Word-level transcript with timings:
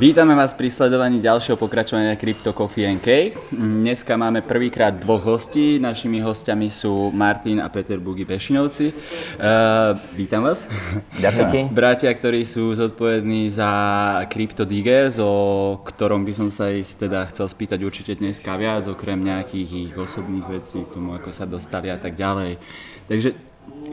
Vítame 0.00 0.32
vás 0.32 0.56
pri 0.56 0.72
sledovaní 0.72 1.20
ďalšieho 1.20 1.60
pokračovania 1.60 2.16
Crypto 2.16 2.56
Coffee 2.56 2.88
Cake. 3.04 3.36
Dneska 3.52 4.16
máme 4.16 4.40
prvýkrát 4.40 4.96
dvoch 4.96 5.20
hostí. 5.28 5.76
Našimi 5.76 6.24
hostiami 6.24 6.72
sú 6.72 7.12
Martin 7.12 7.60
a 7.60 7.68
Peter 7.68 8.00
Bugy 8.00 8.24
Pešinovci. 8.24 8.96
Uh, 8.96 10.00
vítam 10.16 10.48
vás. 10.48 10.72
Ďakujem. 11.20 11.68
Bratia, 11.76 12.08
ktorí 12.16 12.48
sú 12.48 12.72
zodpovední 12.72 13.52
za 13.52 13.68
Crypto 14.32 14.64
Diggers, 14.64 15.20
o 15.20 15.76
ktorom 15.84 16.24
by 16.24 16.32
som 16.32 16.48
sa 16.48 16.72
ich 16.72 16.88
teda 16.96 17.28
chcel 17.28 17.52
spýtať 17.52 17.84
určite 17.84 18.16
dneska 18.16 18.56
viac, 18.56 18.88
okrem 18.88 19.20
nejakých 19.20 19.92
ich 19.92 19.92
osobných 19.92 20.48
vecí, 20.48 20.80
k 20.80 20.96
tomu, 20.96 21.12
ako 21.12 21.28
sa 21.36 21.44
dostali 21.44 21.92
a 21.92 22.00
tak 22.00 22.16
ďalej. 22.16 22.56
Takže, 23.04 23.36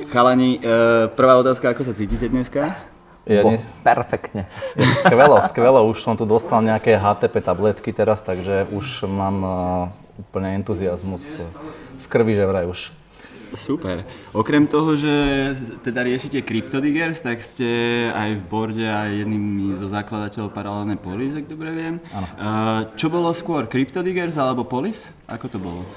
chalani, 0.07 0.63
uh, 0.63 1.11
prvá 1.11 1.35
otázka, 1.35 1.75
ako 1.75 1.83
sa 1.83 1.91
cítite 1.91 2.31
dneska? 2.31 2.95
Ja 3.27 3.43
dnes... 3.43 3.67
Perfektne. 3.83 4.47
Skvelo, 5.04 5.37
skvelo. 5.43 5.83
Už 5.91 5.99
som 5.99 6.15
tu 6.15 6.23
dostal 6.23 6.63
nejaké 6.63 6.95
HTP 6.95 7.43
tabletky 7.43 7.91
teraz, 7.91 8.23
takže 8.23 8.71
už 8.71 9.04
mám 9.07 9.37
uh, 9.43 9.54
úplne 10.15 10.55
entuziasmus 10.55 11.43
v 11.99 12.05
krvi, 12.07 12.39
že 12.39 12.47
vraj 12.47 12.65
už. 12.65 12.95
Super. 13.55 14.04
Okrem 14.35 14.68
toho, 14.68 14.99
že 14.99 15.13
teda 15.79 16.04
riešite 16.04 16.43
CryptoDiggers, 16.43 17.23
tak 17.23 17.39
ste 17.39 17.68
aj 18.11 18.35
v 18.35 18.43
borde 18.43 18.83
aj 18.83 19.23
jedným 19.23 19.71
zo 19.79 19.87
zakladateľov 19.87 20.51
paralelnej 20.51 20.99
Polis, 20.99 21.32
ak 21.32 21.47
dobre 21.47 21.71
viem. 21.71 21.96
Áno. 22.11 22.27
Čo 22.99 23.07
bolo 23.07 23.32
skôr, 23.32 23.63
CryptoDiggers 23.71 24.35
alebo 24.35 24.68
Polis? 24.68 25.15
Ako 25.32 25.47
to 25.47 25.63
bolo? 25.63 25.87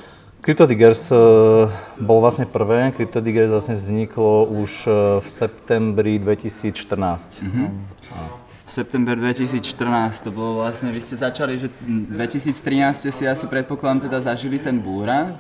CryptoDiggers 0.41 1.13
uh, 1.13 1.69
bol 2.01 2.25
vlastne 2.25 2.49
prvé. 2.49 2.89
CryptoDiggers 2.97 3.53
vlastne 3.53 3.77
vzniklo 3.77 4.49
už 4.49 4.71
uh, 4.89 4.95
v 5.21 5.27
septembri 5.29 6.17
2014. 6.17 7.45
Mm-hmm. 7.45 7.69
September 8.65 9.19
2014 9.19 9.67
to 10.25 10.31
bolo 10.31 10.63
vlastne, 10.63 10.95
vy 10.95 11.03
ste 11.03 11.19
začali, 11.19 11.59
že 11.59 11.69
2013 11.83 12.55
ste 12.95 13.11
si 13.11 13.25
asi 13.27 13.51
predpokladám 13.51 14.07
teda 14.07 14.23
zažili 14.23 14.63
ten 14.63 14.79
búra. 14.79 15.35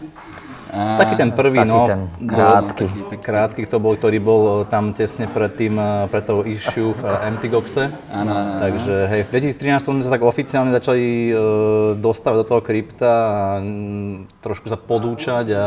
A... 0.71 1.03
Taký 1.03 1.15
ten 1.19 1.31
prvý, 1.35 1.59
taký 1.59 1.71
no, 1.71 1.81
ten 1.91 2.03
krátky. 2.31 2.87
Taký, 2.87 3.01
taký 3.11 3.23
krátky 3.27 3.63
to 3.67 3.77
bol, 3.83 3.99
ktorý 3.99 4.19
bol 4.23 4.43
tam 4.71 4.95
tesne 4.95 5.27
pred 5.27 5.51
tým, 5.59 5.77
pred 6.07 6.23
tou 6.23 6.47
issue 6.47 6.95
v 6.95 7.03
MTGOXe. 7.39 7.91
Áno, 8.15 8.31
áno. 8.31 8.53
Takže 8.62 8.95
hej, 9.11 9.21
v 9.27 9.51
2013 9.51 9.83
sme 9.83 10.05
sa 10.07 10.15
tak 10.15 10.23
oficiálne 10.23 10.71
začali 10.71 11.35
uh, 11.35 11.99
dostávať 11.99 12.39
do 12.43 12.47
toho 12.47 12.61
krypta 12.62 13.11
a 13.11 13.39
m, 13.59 14.31
trošku 14.39 14.71
sa 14.71 14.79
podúčať 14.79 15.47
a 15.59 15.65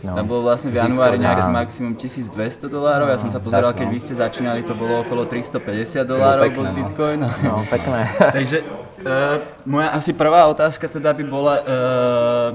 No. 0.00 0.16
Tam 0.16 0.24
bolo 0.24 0.48
vlastne 0.48 0.72
v 0.72 0.80
januári 0.80 1.20
nejaký 1.20 1.44
maximum 1.52 1.92
1200 1.92 2.72
dolárov, 2.72 3.12
ja 3.12 3.20
som 3.20 3.28
sa 3.28 3.36
pozeral, 3.36 3.76
keď 3.76 3.84
no. 3.84 3.92
vy 3.92 3.98
ste 4.00 4.14
začínali, 4.16 4.64
to 4.64 4.72
bolo 4.72 5.04
okolo 5.04 5.28
350 5.28 6.08
dolárov 6.08 6.48
bol 6.56 6.64
no. 6.64 6.72
Bitcoin. 6.72 7.20
No, 7.20 7.28
no 7.44 7.52
pekné. 7.74 8.08
Takže 8.16 8.64
uh, 9.04 9.44
moja 9.68 9.92
asi 9.92 10.16
prvá 10.16 10.48
otázka 10.48 10.88
teda 10.88 11.12
by 11.12 11.24
bola, 11.28 11.54
uh, 11.60 12.48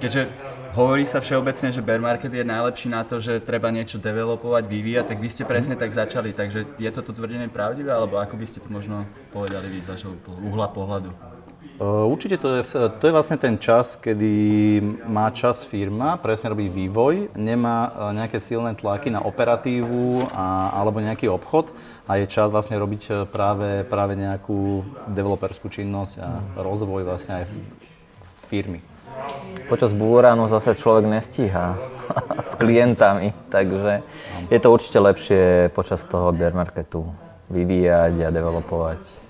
keďže 0.00 0.45
hovorí 0.76 1.08
sa 1.08 1.24
všeobecne, 1.24 1.72
že 1.72 1.80
bear 1.80 2.04
market 2.04 2.28
je 2.28 2.44
najlepší 2.44 2.92
na 2.92 3.00
to, 3.00 3.16
že 3.16 3.40
treba 3.40 3.72
niečo 3.72 3.96
developovať, 3.96 4.68
vyvíjať, 4.68 5.04
tak 5.08 5.18
vy 5.24 5.28
ste 5.32 5.48
presne 5.48 5.72
tak 5.72 5.88
začali, 5.88 6.36
takže 6.36 6.76
je 6.76 6.90
toto 6.92 7.16
tvrdenie 7.16 7.48
pravdivé, 7.48 7.96
alebo 7.96 8.20
ako 8.20 8.36
by 8.36 8.44
ste 8.44 8.60
to 8.60 8.68
možno 8.68 9.08
povedali 9.32 9.72
vy 9.72 9.80
z 9.80 9.88
vašho 9.88 10.12
uhla 10.28 10.68
pohľadu? 10.68 11.10
Určite 11.76 12.40
to 12.40 12.56
je, 12.56 12.62
to 12.72 13.04
je 13.04 13.12
vlastne 13.12 13.36
ten 13.36 13.60
čas, 13.60 14.00
kedy 14.00 14.32
má 15.12 15.28
čas 15.28 15.60
firma, 15.60 16.16
presne 16.16 16.56
robí 16.56 16.72
vývoj, 16.72 17.36
nemá 17.36 17.92
nejaké 18.16 18.40
silné 18.40 18.72
tlaky 18.72 19.12
na 19.12 19.20
operatívu 19.20 20.24
a, 20.32 20.72
alebo 20.72 21.04
nejaký 21.04 21.28
obchod 21.28 21.76
a 22.08 22.16
je 22.16 22.32
čas 22.32 22.48
vlastne 22.48 22.80
robiť 22.80 23.28
práve, 23.28 23.84
práve 23.92 24.16
nejakú 24.16 24.88
developerskú 25.12 25.68
činnosť 25.68 26.14
a 26.24 26.40
rozvoj 26.64 27.04
vlastne 27.04 27.44
aj 27.44 27.52
firmy. 28.48 28.80
Počas 29.66 29.90
búranu 29.90 30.46
zase 30.46 30.78
človek 30.78 31.10
nestíha 31.10 31.74
s 32.50 32.54
klientami, 32.54 33.34
takže 33.50 34.06
je 34.46 34.58
to 34.62 34.68
určite 34.70 34.98
lepšie 35.02 35.74
počas 35.74 36.06
toho 36.06 36.30
bear 36.30 36.54
marketu 36.54 37.02
vyvíjať 37.50 38.14
a 38.22 38.28
developovať. 38.30 39.25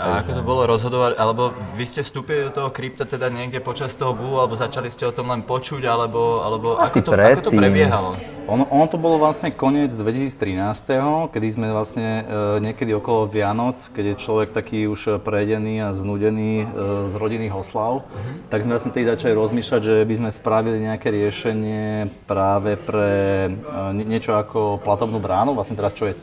A 0.00 0.24
ako 0.24 0.30
to 0.32 0.42
bolo 0.42 0.62
rozhodovať, 0.64 1.20
alebo 1.20 1.52
vy 1.76 1.84
ste 1.84 2.00
vstúpili 2.00 2.48
do 2.48 2.52
toho 2.56 2.68
krypta 2.72 3.04
teda 3.04 3.28
niekde 3.28 3.60
počas 3.60 3.92
toho 3.92 4.16
bulu, 4.16 4.40
alebo 4.40 4.56
začali 4.56 4.88
ste 4.88 5.04
o 5.04 5.12
tom 5.12 5.28
len 5.28 5.44
počuť, 5.44 5.84
alebo, 5.84 6.40
alebo 6.40 6.80
Asi 6.80 7.04
ako, 7.04 7.12
to, 7.12 7.20
ako 7.20 7.42
to 7.44 7.52
prebiehalo? 7.52 8.10
Ono, 8.50 8.66
ono 8.66 8.86
to 8.90 8.98
bolo 8.98 9.20
vlastne 9.20 9.54
koniec 9.54 9.94
2013, 9.94 11.30
kedy 11.30 11.46
sme 11.52 11.70
vlastne 11.70 12.26
e, 12.26 12.62
niekedy 12.64 12.90
okolo 12.98 13.30
Vianoc, 13.30 13.78
keď 13.94 14.16
je 14.16 14.22
človek 14.26 14.48
taký 14.50 14.90
už 14.90 15.22
prejedený 15.22 15.86
a 15.86 15.94
znudený 15.94 16.64
e, 16.64 16.66
z 17.06 17.14
rodinných 17.14 17.54
oslav, 17.54 18.02
uh-huh. 18.02 18.50
tak 18.50 18.66
sme 18.66 18.74
vlastne 18.74 18.90
tedy 18.90 19.06
začali 19.06 19.38
rozmýšľať, 19.38 19.80
že 19.84 19.94
by 20.02 20.14
sme 20.18 20.30
spravili 20.34 20.82
nejaké 20.82 21.14
riešenie 21.14 22.10
práve 22.26 22.74
pre 22.74 23.12
e, 23.46 23.50
niečo 23.94 24.34
ako 24.34 24.82
platobnú 24.82 25.22
bránu, 25.22 25.54
vlastne 25.54 25.78
teraz 25.78 25.94
čo 25.94 26.10
je 26.10 26.18
e, 26.18 26.22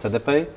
CDP 0.00 0.48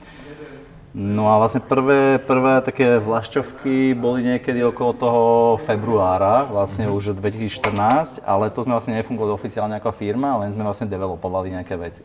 No 0.90 1.30
a 1.30 1.38
vlastne 1.38 1.62
prvé, 1.62 2.18
prvé 2.18 2.66
také 2.66 2.98
vlašťovky 2.98 3.94
boli 3.94 4.26
niekedy 4.26 4.66
okolo 4.66 4.92
toho 4.98 5.24
februára, 5.62 6.50
vlastne 6.50 6.90
už 6.90 7.14
2014, 7.14 8.26
ale 8.26 8.50
to 8.50 8.66
sme 8.66 8.74
vlastne 8.74 8.98
nefungovali 8.98 9.30
oficiálne 9.30 9.78
ako 9.78 9.94
firma, 9.94 10.42
len 10.42 10.50
sme 10.50 10.66
vlastne 10.66 10.90
developovali 10.90 11.54
nejaké 11.54 11.78
veci. 11.78 12.02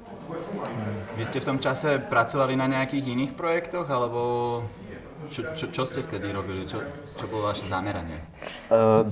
Vy 1.17 1.25
ste 1.25 1.41
v 1.41 1.49
tom 1.49 1.59
čase 1.65 1.97
pracovali 1.97 2.61
na 2.61 2.69
nejakých 2.69 3.09
iných 3.17 3.33
projektoch, 3.33 3.89
alebo 3.89 4.21
čo, 5.31 5.41
čo, 5.55 5.65
čo 5.71 5.83
ste 5.89 6.01
vtedy 6.05 6.33
robili? 6.33 6.67
Čo, 6.67 6.83
čo 7.17 7.25
bolo 7.29 7.49
vaše 7.49 7.65
zameranie? 7.69 8.21
Uh, 8.69 9.09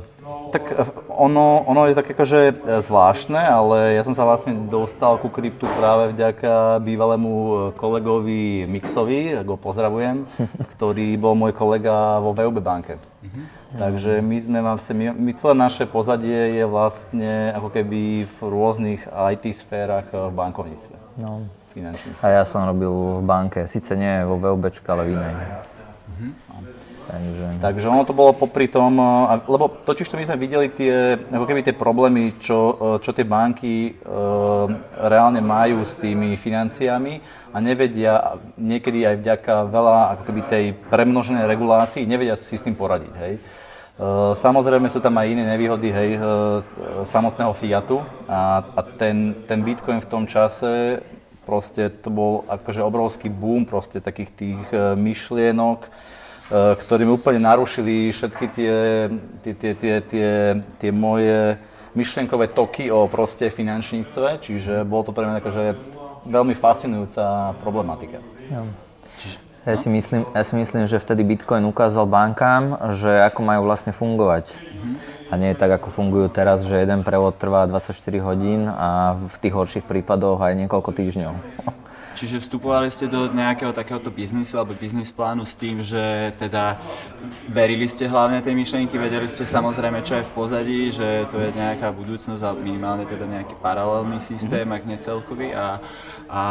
tak 0.52 0.74
ono, 1.08 1.64
ono 1.66 1.90
je 1.90 1.98
tak 1.98 2.14
akože 2.14 2.38
e, 2.38 2.54
zvláštne, 2.78 3.42
ale 3.42 3.98
ja 3.98 4.02
som 4.06 4.14
sa 4.14 4.22
vlastne 4.22 4.54
dostal 4.70 5.18
ku 5.18 5.26
kryptu 5.26 5.66
práve 5.74 6.14
vďaka 6.14 6.78
bývalému 6.78 7.32
e, 7.32 7.52
kolegovi 7.74 8.68
Mixovi, 8.70 9.34
ako 9.42 9.58
pozdravujem, 9.58 10.22
ktorý 10.78 11.18
bol 11.18 11.34
môj 11.34 11.56
kolega 11.56 12.22
vo 12.22 12.30
VUB 12.30 12.62
banke. 12.62 13.02
Uh-huh. 13.02 13.44
Takže 13.74 14.22
my 14.22 14.36
sme 14.38 14.58
vlastne, 14.62 14.94
my, 14.94 15.06
my 15.10 15.32
celé 15.34 15.54
naše 15.58 15.84
pozadie 15.90 16.60
je 16.60 16.64
vlastne 16.68 17.50
ako 17.56 17.72
keby 17.72 18.28
v 18.28 18.36
rôznych 18.46 19.02
IT 19.08 19.44
sférach 19.56 20.06
v 20.12 20.30
bankovníctve. 20.30 20.96
No. 21.18 21.48
A 22.20 22.26
ja 22.28 22.44
som 22.44 22.68
robil 22.68 22.92
v 22.92 23.24
banke, 23.24 23.64
síce 23.64 23.96
nie 23.96 24.20
vo 24.28 24.36
VUB, 24.36 24.68
ale 24.68 25.02
v 25.08 25.10
inej. 25.16 25.34
Takže... 27.02 27.46
Takže 27.58 27.86
ono 27.90 28.06
to 28.06 28.14
bolo 28.14 28.32
popri 28.32 28.70
tom, 28.70 28.94
lebo 29.50 29.68
totiž 29.68 30.06
to 30.06 30.14
my 30.14 30.24
sme 30.24 30.38
videli 30.38 30.70
tie, 30.70 31.18
ako 31.18 31.44
keby 31.44 31.60
tie 31.66 31.74
problémy, 31.74 32.38
čo, 32.38 32.78
čo 33.02 33.10
tie 33.10 33.26
banky 33.26 33.90
e, 33.90 33.92
reálne 35.02 35.42
majú 35.42 35.82
s 35.82 35.98
tými 35.98 36.38
financiami 36.38 37.18
a 37.50 37.58
nevedia 37.58 38.38
niekedy 38.54 39.02
aj 39.02 39.16
vďaka 39.18 39.54
veľa 39.66 39.96
ako 40.16 40.22
keby 40.30 40.40
tej 40.46 40.64
premnoženej 40.88 41.50
regulácii, 41.50 42.06
nevedia 42.06 42.38
si 42.38 42.54
s 42.54 42.62
tým 42.62 42.78
poradiť. 42.78 43.14
Hej. 43.18 43.34
E, 43.36 43.40
samozrejme 44.38 44.86
sú 44.86 45.02
tam 45.02 45.18
aj 45.18 45.26
iné 45.26 45.42
nevýhody 45.42 45.90
hej, 45.90 46.10
e, 46.16 46.20
samotného 47.02 47.50
Fiatu 47.50 47.98
a, 48.30 48.62
a 48.62 48.80
ten, 48.94 49.42
ten 49.50 49.58
Bitcoin 49.66 49.98
v 49.98 50.10
tom 50.10 50.24
čase 50.30 51.02
proste 51.42 51.90
to 51.90 52.14
bol 52.14 52.46
akože 52.46 52.78
obrovský 52.78 53.26
boom 53.26 53.66
proste 53.66 53.98
takých 53.98 54.30
tých 54.30 54.62
myšlienok, 54.94 55.90
Eh, 56.52 56.76
ktorí 56.76 57.08
mi 57.08 57.16
úplne 57.16 57.40
narušili 57.40 58.12
všetky 58.12 58.44
tie, 58.52 58.74
tie, 59.40 59.52
tie, 59.56 59.72
tie, 59.72 59.94
tie, 60.04 60.30
tie 60.76 60.90
moje 60.92 61.56
myšlienkové 61.96 62.52
toky 62.52 62.92
o 62.92 63.08
proste 63.08 63.48
finančníctve, 63.48 64.36
čiže 64.36 64.84
bolo 64.84 65.08
to 65.08 65.16
pre 65.16 65.24
mňa 65.24 65.40
akože 65.40 65.64
veľmi 66.28 66.52
fascinujúca 66.52 67.56
problematika. 67.56 68.20
Ja. 68.52 68.69
Ja 69.62 69.78
si, 69.78 69.88
myslím, 69.88 70.26
ja 70.34 70.43
si 70.43 70.58
myslím, 70.58 70.90
že 70.90 70.99
vtedy 70.99 71.22
Bitcoin 71.22 71.62
ukázal 71.64 72.04
bankám, 72.04 72.76
že 72.99 73.22
ako 73.31 73.40
majú 73.46 73.62
vlastne 73.64 73.94
fungovať. 73.94 74.50
A 75.31 75.38
nie 75.38 75.54
je 75.54 75.56
tak, 75.56 75.70
ako 75.78 75.94
fungujú 75.94 76.26
teraz, 76.28 76.66
že 76.66 76.82
jeden 76.82 77.06
prevod 77.06 77.38
trvá 77.38 77.64
24 77.70 77.94
hodín 78.26 78.66
a 78.66 79.14
v 79.14 79.37
tých 79.38 79.54
horších 79.54 79.87
prípadoch 79.87 80.43
aj 80.43 80.58
niekoľko 80.66 80.90
týždňov. 80.93 81.32
Čiže 82.12 82.44
vstupovali 82.44 82.93
ste 82.93 83.09
do 83.09 83.31
nejakého 83.32 83.73
takéhoto 83.73 84.12
biznisu 84.12 84.61
alebo 84.61 84.76
biznis 84.76 85.09
plánu 85.09 85.49
s 85.49 85.56
tým, 85.56 85.81
že 85.81 86.32
teda 86.37 86.76
verili 87.49 87.88
ste 87.88 88.05
hlavne 88.05 88.44
tej 88.44 88.53
myšlienky, 88.53 88.94
vedeli 89.00 89.26
ste 89.26 89.49
samozrejme, 89.49 90.05
čo 90.05 90.20
je 90.20 90.29
v 90.29 90.32
pozadí, 90.37 90.81
že 90.93 91.25
to 91.32 91.41
je 91.41 91.50
nejaká 91.56 91.88
budúcnosť 91.91 92.43
a 92.44 92.50
minimálne 92.53 93.09
teda 93.09 93.25
nejaký 93.25 93.56
paralelný 93.59 94.20
systém, 94.20 94.69
mm-hmm. 94.69 94.76
ak 94.76 94.88
nie 94.88 94.99
celkový 95.00 95.49
a, 95.56 95.81
a, 96.29 96.44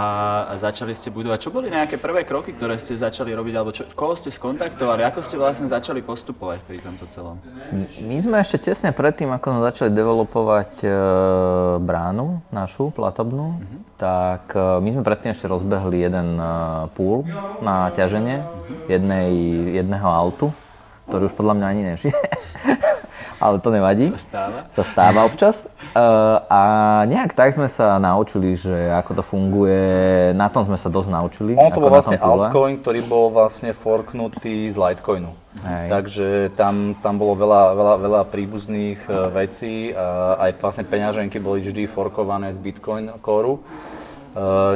a 0.50 0.54
začali 0.58 0.98
ste 0.98 1.14
budovať. 1.14 1.38
Čo 1.48 1.54
boli 1.54 1.70
nejaké 1.70 2.02
prvé 2.02 2.26
kroky, 2.26 2.58
ktoré 2.58 2.82
ste 2.82 2.98
začali 2.98 3.32
robiť 3.32 3.54
alebo 3.54 3.72
čo, 3.72 3.86
koho 3.94 4.18
ste 4.18 4.34
skontaktovali, 4.34 5.06
ako 5.06 5.22
ste 5.22 5.38
vlastne 5.38 5.70
začali 5.70 6.02
postupovať 6.02 6.66
pri 6.66 6.82
tomto 6.82 7.06
celom? 7.08 7.38
My 8.02 8.18
sme 8.20 8.42
ešte 8.42 8.74
tesne 8.74 8.90
predtým, 8.92 9.30
ako 9.30 9.46
sme 9.54 9.62
začali 9.70 9.90
developovať 9.94 10.72
e, 10.84 10.88
bránu 11.80 12.42
našu 12.50 12.90
platobnú, 12.92 13.62
mm-hmm 13.62 13.91
tak 14.02 14.58
e, 14.58 14.82
my 14.82 14.90
sme 14.98 15.06
predtým 15.06 15.30
ešte 15.30 15.46
rozbehli 15.46 16.02
jeden 16.02 16.42
e, 16.42 16.46
pool 16.98 17.22
na 17.62 17.94
ťaženie 17.94 18.42
jednej, 18.90 19.30
jedného 19.78 20.10
autu, 20.10 20.50
ktorý 21.06 21.30
už 21.30 21.38
podľa 21.38 21.54
mňa 21.62 21.66
ani 21.70 21.82
nežije. 21.94 22.18
Ale 23.42 23.58
to 23.58 23.74
nevadí. 23.74 24.14
Sa 24.14 24.22
stáva. 24.22 24.60
Sa 24.70 24.84
stáva 24.86 25.20
občas. 25.26 25.66
Uh, 25.98 26.40
a 26.46 26.62
nejak 27.10 27.34
tak 27.34 27.58
sme 27.58 27.66
sa 27.66 27.98
naučili, 27.98 28.54
že 28.54 28.94
ako 28.94 29.12
to 29.18 29.24
funguje. 29.26 29.82
Na 30.38 30.48
tom 30.54 30.70
sme 30.70 30.78
sa 30.78 30.94
dosť 30.94 31.10
naučili. 31.10 31.52
Ono 31.58 31.74
to 31.74 31.82
bol 31.82 31.90
vlastne 31.90 32.22
altcoin, 32.22 32.78
ktorý 32.86 33.02
bol 33.10 33.34
vlastne 33.34 33.74
forknutý 33.74 34.70
z 34.70 34.78
Litecoinu. 34.78 35.34
Hej. 35.66 35.88
Takže 35.90 36.28
tam, 36.56 36.96
tam 37.02 37.20
bolo 37.20 37.36
veľa, 37.36 37.76
veľa, 37.76 37.96
veľa 38.00 38.22
príbuzných 38.32 39.04
e, 39.04 39.12
vecí. 39.36 39.74
A 39.92 40.48
aj 40.48 40.62
vlastne 40.62 40.88
peňaženky 40.88 41.44
boli 41.44 41.60
vždy 41.66 41.90
forkované 41.92 42.54
z 42.56 42.62
Bitcoin 42.62 43.12
Core. 43.20 43.60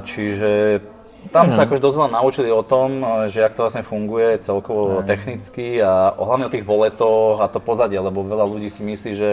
Čiže 0.03 0.83
tam 1.31 1.53
sa 1.53 1.65
akože 1.65 1.81
dosť 1.81 1.97
veľa 1.97 2.15
naučili 2.21 2.49
o 2.51 2.63
tom, 2.65 3.01
e, 3.01 3.29
že 3.29 3.41
jak 3.41 3.53
to 3.53 3.65
vlastne 3.65 3.85
funguje 3.85 4.41
celkovo 4.41 5.01
technicky 5.01 5.81
a 5.81 6.13
hlavne 6.17 6.49
o 6.49 6.53
tých 6.53 6.65
voletoch 6.65 7.41
a 7.41 7.49
to 7.49 7.61
pozadie, 7.61 7.97
lebo 7.97 8.25
veľa 8.25 8.45
ľudí 8.45 8.69
si 8.69 8.81
myslí, 8.83 9.11
že 9.15 9.29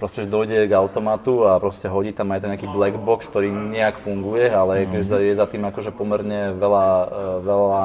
proste 0.00 0.24
že 0.24 0.32
dojde 0.32 0.64
k 0.64 0.72
automatu 0.72 1.44
a 1.44 1.60
proste 1.60 1.84
hodí 1.92 2.16
tam 2.16 2.32
aj 2.32 2.40
ten 2.40 2.50
nejaký 2.56 2.72
black 2.72 2.96
box, 2.96 3.28
ktorý 3.28 3.52
nejak 3.52 4.00
funguje, 4.00 4.48
ale 4.48 4.88
mm. 4.88 5.04
je 5.04 5.34
za 5.36 5.44
tým 5.44 5.68
akože 5.68 5.92
pomerne 5.92 6.56
veľa, 6.56 6.88
e, 6.88 7.16
veľa 7.44 7.84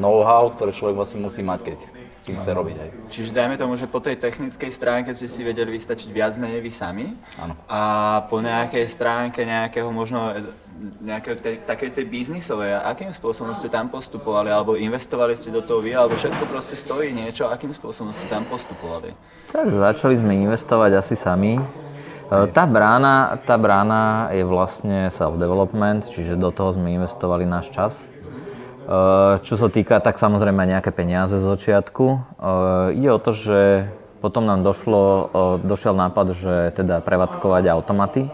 know-how, 0.00 0.48
ktoré 0.56 0.72
človek 0.72 0.96
vlastne 0.96 1.20
musí 1.20 1.44
mať, 1.44 1.60
keď 1.60 1.76
s 2.08 2.20
tým 2.24 2.40
chce 2.40 2.50
robiť. 2.56 2.76
Hej. 2.80 2.90
Čiže 3.12 3.30
dajme 3.36 3.60
tomu, 3.60 3.76
že 3.76 3.84
po 3.84 4.00
tej 4.00 4.16
technickej 4.16 4.72
stránke 4.72 5.12
ste 5.12 5.28
si 5.28 5.44
vedeli 5.44 5.76
vystačiť 5.76 6.08
viac 6.08 6.40
menej 6.40 6.64
vy 6.64 6.72
sami. 6.72 7.06
Áno. 7.36 7.52
A 7.68 7.80
po 8.32 8.40
nejakej 8.40 8.88
stránke 8.88 9.44
nejakého 9.44 9.92
možno 9.92 10.32
nejakej 10.82 11.34
tej, 11.38 11.54
takej 11.62 11.90
tej 11.94 12.04
biznisovej, 12.10 12.82
akým 12.82 13.14
spôsobom 13.14 13.54
ste 13.54 13.70
tam 13.70 13.86
postupovali, 13.88 14.50
alebo 14.50 14.74
investovali 14.74 15.38
ste 15.38 15.54
do 15.54 15.62
toho 15.62 15.78
vy, 15.78 15.94
alebo 15.94 16.18
všetko 16.18 16.44
proste 16.50 16.74
stojí 16.74 17.14
niečo, 17.14 17.46
akým 17.46 17.70
spôsobom 17.70 18.10
ste 18.10 18.26
tam 18.26 18.42
postupovali? 18.50 19.14
Tak 19.54 19.70
začali 19.70 20.18
sme 20.18 20.42
investovať 20.48 20.90
asi 20.98 21.14
sami. 21.14 21.56
E, 21.58 21.64
Tá 22.50 22.64
brána, 22.66 23.38
tá 23.46 23.54
brána 23.54 24.32
je 24.34 24.42
vlastne 24.42 25.12
self-development, 25.12 26.10
čiže 26.10 26.34
do 26.34 26.50
toho 26.50 26.74
sme 26.74 26.96
investovali 26.98 27.46
náš 27.46 27.70
čas. 27.70 27.92
E, 27.94 28.06
Čo 29.44 29.54
sa 29.60 29.68
týka, 29.70 30.02
tak 30.02 30.18
samozrejme 30.18 30.66
nejaké 30.66 30.90
peniaze 30.90 31.38
z 31.38 31.44
začiatku. 31.44 32.04
E, 32.08 32.18
Ide 32.98 33.10
o 33.12 33.20
to, 33.22 33.30
že 33.36 33.60
potom 34.22 34.46
nám 34.46 34.62
došlo, 34.62 35.34
došiel 35.66 35.98
nápad, 35.98 36.38
že 36.38 36.54
teda 36.78 37.02
prevádzkovať 37.02 37.66
automaty. 37.74 38.30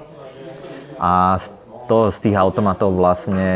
A 1.01 1.41
z, 1.41 1.49
to, 1.89 2.13
z 2.13 2.19
tých 2.29 2.37
automatov 2.37 2.93
vlastne 2.93 3.49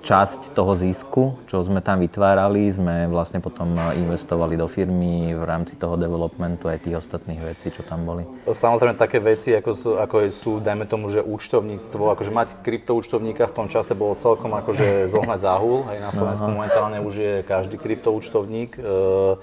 časť 0.00 0.56
toho 0.56 0.72
zisku, 0.72 1.36
čo 1.44 1.60
sme 1.60 1.84
tam 1.84 2.00
vytvárali, 2.00 2.72
sme 2.72 3.04
vlastne 3.12 3.44
potom 3.44 3.76
investovali 3.92 4.56
do 4.56 4.64
firmy 4.64 5.36
v 5.36 5.44
rámci 5.44 5.76
toho 5.76 6.00
developmentu 6.00 6.72
aj 6.72 6.88
tých 6.88 7.04
ostatných 7.04 7.40
vecí, 7.44 7.68
čo 7.68 7.84
tam 7.84 8.08
boli. 8.08 8.24
Samozrejme 8.48 8.96
také 8.96 9.20
veci, 9.20 9.52
ako 9.52 9.70
sú, 9.76 9.90
ako 10.00 10.16
sú, 10.32 10.50
dajme 10.64 10.88
tomu, 10.88 11.12
že 11.12 11.20
účtovníctvo, 11.20 12.16
akože 12.16 12.32
mať 12.32 12.48
kryptoúčtovníka 12.64 13.44
v 13.44 13.56
tom 13.56 13.66
čase 13.68 13.92
bolo 13.92 14.16
celkom 14.16 14.56
akože 14.56 15.04
zohnať 15.12 15.40
záhul, 15.44 15.84
hej, 15.92 16.00
na 16.00 16.12
Slovensku 16.16 16.48
momentálne 16.48 17.04
už 17.04 17.14
je 17.20 17.34
každý 17.44 17.76
kryptoúčtovník. 17.76 18.80
E, 18.80 19.36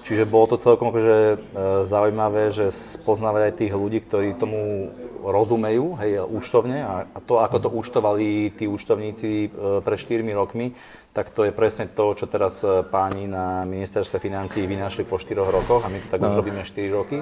Čiže 0.00 0.24
bolo 0.24 0.56
to 0.56 0.56
celkom 0.56 0.90
akože 0.90 1.16
e, 1.16 1.36
zaujímavé, 1.84 2.48
že 2.48 2.72
spoznávať 2.72 3.42
aj 3.50 3.54
tých 3.60 3.72
ľudí, 3.76 3.98
ktorí 4.00 4.34
tomu 4.34 4.90
rozumejú, 5.20 6.00
hej, 6.00 6.24
účtovne 6.24 6.80
a, 6.80 6.94
a 7.04 7.18
to, 7.20 7.36
ako 7.38 7.56
to 7.60 7.68
účtovali 7.68 8.56
tí 8.56 8.64
účtovníci 8.64 9.30
e, 9.46 9.48
pred 9.84 9.98
4 10.00 10.24
rokmi, 10.32 10.72
tak 11.12 11.28
to 11.34 11.44
je 11.44 11.52
presne 11.52 11.90
to, 11.90 12.16
čo 12.16 12.24
teraz 12.24 12.64
e, 12.64 12.80
páni 12.86 13.28
na 13.28 13.68
ministerstve 13.68 14.16
financií 14.16 14.64
vynašli 14.64 15.04
po 15.04 15.20
4 15.20 15.36
rokoch 15.36 15.84
a 15.84 15.92
my 15.92 16.00
to 16.00 16.08
tak 16.08 16.24
už 16.24 16.32
robíme 16.32 16.64
4 16.64 16.90
roky. 16.96 17.20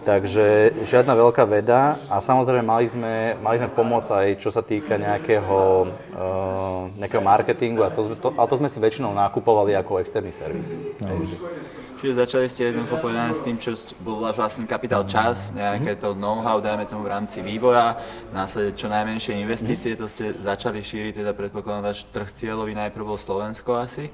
Takže 0.00 0.80
žiadna 0.88 1.12
veľká 1.12 1.44
veda 1.44 2.00
a 2.08 2.24
samozrejme 2.24 2.64
mali 2.64 2.88
sme, 2.88 3.36
mali 3.44 3.60
sme 3.60 3.68
pomoc 3.68 4.08
aj 4.08 4.40
čo 4.40 4.48
sa 4.48 4.64
týka 4.64 4.96
nejakého, 4.96 5.92
uh, 6.16 6.88
nejakého 6.96 7.20
marketingu 7.20 7.84
a 7.84 7.92
to, 7.92 8.16
to, 8.16 8.32
ale 8.32 8.48
to 8.48 8.56
sme 8.56 8.72
si 8.72 8.80
väčšinou 8.80 9.12
nakupovali 9.12 9.76
ako 9.76 10.00
externý 10.00 10.32
servis. 10.32 10.80
Takže- 11.04 11.89
Čiže 12.00 12.16
začali 12.16 12.46
ste 12.48 12.72
jednoducho 12.72 12.96
povedané 12.96 13.36
s 13.36 13.44
tým, 13.44 13.60
čo 13.60 13.76
bol 14.00 14.24
vlastný 14.24 14.64
kapitál 14.64 15.04
čas, 15.04 15.52
nejaké 15.52 16.00
to 16.00 16.16
know-how, 16.16 16.56
dajme 16.56 16.88
tomu 16.88 17.04
v 17.04 17.12
rámci 17.12 17.44
vývoja, 17.44 18.00
následne 18.32 18.72
čo 18.72 18.88
najmenšie 18.88 19.36
investície, 19.36 19.92
to 19.92 20.08
ste 20.08 20.32
začali 20.40 20.80
šíriť, 20.80 21.20
teda 21.20 21.36
predpokladám, 21.36 21.92
váš 21.92 22.08
trh 22.08 22.24
cieľový 22.32 22.72
najprv 22.72 23.04
bol 23.04 23.20
Slovensko 23.20 23.76
asi 23.76 24.08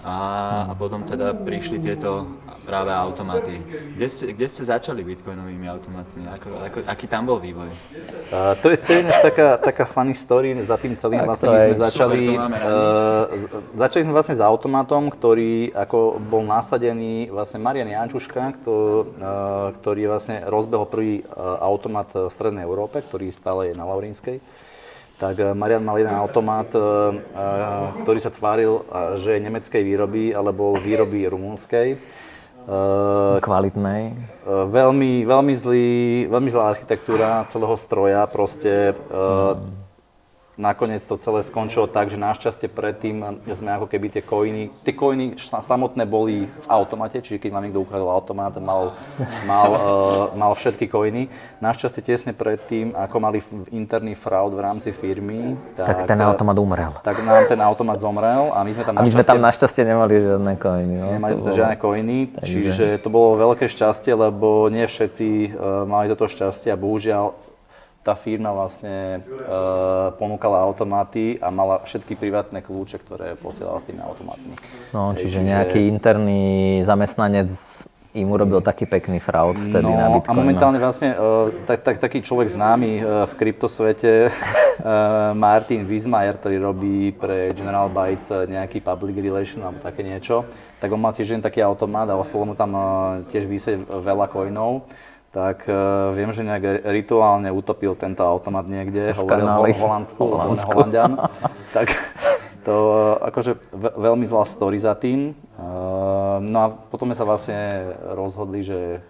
a, 0.00 0.16
a 0.68 0.72
potom 0.80 1.04
teda 1.04 1.36
prišli 1.36 1.76
tieto 1.76 2.40
práve 2.64 2.88
automaty. 2.88 3.60
Kde 4.00 4.08
ste, 4.08 4.24
kde 4.32 4.46
ste 4.48 4.62
začali 4.64 5.04
bitcoinovými 5.04 5.68
automatmi? 5.68 6.32
Ako, 6.32 6.48
ako, 6.56 6.78
aký 6.88 7.04
tam 7.04 7.28
bol 7.28 7.36
vývoj? 7.36 7.68
Uh, 8.32 8.56
to 8.64 8.72
je, 8.72 8.80
to 8.80 8.90
je 8.96 8.98
ináč 9.04 9.20
taká, 9.20 9.60
taká 9.60 9.84
funny 9.84 10.16
story 10.16 10.56
za 10.64 10.80
tým 10.80 10.96
celým. 10.96 11.20
Tak 11.20 11.28
vlastne 11.28 11.48
my 11.52 11.58
sme 11.60 11.76
začali, 11.84 12.22
uh, 12.32 13.24
začali 13.76 14.02
sme 14.08 14.14
vlastne 14.16 14.40
s 14.40 14.42
automatom, 14.42 15.12
ktorý 15.12 15.76
ako 15.76 16.16
bol 16.16 16.40
nasadený 16.40 17.25
vlastne 17.30 17.62
Marian 17.62 17.90
Jančuška, 17.90 18.42
uh, 18.42 19.72
ktorý 19.76 20.10
vlastne 20.10 20.42
rozbehol 20.44 20.86
prvý 20.90 21.22
uh, 21.22 21.60
automat 21.62 22.12
v 22.14 22.32
Strednej 22.32 22.66
Európe, 22.66 23.02
ktorý 23.02 23.30
stále 23.30 23.70
je 23.70 23.78
na 23.78 23.86
Laurínskej. 23.86 24.40
Tak 25.16 25.36
uh, 25.40 25.54
Marian 25.56 25.86
mal 25.86 25.96
jeden 25.96 26.12
automat, 26.12 26.68
ktorý 28.04 28.18
sa 28.20 28.34
tváril, 28.34 28.84
že 29.16 29.38
je 29.38 29.44
nemeckej 29.44 29.82
výroby, 29.82 30.36
ale 30.36 30.52
bol 30.52 30.76
výroby 30.76 31.24
rumunskej. 31.24 31.96
Uh, 32.66 33.38
Kvalitnej. 33.38 34.10
Veľmi, 34.46 35.22
veľmi, 35.22 35.54
zlý, 35.54 35.88
veľmi 36.26 36.50
zlá 36.50 36.74
architektúra 36.74 37.46
celého 37.46 37.78
stroja, 37.78 38.26
proste 38.26 38.90
uh, 39.06 39.54
nakoniec 40.56 41.04
to 41.04 41.16
celé 41.16 41.40
skončilo 41.40 41.84
tak, 41.86 42.08
že 42.08 42.16
našťastie 42.16 42.66
predtým 42.66 43.20
sme 43.46 43.70
ako 43.70 43.86
keby 43.86 44.08
tie 44.10 44.20
coiny, 44.20 44.72
tie 44.82 44.92
coiny 44.92 45.36
š- 45.36 45.52
samotné 45.52 46.02
boli 46.02 46.48
v 46.48 46.66
automate, 46.66 47.20
čiže 47.20 47.36
keď 47.38 47.50
vám 47.52 47.62
niekto 47.62 47.78
ukradol 47.78 48.08
automat, 48.08 48.56
mal, 48.56 48.96
mal, 49.44 49.68
uh, 49.70 49.80
mal 50.40 50.52
všetky 50.52 50.88
coiny. 50.88 51.28
Našťastie 51.60 52.00
tesne 52.02 52.32
predtým, 52.32 52.92
ako 52.92 53.16
mali 53.18 53.38
interný 53.68 54.12
fraud 54.12 54.50
v 54.50 54.60
rámci 54.60 54.90
firmy, 54.90 55.54
Tak 55.76 56.04
ten 56.04 56.18
automat 56.18 56.56
umrel. 56.56 56.92
tak 57.00 57.20
nám 57.20 57.44
ten 57.44 57.60
automat 57.60 58.00
zomrel 58.00 58.48
a 58.50 58.64
my 58.64 58.72
sme 58.72 58.82
tam 58.82 58.94
A 58.96 59.00
my 59.00 59.10
sme 59.12 59.22
tam 59.22 59.38
našťastie 59.38 59.82
nemali 59.84 60.14
žiadne 60.18 60.52
coiny. 60.56 60.94
No. 60.96 61.06
Nemali 61.12 61.32
bolo- 61.36 61.52
žiadne 61.52 61.76
coiny, 61.76 62.16
čiže 62.40 62.96
to 62.98 63.08
bolo 63.08 63.36
veľké 63.36 63.68
šťastie, 63.68 64.10
lebo 64.10 64.72
nie 64.72 64.82
všetci 64.82 65.28
uh, 65.52 65.84
mali 65.84 66.08
toto 66.08 66.24
šťastie 66.26 66.72
a 66.72 66.76
bohužiaľ 66.76 67.36
tá 68.06 68.14
firma 68.14 68.54
vlastne 68.54 69.26
uh, 69.26 70.14
ponúkala 70.14 70.62
automaty 70.62 71.42
a 71.42 71.50
mala 71.50 71.82
všetky 71.82 72.14
privátne 72.14 72.62
kľúče, 72.62 73.02
ktoré 73.02 73.34
posielala 73.34 73.82
s 73.82 73.86
tými 73.90 73.98
automatmi. 73.98 74.54
No, 74.94 75.10
Hej, 75.10 75.26
čiže 75.26 75.42
nejaký 75.42 75.90
interný 75.90 76.78
zamestnanec 76.86 77.50
im 78.16 78.32
urobil 78.32 78.64
taký 78.64 78.88
pekný 78.88 79.20
fraud 79.20 79.60
vtedy 79.60 79.84
no, 79.84 79.92
na 79.92 80.08
a 80.08 80.14
Bitcoin. 80.16 80.38
momentálne 80.40 80.78
vlastne 80.80 81.12
uh, 81.18 81.52
tak, 81.68 81.84
tak, 81.84 81.96
taký 82.00 82.24
človek 82.24 82.48
známy 82.48 83.02
uh, 83.02 83.28
v 83.28 83.32
kryptosvete, 83.36 84.32
uh, 84.32 85.34
Martin 85.44 85.84
Wiesmayer, 85.84 86.38
ktorý 86.40 86.56
robí 86.62 87.12
pre 87.12 87.52
General 87.52 87.92
Bytes 87.92 88.32
nejaký 88.48 88.80
public 88.80 89.20
relation 89.20 89.60
alebo 89.60 89.84
také 89.84 90.00
niečo, 90.00 90.48
tak 90.80 90.88
on 90.94 91.02
mal 91.02 91.12
tiež 91.12 91.36
jeden 91.36 91.44
taký 91.44 91.60
automat 91.60 92.08
a 92.08 92.16
ostalo 92.16 92.48
mu 92.48 92.54
tam 92.56 92.72
uh, 92.72 92.82
tiež 93.28 93.44
vysieť 93.44 93.84
veľa 93.84 94.32
coinov. 94.32 94.88
Tak 95.36 95.68
uh, 95.68 96.16
viem, 96.16 96.32
že 96.32 96.40
nejak 96.40 96.88
rituálne 96.88 97.52
utopil 97.52 97.92
tento 97.92 98.24
automat 98.24 98.64
niekde, 98.64 99.12
hovoril 99.12 99.44
ho, 99.44 99.52
kanáli. 99.52 99.70
Holandsku, 99.76 100.22
Holandsku. 100.24 100.24
Holandsku. 100.32 100.70
Holandian. 100.72 101.12
tak 101.76 101.92
to 102.64 102.72
uh, 102.72 103.20
akože 103.28 103.60
ve- 103.68 103.96
veľmi 104.00 104.24
veľa 104.24 104.46
story 104.48 104.80
za 104.80 104.96
tým. 104.96 105.36
Uh, 105.60 106.40
no 106.40 106.56
a 106.64 106.66
potom 106.72 107.12
sme 107.12 107.20
sa 107.20 107.28
vlastne 107.28 107.92
rozhodli, 108.16 108.64
že 108.64 109.04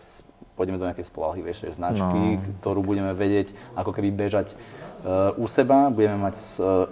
pôjdeme 0.58 0.82
do 0.82 0.88
nejakej 0.90 1.06
spolahlivejšej 1.06 1.78
značky, 1.78 2.20
no. 2.40 2.42
ktorú 2.58 2.82
budeme 2.82 3.14
vedieť 3.14 3.54
ako 3.78 3.94
keby 3.94 4.10
bežať 4.10 4.50
uh, 5.06 5.30
u 5.38 5.46
seba, 5.46 5.94
budeme 5.94 6.18
mať 6.18 6.34
uh, 6.58 6.90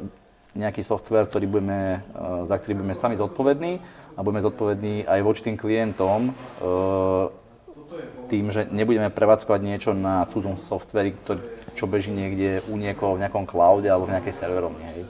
nejaký 0.54 0.86
software, 0.86 1.26
ktorý 1.26 1.50
budeme, 1.50 2.06
uh, 2.14 2.46
za 2.46 2.54
ktorý 2.54 2.78
budeme 2.78 2.94
sami 2.94 3.18
zodpovední 3.18 3.82
a 4.14 4.22
budeme 4.22 4.46
zodpovední 4.46 4.94
aj 5.10 5.20
voči 5.26 5.42
tým 5.42 5.58
klientom, 5.58 6.30
uh, 6.30 7.34
tým, 8.28 8.48
že 8.50 8.66
nebudeme 8.72 9.12
prevádzkovať 9.12 9.60
niečo 9.60 9.90
na 9.92 10.24
cudzom 10.30 10.56
softveri, 10.56 11.14
čo 11.74 11.84
beží 11.84 12.14
niekde 12.14 12.64
u 12.70 12.78
niekoho 12.78 13.18
v 13.18 13.22
nejakom 13.26 13.44
cloude 13.44 13.86
alebo 13.90 14.08
v 14.08 14.14
nejakej 14.18 14.34
serverovni. 14.34 14.84
Hej. 14.84 15.02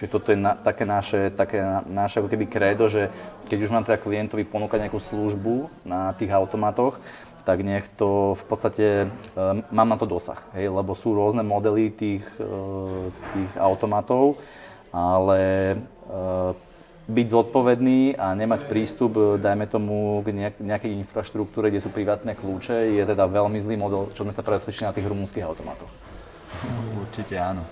Čiže 0.00 0.12
toto 0.16 0.32
je 0.32 0.38
na, 0.38 0.56
také 0.56 0.88
naše, 0.88 1.28
také 1.34 1.60
na, 1.60 1.84
naše 1.84 2.24
ako 2.24 2.32
keby 2.32 2.48
krédo, 2.48 2.88
že 2.88 3.12
keď 3.52 3.58
už 3.68 3.72
mám 3.74 3.84
teda 3.84 4.00
klientovi 4.00 4.48
ponúkať 4.48 4.86
nejakú 4.86 4.96
službu 4.96 5.68
na 5.84 6.16
tých 6.16 6.32
automatoch, 6.32 6.96
tak 7.44 7.60
nech 7.60 7.84
to 7.98 8.32
v 8.36 8.44
podstate, 8.48 8.86
e, 9.04 9.06
mám 9.68 9.88
na 9.88 10.00
to 10.00 10.08
dosah, 10.08 10.40
hej, 10.56 10.72
lebo 10.72 10.96
sú 10.96 11.12
rôzne 11.12 11.44
modely 11.44 11.92
tých, 11.92 12.24
e, 12.38 12.46
tých 13.12 13.52
automatov, 13.58 14.38
ale 14.88 15.40
e, 15.74 15.76
byť 17.10 17.26
zodpovedný 17.26 18.14
a 18.14 18.32
nemať 18.38 18.70
prístup, 18.70 19.18
e, 19.18 19.22
dajme 19.42 19.66
tomu, 19.66 20.22
k 20.22 20.30
nejak, 20.30 20.54
nejakej 20.62 20.92
infraštruktúre, 21.02 21.68
kde 21.68 21.82
sú 21.82 21.90
privátne 21.90 22.38
kľúče, 22.38 22.94
je 22.94 23.02
teda 23.02 23.26
veľmi 23.26 23.58
zlý 23.58 23.76
model, 23.76 24.14
čo 24.14 24.22
sme 24.22 24.30
sa 24.30 24.46
presvedčili 24.46 24.86
na 24.86 24.94
tých 24.94 25.10
rumúnskych 25.10 25.42
automatoch. 25.42 25.90
Určite 27.02 27.34
áno. 27.36 27.66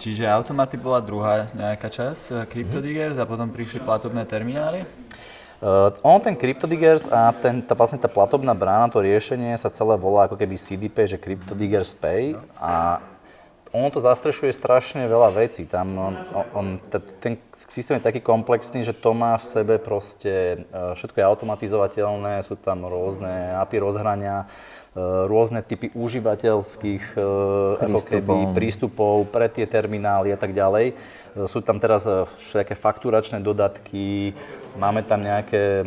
Čiže 0.00 0.24
automaty 0.24 0.80
bola 0.80 1.04
druhá 1.04 1.52
nejaká 1.52 1.92
časť, 1.92 2.22
eh, 2.32 2.36
CryptoDiggers 2.48 3.20
a 3.20 3.28
potom 3.28 3.52
prišli 3.52 3.84
platobné 3.84 4.24
terminály? 4.24 4.86
Uh, 5.60 5.92
on 6.00 6.16
ten 6.24 6.32
CryptoDiggers 6.32 7.12
a 7.12 7.36
ten, 7.36 7.60
tá, 7.60 7.76
vlastne 7.76 8.00
tá 8.00 8.08
platobná 8.08 8.56
brána, 8.56 8.88
to 8.88 9.04
riešenie 9.04 9.52
sa 9.60 9.68
celé 9.68 9.92
volá 10.00 10.24
ako 10.24 10.40
keby 10.40 10.56
CDP, 10.56 11.04
že 11.04 11.20
CryptoDiggers 11.20 11.92
Pay 12.00 12.32
a 12.56 13.04
ono 13.70 13.88
to 13.90 14.02
zastrešuje 14.02 14.50
strašne 14.50 15.06
veľa 15.06 15.30
vecí. 15.30 15.62
Tam, 15.62 15.94
on, 15.94 16.14
on, 16.54 16.66
ten 17.22 17.38
systém 17.54 18.02
je 18.02 18.06
taký 18.06 18.18
komplexný, 18.18 18.82
že 18.82 18.90
to 18.90 19.14
má 19.14 19.38
v 19.38 19.46
sebe 19.46 19.74
proste, 19.78 20.66
všetko 20.70 21.16
je 21.22 21.30
automatizovateľné, 21.30 22.42
sú 22.42 22.58
tam 22.58 22.82
rôzne 22.90 23.54
API 23.62 23.78
rozhrania, 23.78 24.50
rôzne 24.98 25.62
typy 25.62 25.94
užívateľských 25.94 27.14
ako 27.78 28.00
keby, 28.02 28.50
prístupov 28.58 29.30
pre 29.30 29.46
tie 29.46 29.62
terminály 29.62 30.34
a 30.34 30.38
tak 30.38 30.50
ďalej. 30.50 30.98
Sú 31.46 31.62
tam 31.62 31.78
teraz 31.78 32.10
všetké 32.10 32.74
fakturačné 32.74 33.38
dodatky, 33.38 34.34
máme 34.74 35.06
tam 35.06 35.22
nejaké, 35.22 35.86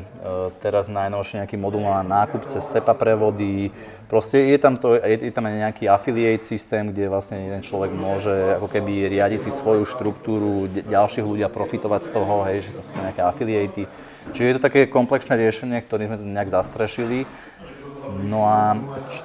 teraz 0.63 0.88
najnovšie 0.88 1.43
nejaký 1.43 1.60
modul 1.60 1.83
na 1.83 2.00
nákup 2.00 2.48
cez 2.48 2.63
SEPA 2.63 2.95
prevody, 2.95 3.75
proste 4.07 4.39
je 4.39 4.55
tam, 4.55 4.79
to, 4.79 4.95
je, 4.95 5.19
je 5.19 5.33
tam 5.36 5.51
aj 5.51 5.55
nejaký 5.67 5.83
affiliate 5.91 6.48
systém, 6.48 6.95
kde 6.95 7.12
vlastne 7.12 7.43
jeden 7.43 7.60
človek 7.60 7.91
môže 7.91 8.31
ako 8.55 8.72
keby 8.72 9.12
riadiť 9.12 9.39
si 9.43 9.51
svoju 9.51 9.83
štruktúru, 9.83 10.72
ďalších 10.72 11.27
ľudia 11.27 11.51
profitovať 11.51 12.07
z 12.07 12.10
toho, 12.15 12.48
hej, 12.48 12.63
že 12.63 12.72
to 12.72 12.81
sú 12.88 12.95
nejaké 13.03 13.19
affiliaty. 13.19 13.83
Čiže 14.31 14.48
je 14.48 14.55
to 14.55 14.65
také 14.72 14.88
komplexné 14.88 15.36
riešenie, 15.36 15.83
ktoré 15.83 16.07
sme 16.07 16.15
nejak 16.24 16.55
zastrešili. 16.55 17.27
No 18.22 18.46
a 18.46 18.77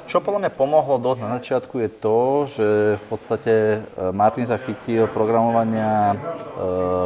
čo 0.08 0.24
podľa 0.24 0.48
mňa 0.48 0.52
pomohlo 0.56 0.96
dosť 0.96 1.20
na 1.20 1.30
začiatku 1.36 1.74
je 1.84 1.90
to, 1.90 2.18
že 2.48 2.68
v 2.96 3.04
podstate 3.12 3.54
e, 3.54 3.78
Martin 4.16 4.48
sa 4.48 4.56
chytil 4.56 5.04
programovania 5.10 6.14
e, 6.14 6.16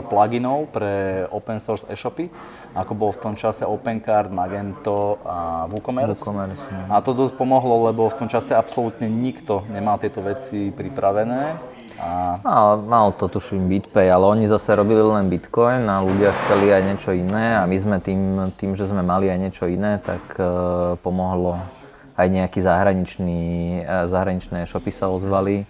pluginov 0.07 0.71
pre 0.71 1.27
open 1.35 1.59
source 1.59 1.83
e-shopy, 1.91 2.31
ako 2.79 2.93
bol 2.95 3.11
v 3.11 3.21
tom 3.21 3.35
čase 3.35 3.67
OpenCard, 3.67 4.31
Magento 4.31 5.19
a 5.27 5.67
WooCommerce. 5.67 6.23
WooCommerce 6.23 6.63
no. 6.71 6.95
A 6.95 7.03
to 7.03 7.11
dosť 7.13 7.35
pomohlo, 7.35 7.91
lebo 7.91 8.07
v 8.07 8.17
tom 8.23 8.29
čase 8.31 8.55
absolútne 8.55 9.11
nikto 9.11 9.67
nemal 9.69 9.99
tieto 9.99 10.23
veci 10.23 10.71
pripravené. 10.71 11.72
A... 12.03 12.41
Mal, 12.43 12.83
mal 12.83 13.07
to 13.15 13.31
tuším 13.31 13.71
BitPay, 13.71 14.11
ale 14.11 14.27
oni 14.27 14.51
zase 14.51 14.75
robili 14.75 14.99
len 14.99 15.31
Bitcoin 15.31 15.87
a 15.87 16.03
ľudia 16.03 16.35
chceli 16.45 16.75
aj 16.75 16.83
niečo 16.83 17.11
iné 17.15 17.61
a 17.61 17.63
my 17.63 17.77
sme 17.79 17.97
tým, 18.03 18.51
tým 18.59 18.75
že 18.75 18.91
sme 18.91 19.07
mali 19.07 19.31
aj 19.31 19.39
niečo 19.39 19.65
iné, 19.71 20.03
tak 20.03 20.23
uh, 20.41 20.99
pomohlo 20.99 21.63
aj 22.19 22.27
nejaký 22.27 22.59
zahraničný, 22.59 23.41
uh, 23.87 24.11
zahraničné 24.11 24.67
shopy 24.67 24.91
sa 24.91 25.13
ozvali 25.13 25.63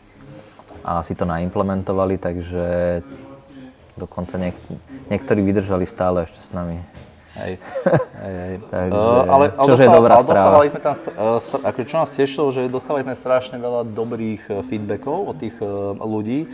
a 0.81 1.04
si 1.04 1.12
to 1.12 1.28
naimplementovali, 1.28 2.16
takže 2.16 2.64
dokonca 3.95 4.40
niek- 4.40 4.73
niektorí 5.12 5.45
vydržali 5.45 5.85
stále 5.85 6.25
ešte 6.25 6.40
s 6.40 6.50
nami. 6.57 6.81
Hej, 7.33 7.57
hej, 8.21 8.35
hej. 8.45 8.55
Takže, 8.69 8.93
uh, 8.93 9.25
ale, 9.25 9.47
ale, 9.57 9.65
čože 9.65 9.83
je 9.83 9.89
dostal, 9.89 10.01
dobrá 10.05 10.15
ale 10.21 10.25
dostávali 10.29 10.67
správa. 10.69 10.73
sme 10.73 10.81
tam, 10.85 10.95
st- 11.41 11.65
akože 11.65 11.87
čo 11.89 11.97
nás 11.97 12.11
tešilo, 12.12 12.47
že 12.53 12.61
dostávali 12.69 13.03
sme 13.09 13.15
strašne 13.17 13.57
veľa 13.57 13.89
dobrých 13.89 14.43
feedbackov 14.69 15.33
od 15.33 15.37
tých 15.41 15.57
uh, 15.65 15.97
ľudí, 15.97 16.45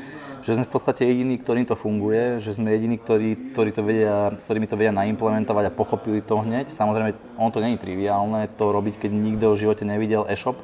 že 0.47 0.54
sme 0.54 0.62
v 0.62 0.70
podstate 0.70 1.02
jediní, 1.02 1.35
ktorým 1.42 1.66
to 1.66 1.75
funguje, 1.75 2.38
že 2.38 2.54
sme 2.54 2.70
jediní, 2.70 2.94
ktorí, 2.94 3.52
ktorí 3.58 3.70
to 3.75 3.82
vedia, 3.82 4.30
s 4.38 4.47
ktorými 4.47 4.70
to 4.70 4.78
vedia 4.78 4.94
naimplementovať 4.94 5.64
a 5.66 5.75
pochopili 5.75 6.23
to 6.23 6.38
hneď. 6.47 6.70
Samozrejme, 6.70 7.11
ono 7.35 7.50
to 7.50 7.58
není 7.58 7.75
triviálne 7.75 8.47
to 8.54 8.70
robiť, 8.70 9.02
keď 9.02 9.11
nikto 9.11 9.50
v 9.52 9.61
živote 9.66 9.82
nevidel 9.82 10.30
e-shop, 10.30 10.62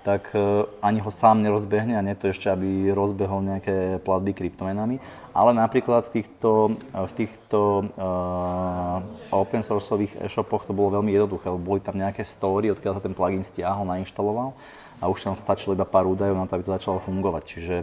tak 0.00 0.32
uh, 0.32 0.64
ani 0.80 1.00
ho 1.04 1.10
sám 1.12 1.44
nerozbehne 1.44 1.96
a 1.96 2.04
nie 2.04 2.16
to 2.16 2.32
ešte, 2.32 2.48
aby 2.48 2.88
rozbehol 2.90 3.44
nejaké 3.44 4.00
platby 4.00 4.32
kryptomenami. 4.32 4.96
Ale 5.36 5.52
napríklad 5.52 6.08
v 6.08 6.20
týchto, 6.20 6.50
v 6.96 7.12
týchto 7.12 7.90
uh, 8.00 9.04
open 9.28 9.60
sourceových 9.60 10.16
e-shopoch 10.24 10.64
to 10.64 10.72
bolo 10.72 11.00
veľmi 11.00 11.12
jednoduché, 11.12 11.52
lebo 11.52 11.76
boli 11.76 11.80
tam 11.84 12.00
nejaké 12.00 12.24
story, 12.24 12.72
odkiaľ 12.72 12.96
sa 12.96 13.04
ten 13.04 13.12
plugin 13.12 13.44
stiahol, 13.44 13.84
nainštaloval 13.84 14.56
a 15.00 15.04
už 15.08 15.24
tam 15.24 15.34
stačilo 15.36 15.72
iba 15.72 15.88
pár 15.88 16.04
údajov 16.08 16.36
na 16.36 16.44
to, 16.44 16.56
aby 16.56 16.64
to 16.64 16.76
začalo 16.76 17.00
fungovať. 17.00 17.42
Čiže 17.48 17.76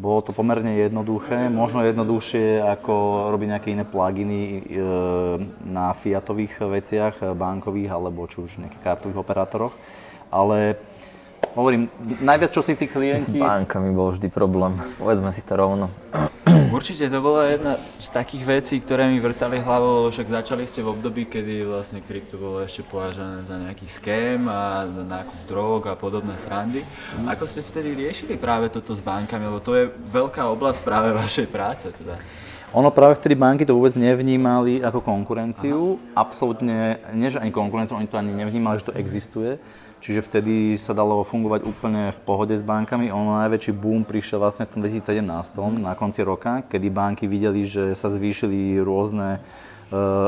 bolo 0.00 0.22
to 0.22 0.30
pomerne 0.32 0.80
jednoduché, 0.80 1.50
možno 1.50 1.82
jednoduchšie 1.82 2.62
ako 2.62 3.26
robiť 3.34 3.48
nejaké 3.50 3.68
iné 3.74 3.84
pluginy 3.84 4.40
e, 4.40 4.60
na 5.66 5.90
fiatových 5.92 6.62
veciach, 6.62 7.34
bankových 7.34 7.90
alebo 7.90 8.24
či 8.30 8.40
už 8.40 8.62
nejakých 8.62 8.82
kartových 8.86 9.20
operátoroch. 9.20 9.74
Ale 10.30 10.78
hovorím, 11.54 11.90
najviac 12.22 12.50
čo 12.54 12.62
si 12.62 12.78
tí 12.78 12.86
S 12.86 12.92
klienti... 12.94 13.38
bankami 13.38 13.90
bol 13.90 14.14
vždy 14.14 14.28
problém, 14.30 14.78
povedzme 14.96 15.30
si 15.34 15.42
to 15.42 15.58
rovno. 15.58 15.90
Určite 16.76 17.10
to 17.10 17.18
bola 17.18 17.50
jedna 17.50 17.74
z 17.98 18.08
takých 18.14 18.44
vecí, 18.46 18.74
ktoré 18.78 19.10
mi 19.10 19.18
vrtali 19.18 19.58
hlavou, 19.58 20.06
lebo 20.06 20.08
však 20.14 20.42
začali 20.42 20.62
ste 20.66 20.86
v 20.86 20.94
období, 20.94 21.26
kedy 21.26 21.66
vlastne 21.66 21.98
krypto 22.00 22.38
bolo 22.38 22.62
ešte 22.62 22.86
považované 22.86 23.42
za 23.44 23.56
nejaký 23.58 23.86
scam 23.90 24.46
a 24.46 24.86
za 24.86 25.02
nákup 25.02 25.38
drog 25.50 25.80
a 25.90 25.94
podobné 25.98 26.38
srandy. 26.38 26.86
Ako 27.26 27.50
ste 27.50 27.66
vtedy 27.66 27.98
riešili 27.98 28.38
práve 28.38 28.70
toto 28.70 28.94
s 28.94 29.02
bankami, 29.02 29.50
lebo 29.50 29.58
to 29.58 29.74
je 29.74 29.90
veľká 29.90 30.46
oblasť 30.54 30.80
práve 30.86 31.10
vašej 31.10 31.46
práce 31.50 31.86
teda. 31.90 32.14
Ono 32.70 32.86
práve 32.94 33.18
vtedy 33.18 33.34
banky 33.34 33.66
to 33.66 33.74
vôbec 33.74 33.90
nevnímali 33.98 34.78
ako 34.78 35.02
konkurenciu, 35.02 35.98
Aha. 36.14 36.22
absolútne, 36.22 37.02
nie 37.18 37.26
že 37.26 37.42
ani 37.42 37.50
konkurenciu, 37.50 37.98
oni 37.98 38.06
to 38.06 38.14
ani 38.14 38.30
nevnímali, 38.30 38.78
že 38.78 38.94
to 38.94 38.94
existuje. 38.94 39.58
Čiže 40.00 40.24
vtedy 40.24 40.80
sa 40.80 40.96
dalo 40.96 41.20
fungovať 41.20 41.60
úplne 41.68 42.08
v 42.08 42.20
pohode 42.24 42.56
s 42.56 42.64
bankami. 42.64 43.12
Ono 43.12 43.36
najväčší 43.44 43.76
boom 43.76 44.00
prišiel 44.08 44.40
vlastne 44.40 44.64
v 44.64 44.72
tom 44.72 44.80
2017, 44.80 45.20
na 45.76 45.92
konci 45.92 46.24
roka, 46.24 46.64
kedy 46.64 46.88
banky 46.88 47.28
videli, 47.28 47.68
že 47.68 47.92
sa 47.92 48.08
zvýšili 48.08 48.80
rôzne 48.80 49.44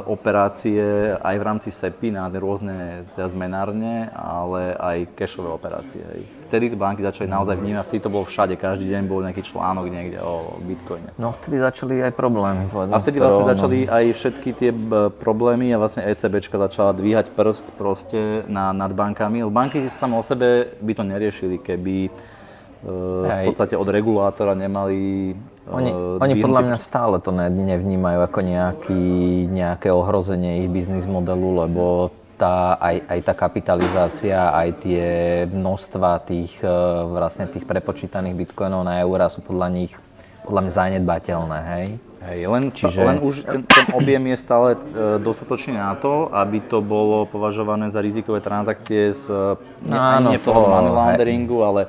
operácie 0.07 1.14
aj 1.23 1.37
v 1.38 1.47
rámci 1.47 1.69
SEPI 1.71 2.11
na 2.11 2.26
rôzne 2.26 3.07
teda 3.14 3.31
zmenárne, 3.31 4.11
ale 4.11 4.75
aj 4.75 5.14
cashové 5.14 5.54
operácie. 5.54 6.02
Vtedy 6.50 6.75
banky 6.76 7.00
začali 7.00 7.31
naozaj 7.31 7.57
vnímať, 7.57 7.87
vtedy 7.88 8.02
to 8.04 8.12
bolo 8.12 8.28
všade, 8.28 8.59
každý 8.61 8.90
deň 8.92 9.02
bol 9.09 9.25
nejaký 9.25 9.40
článok 9.40 9.88
niekde 9.88 10.21
o 10.21 10.59
Bitcoine. 10.61 11.14
No 11.16 11.33
vtedy 11.33 11.62
začali 11.62 12.02
aj 12.04 12.12
problémy. 12.12 12.69
A 12.92 13.00
vtedy 13.00 13.23
vlastne 13.23 13.49
začali 13.49 13.88
aj 13.88 14.04
všetky 14.12 14.50
tie 14.52 14.71
b- 14.75 15.09
problémy 15.16 15.73
a 15.73 15.81
vlastne 15.81 16.04
ECBčka 16.04 16.61
začala 16.61 16.92
dvíhať 16.92 17.33
prst 17.33 17.73
proste 17.78 18.45
na, 18.50 18.75
nad 18.76 18.92
bankami. 18.92 19.40
Lebo 19.40 19.54
banky 19.54 19.88
samo 19.88 20.21
o 20.21 20.25
sebe 20.26 20.76
by 20.83 20.92
to 20.92 21.02
neriešili, 21.09 21.57
keby 21.57 22.12
e, 22.83 22.91
v 23.25 23.49
podstate 23.49 23.75
od 23.75 23.87
regulátora 23.87 24.53
nemali 24.53 25.33
Oni, 25.65 25.91
e, 25.91 26.19
oni 26.19 26.35
podľa 26.37 26.61
mňa 26.67 26.79
stále 26.79 27.17
to 27.19 27.31
ne, 27.31 27.47
nevnímajú 27.47 28.19
ako 28.21 28.41
nejaký, 28.43 29.05
nejaké 29.47 29.89
ohrozenie 29.89 30.67
ich 30.67 30.69
biznis 30.69 31.07
modelu, 31.07 31.62
lebo 31.62 32.11
tá, 32.35 32.75
aj, 32.77 33.07
aj 33.07 33.19
tá 33.23 33.35
kapitalizácia, 33.39 34.51
aj 34.51 34.69
tie 34.83 35.05
množstva 35.47 36.27
tých, 36.27 36.59
e, 36.59 36.67
vlastne 37.07 37.47
tých 37.47 37.62
prepočítaných 37.62 38.35
bitcoinov 38.35 38.83
na 38.83 38.99
eurá 38.99 39.31
sú 39.31 39.39
podľa 39.41 39.71
nich 39.71 39.95
podľa 40.43 40.61
mňa 40.61 40.73
zanedbateľné, 40.75 41.59
hej? 41.71 41.87
Hej, 42.23 42.39
len, 42.51 42.62
sta- 42.67 42.91
Čiže- 42.91 43.07
len 43.07 43.19
už 43.19 43.35
ten, 43.47 43.62
ten 43.62 43.87
objem 43.95 44.27
je 44.27 44.37
stále 44.37 44.69
e, 44.75 44.79
dostatočný 45.19 45.79
na 45.79 45.95
to, 45.95 46.27
aby 46.35 46.59
to 46.59 46.83
bolo 46.83 47.27
považované 47.27 47.95
za 47.95 48.03
rizikové 48.03 48.43
transakcie 48.43 49.15
z 49.15 49.31
ne, 49.87 49.95
Áno, 49.95 50.27
ani 50.27 50.35
nie 50.35 50.39
toho 50.43 50.67
to- 50.67 50.71
money 50.71 50.91
launderingu, 50.91 51.62
ale 51.62 51.87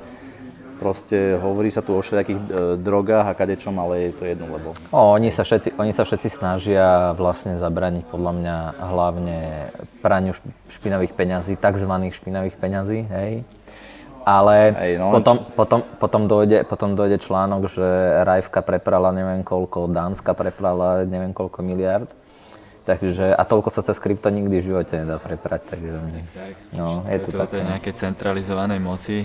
proste 0.84 1.40
hovorí 1.40 1.72
sa 1.72 1.80
tu 1.80 1.96
o 1.96 2.04
všetkých 2.04 2.36
e, 2.36 2.44
drogách 2.76 3.32
a 3.32 3.32
kadečom, 3.32 3.72
ale 3.80 4.12
je 4.12 4.20
to 4.20 4.24
jedno, 4.28 4.52
lebo 4.52 4.76
O, 4.92 5.16
oni, 5.16 5.32
sa 5.32 5.48
všetci, 5.48 5.80
oni 5.80 5.96
sa 5.96 6.04
všetci 6.04 6.28
snažia 6.28 7.16
vlastne 7.16 7.56
zabraniť 7.56 8.04
podľa 8.12 8.32
mňa 8.36 8.56
hlavne 8.92 9.38
praniu 10.04 10.36
šp- 10.36 10.52
špinavých 10.68 11.16
peňazí, 11.16 11.56
tzv. 11.56 11.88
špinavých 11.88 12.60
peňazí, 12.60 13.00
hej? 13.08 13.32
Ale 14.24 14.76
Hej, 14.76 14.92
no, 15.00 15.12
potom, 15.12 15.36
potom, 15.56 15.80
potom, 16.00 16.22
dojde, 16.28 16.64
potom 16.68 16.96
dojde 16.96 17.20
článok, 17.20 17.68
že 17.68 17.84
Rajvka 18.24 18.60
preprala 18.64 19.12
neviem 19.12 19.44
koľko, 19.44 19.88
Dánska 19.88 20.32
preprala 20.36 21.04
neviem 21.08 21.32
koľko 21.32 21.60
miliard. 21.60 22.08
Takže, 22.84 23.32
a 23.32 23.42
toľko 23.48 23.72
sa 23.72 23.80
cez 23.80 23.96
krypto 23.96 24.28
nikdy 24.28 24.60
v 24.60 24.66
živote 24.68 24.92
nedá 25.00 25.16
preprať, 25.16 25.72
takže 25.72 25.88
Tak, 26.36 26.54
no, 26.76 27.00
je 27.08 27.16
to 27.16 27.28
to, 27.32 27.40
to 27.48 27.56
je 27.56 27.64
nejaké 27.64 27.90
centralizovanej 27.96 28.76
moci, 28.76 29.24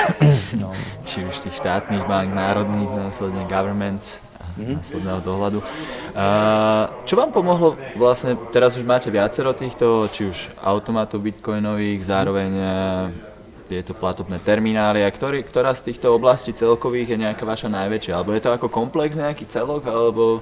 No. 0.60 0.68
či 1.08 1.24
už 1.24 1.40
tých 1.40 1.56
štátnych 1.56 2.04
bank, 2.04 2.36
národných, 2.36 3.08
následne 3.08 3.48
governments. 3.48 4.20
následného 4.58 5.22
dohľadu. 5.22 5.58
A 6.12 6.26
čo 7.06 7.14
vám 7.16 7.30
pomohlo 7.30 7.78
vlastne, 7.94 8.34
teraz 8.50 8.74
už 8.76 8.84
máte 8.84 9.08
viacero 9.08 9.54
týchto, 9.54 10.10
či 10.10 10.28
už 10.28 10.50
automatov 10.60 11.22
bitcoinových, 11.22 12.02
zároveň 12.04 12.50
e, 12.52 12.68
tieto 13.68 13.92
platobné 13.92 14.40
terminály, 14.40 15.04
a 15.04 15.10
ktorý, 15.12 15.44
ktorá 15.44 15.76
z 15.76 15.92
týchto 15.92 16.16
oblastí 16.16 16.56
celkových 16.56 17.12
je 17.12 17.18
nejaká 17.28 17.44
vaša 17.44 17.68
najväčšia? 17.68 18.16
Alebo 18.16 18.32
je 18.32 18.40
to 18.40 18.50
ako 18.56 18.72
komplex 18.72 19.20
nejaký 19.20 19.44
celok, 19.44 19.84
alebo 19.84 20.40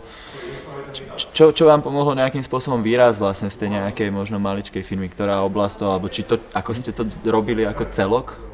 čo, 1.35 1.51
čo 1.51 1.65
vám 1.67 1.83
pomohlo 1.83 2.15
nejakým 2.15 2.47
spôsobom 2.47 2.79
výraz 2.81 3.19
vlastne 3.19 3.51
z 3.51 3.67
tej 3.67 3.83
nejakej 3.83 4.09
možno 4.15 4.39
maličkej 4.39 4.87
firmy, 4.87 5.11
ktorá 5.11 5.43
oblasť 5.43 5.75
to, 5.83 5.87
alebo 5.91 6.07
či 6.07 6.23
to, 6.23 6.39
ako 6.55 6.71
ste 6.71 6.95
to 6.95 7.03
robili 7.27 7.67
ako 7.67 7.91
celok? 7.91 8.46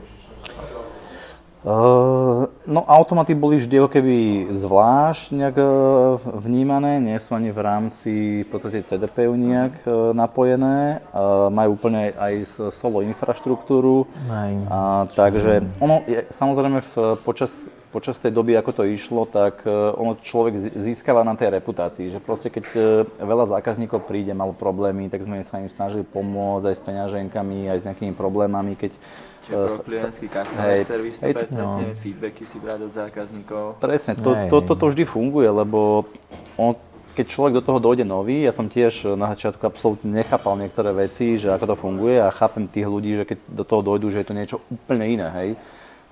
Uh, 1.62 2.50
no 2.66 2.82
automaty 2.90 3.38
boli 3.38 3.54
vždy 3.54 3.78
ako 3.78 3.90
keby 3.94 4.16
zvlášť 4.50 5.30
nejak 5.30 5.56
uh, 5.62 6.18
vnímané, 6.42 6.98
nie 6.98 7.14
sú 7.22 7.38
ani 7.38 7.54
v 7.54 7.60
rámci 7.62 8.12
v 8.42 8.48
podstate 8.50 8.82
CDPU 8.82 9.38
nejak 9.38 9.86
uh, 9.86 10.10
napojené, 10.10 10.98
uh, 11.14 11.46
majú 11.54 11.78
úplne 11.78 12.18
aj 12.18 12.50
solo 12.74 13.06
infraštruktúru, 13.06 14.10
Aj. 14.26 14.52
a, 14.66 14.78
takže 15.14 15.62
ono 15.78 16.02
je, 16.10 16.26
samozrejme 16.34 16.82
v, 16.82 16.94
počas, 17.22 17.70
počas 17.92 18.16
tej 18.16 18.32
doby, 18.32 18.56
ako 18.56 18.72
to 18.72 18.82
išlo, 18.88 19.28
tak 19.28 19.68
uh, 19.68 19.92
ono 19.92 20.16
človek 20.16 20.56
získava 20.72 21.20
na 21.22 21.36
tej 21.36 21.52
reputácii, 21.60 22.08
že 22.08 22.24
proste 22.24 22.48
keď 22.48 22.64
uh, 22.72 22.80
veľa 23.20 23.52
zákazníkov 23.52 24.08
príde, 24.08 24.32
malo 24.32 24.56
problémy, 24.56 25.12
tak 25.12 25.20
sme 25.20 25.44
sa 25.44 25.60
im 25.60 25.68
snažili 25.68 26.00
pomôcť 26.00 26.72
aj 26.72 26.76
s 26.80 26.82
peňaženkami, 26.82 27.68
aj 27.68 27.78
s 27.78 27.84
nejakými 27.84 28.16
problémami, 28.16 28.80
keď 28.80 28.96
Čiže 29.44 29.54
uh, 29.54 29.68
pro 29.68 29.74
s- 29.76 29.84
klientský 29.84 30.26
hej, 30.26 30.34
customer 30.34 30.66
service, 30.80 31.18
hej, 31.20 31.32
100%, 31.36 31.60
no. 31.60 31.68
feedbacky 32.00 32.44
si 32.48 32.56
brať 32.56 32.78
od 32.88 32.92
zákazníkov. 32.96 33.64
Presne, 33.76 34.12
to, 34.16 34.32
Hej. 34.32 34.48
to, 34.48 34.56
toto 34.64 34.84
vždy 34.88 35.04
funguje, 35.04 35.48
lebo 35.52 36.08
on, 36.56 36.72
keď 37.12 37.26
človek 37.28 37.52
do 37.60 37.62
toho 37.62 37.78
dojde 37.82 38.08
nový, 38.08 38.48
ja 38.48 38.56
som 38.56 38.72
tiež 38.72 39.18
na 39.20 39.28
začiatku 39.36 39.60
absolútne 39.68 40.08
nechápal 40.08 40.56
niektoré 40.56 40.96
veci, 40.96 41.36
že 41.36 41.52
ako 41.52 41.64
to 41.68 41.76
funguje 41.76 42.16
a 42.16 42.32
chápem 42.32 42.64
tých 42.64 42.88
ľudí, 42.88 43.20
že 43.20 43.24
keď 43.28 43.38
do 43.52 43.64
toho 43.68 43.82
dojdú, 43.84 44.08
že 44.08 44.24
je 44.24 44.28
to 44.32 44.38
niečo 44.38 44.56
úplne 44.72 45.04
iné, 45.04 45.28
hej. 45.36 45.50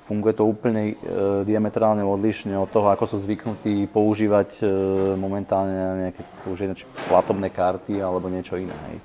Funguje 0.01 0.35
to 0.35 0.49
úplne 0.49 0.93
e, 0.93 0.95
diametrálne 1.47 2.03
odlišne 2.03 2.57
od 2.59 2.67
toho, 2.73 2.91
ako 2.91 3.05
sú 3.07 3.17
zvyknutí 3.23 3.87
používať 3.93 4.59
e, 4.59 4.63
momentálne 5.15 6.09
nejaké 6.09 6.23
to 6.43 6.57
už 6.57 6.59
je 6.67 6.83
či 6.83 6.87
platobné 7.07 7.53
karty 7.53 8.03
alebo 8.03 8.27
niečo 8.27 8.59
iné, 8.59 8.75
hej. 8.91 8.99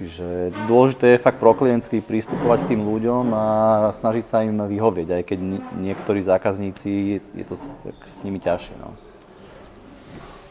Čiže 0.00 0.56
dôležité 0.64 1.12
je 1.12 1.24
fakt 1.24 1.36
proklientsky 1.36 2.00
prístupovať 2.00 2.64
k 2.64 2.68
tým 2.72 2.88
ľuďom 2.88 3.36
a 3.36 3.44
snažiť 3.92 4.24
sa 4.24 4.40
im 4.40 4.56
vyhovieť, 4.56 5.08
aj 5.12 5.22
keď 5.28 5.38
ni- 5.44 5.64
niektorí 5.76 6.24
zákazníci, 6.24 7.20
je 7.20 7.44
to 7.44 7.60
tak 7.84 8.00
s 8.08 8.24
nimi 8.24 8.40
ťažšie. 8.40 8.80
No. 8.80 8.96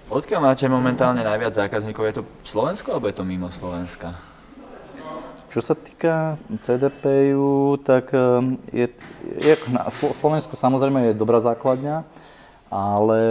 Odkiaľ 0.09 0.53
máte 0.53 0.69
momentálne 0.69 1.25
najviac 1.25 1.53
zákazníkov? 1.53 2.03
Je 2.09 2.15
to 2.21 2.23
Slovensko 2.45 2.93
alebo 2.93 3.09
je 3.09 3.17
to 3.17 3.25
mimo 3.25 3.49
Slovenska? 3.49 4.17
Čo 5.49 5.65
sa 5.65 5.73
týka 5.73 6.37
CDPU, 6.61 7.81
tak 7.81 8.13
um, 8.13 8.61
je, 8.69 8.85
je, 9.41 9.53
na 9.73 9.89
Slo- 9.89 10.13
Slovensko 10.13 10.53
samozrejme 10.53 11.09
je 11.09 11.17
dobrá 11.17 11.41
základňa, 11.41 12.05
ale 12.69 13.21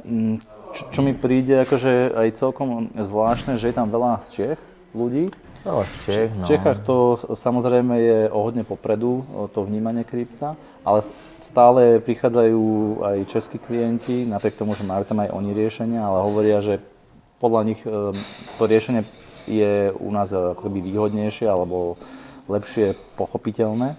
mm, 0.00 0.40
čo, 0.72 0.82
čo 0.88 1.00
mi 1.04 1.12
príde 1.12 1.60
akože 1.60 2.16
aj 2.16 2.28
celkom 2.40 2.88
zvláštne, 2.96 3.60
že 3.60 3.68
je 3.68 3.76
tam 3.76 3.92
veľa 3.92 4.24
z 4.24 4.28
Čech 4.32 4.60
ľudí. 4.96 5.28
Z 5.60 5.96
Čech, 6.08 6.30
V 6.32 6.40
no. 6.40 6.46
Čechách 6.48 6.78
to 6.80 6.96
samozrejme 7.36 7.92
je 8.00 8.18
o 8.32 8.40
hodne 8.40 8.64
popredu, 8.64 9.28
to 9.52 9.60
vnímanie 9.60 10.08
krypta, 10.08 10.56
ale 10.80 11.04
stále 11.44 12.00
prichádzajú 12.00 12.64
aj 13.04 13.18
českí 13.28 13.60
klienti, 13.60 14.24
napriek 14.24 14.56
tomu, 14.56 14.72
že 14.72 14.88
majú 14.88 15.04
tam 15.04 15.20
aj 15.20 15.28
oni 15.28 15.52
riešenia, 15.52 16.00
ale 16.00 16.24
hovoria, 16.24 16.64
že 16.64 16.80
podľa 17.36 17.62
nich 17.68 17.80
um, 17.84 18.16
to 18.56 18.64
riešenie 18.64 19.04
je 19.46 19.92
u 19.94 20.08
nás 20.10 20.32
uh, 20.32 20.52
ako 20.52 20.66
keby 20.66 20.78
výhodnejšie 20.82 21.46
alebo 21.46 21.94
lepšie 22.50 22.98
pochopiteľné. 23.14 23.94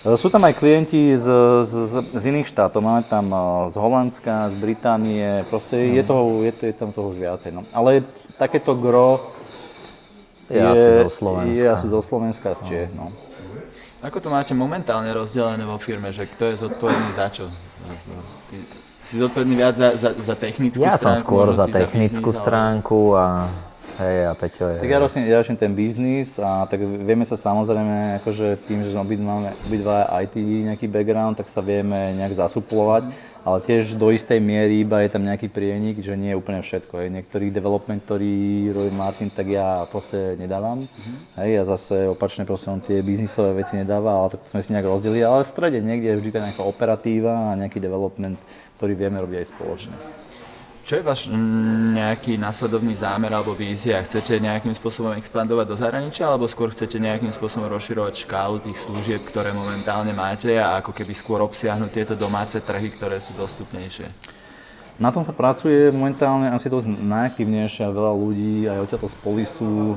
E, 0.00 0.14
Sú 0.16 0.32
tam 0.32 0.46
aj 0.48 0.56
klienti 0.56 1.12
z, 1.12 1.26
z, 1.66 1.72
z, 1.92 1.94
z 2.16 2.24
iných 2.24 2.48
štátov, 2.48 2.80
máme 2.80 3.02
tam 3.04 3.26
uh, 3.28 3.68
z 3.68 3.76
Holandska, 3.76 4.48
z 4.50 4.56
Británie, 4.56 5.44
proste 5.46 5.92
je, 5.92 6.02
toho, 6.02 6.40
je, 6.40 6.52
to, 6.56 6.62
je 6.66 6.74
tam 6.74 6.90
toho 6.90 7.12
už 7.12 7.18
viacej. 7.20 7.50
No. 7.52 7.66
Ale 7.70 8.06
takéto 8.40 8.72
gro 8.72 9.34
Je 10.46 10.62
asi 10.62 10.88
zo 11.02 11.10
Slovenska. 11.10 11.58
Je 11.58 11.66
asi 11.66 11.86
zo 11.90 12.00
Slovenska, 12.00 12.48
z 12.54 12.60
Čiech, 12.64 12.90
no. 12.94 13.10
Ako 13.98 14.22
to 14.22 14.30
máte 14.30 14.54
momentálne 14.54 15.10
rozdelené 15.10 15.66
vo 15.66 15.74
firme, 15.82 16.14
že 16.14 16.30
kto 16.30 16.54
je 16.54 16.54
zodpovedný 16.62 17.10
za 17.18 17.26
čo? 17.26 17.50
Za- 17.50 18.06
za- 18.06 18.26
Ty 18.46 18.56
si 19.02 19.18
zodpovedný 19.18 19.54
viac 19.58 19.74
za, 19.74 19.94
za, 19.98 20.14
za 20.14 20.34
technickú 20.38 20.82
Ja 20.82 20.94
som 20.94 21.18
stránku? 21.18 21.22
skôr 21.26 21.46
možno 21.50 21.58
za 21.58 21.66
ty 21.66 21.78
technickú 21.82 22.30
stránku 22.30 22.98
a 23.18 23.50
hej, 23.98 24.28
a 24.28 24.32
Peťo 24.36 24.64
je... 24.72 24.76
Tak 24.80 24.90
ja 24.90 24.98
ročne, 25.00 25.20
ja 25.24 25.36
ročne 25.40 25.56
ten 25.56 25.72
biznis 25.72 26.36
a 26.36 26.68
tak 26.68 26.80
vieme 26.82 27.24
sa 27.24 27.34
samozrejme, 27.34 28.20
akože 28.22 28.60
tým, 28.68 28.84
že 28.84 28.92
sme 28.92 29.04
máme 29.20 29.52
obidva 29.66 30.06
IT 30.22 30.36
nejaký 30.38 30.86
background, 30.86 31.40
tak 31.40 31.48
sa 31.48 31.64
vieme 31.64 32.12
nejak 32.16 32.36
zasuplovať, 32.36 33.08
ale 33.46 33.56
tiež 33.62 33.94
do 33.94 34.10
istej 34.10 34.42
miery 34.42 34.82
iba 34.82 35.00
je 35.06 35.10
tam 35.14 35.22
nejaký 35.22 35.46
prienik, 35.46 36.02
že 36.02 36.18
nie 36.18 36.34
je 36.34 36.40
úplne 36.40 36.60
všetko. 36.60 36.98
Hej. 36.98 37.08
Niektorý 37.14 37.54
development, 37.54 38.02
ktorý 38.02 38.34
robí 38.74 38.90
Martin, 38.90 39.30
tak 39.30 39.46
ja 39.46 39.86
proste 39.86 40.34
nedávam. 40.34 40.82
Hej, 41.38 41.62
a 41.62 41.76
zase 41.76 42.10
opačne 42.10 42.42
proste 42.42 42.68
on 42.68 42.82
tie 42.82 42.98
biznisové 43.06 43.62
veci 43.62 43.78
nedáva, 43.78 44.18
ale 44.18 44.34
tak 44.34 44.42
to 44.42 44.50
sme 44.50 44.66
si 44.66 44.74
nejak 44.74 44.90
rozdelili. 44.90 45.22
Ale 45.22 45.46
v 45.46 45.52
strede 45.54 45.78
niekde 45.78 46.10
je 46.12 46.18
vždy 46.18 46.30
tá 46.34 46.40
nejaká 46.42 46.66
operatíva 46.66 47.54
a 47.54 47.58
nejaký 47.58 47.78
development, 47.78 48.38
ktorý 48.82 48.92
vieme 48.98 49.22
robiť 49.22 49.38
aj 49.40 49.50
spoločne. 49.54 50.25
Čo 50.86 51.02
je 51.02 51.08
váš 51.10 51.26
nejaký 51.98 52.38
následovný 52.38 52.94
zámer 52.94 53.34
alebo 53.34 53.58
vízia? 53.58 53.98
Chcete 54.06 54.38
nejakým 54.38 54.70
spôsobom 54.70 55.18
expandovať 55.18 55.66
do 55.66 55.74
zahraničia 55.74 56.30
alebo 56.30 56.46
skôr 56.46 56.70
chcete 56.70 57.02
nejakým 57.02 57.34
spôsobom 57.34 57.66
rozširovať 57.74 58.22
škálu 58.22 58.62
tých 58.62 58.78
služieb, 58.86 59.18
ktoré 59.26 59.50
momentálne 59.50 60.14
máte 60.14 60.54
a 60.54 60.78
ako 60.78 60.94
keby 60.94 61.10
skôr 61.10 61.42
obsiahnuť 61.42 61.90
tieto 61.90 62.14
domáce 62.14 62.62
trhy, 62.62 62.94
ktoré 62.94 63.18
sú 63.18 63.34
dostupnejšie? 63.34 64.06
Na 65.02 65.10
tom 65.10 65.26
sa 65.26 65.34
pracuje 65.34 65.90
momentálne 65.90 66.54
asi 66.54 66.70
dosť 66.70 66.86
najaktívnejšie 67.02 67.82
a 67.82 67.90
veľa 67.90 68.12
ľudí 68.14 68.70
aj 68.70 68.86
odtiaľto 68.86 69.10
z 69.10 69.16
Polisu 69.26 69.66
e, 69.66 69.94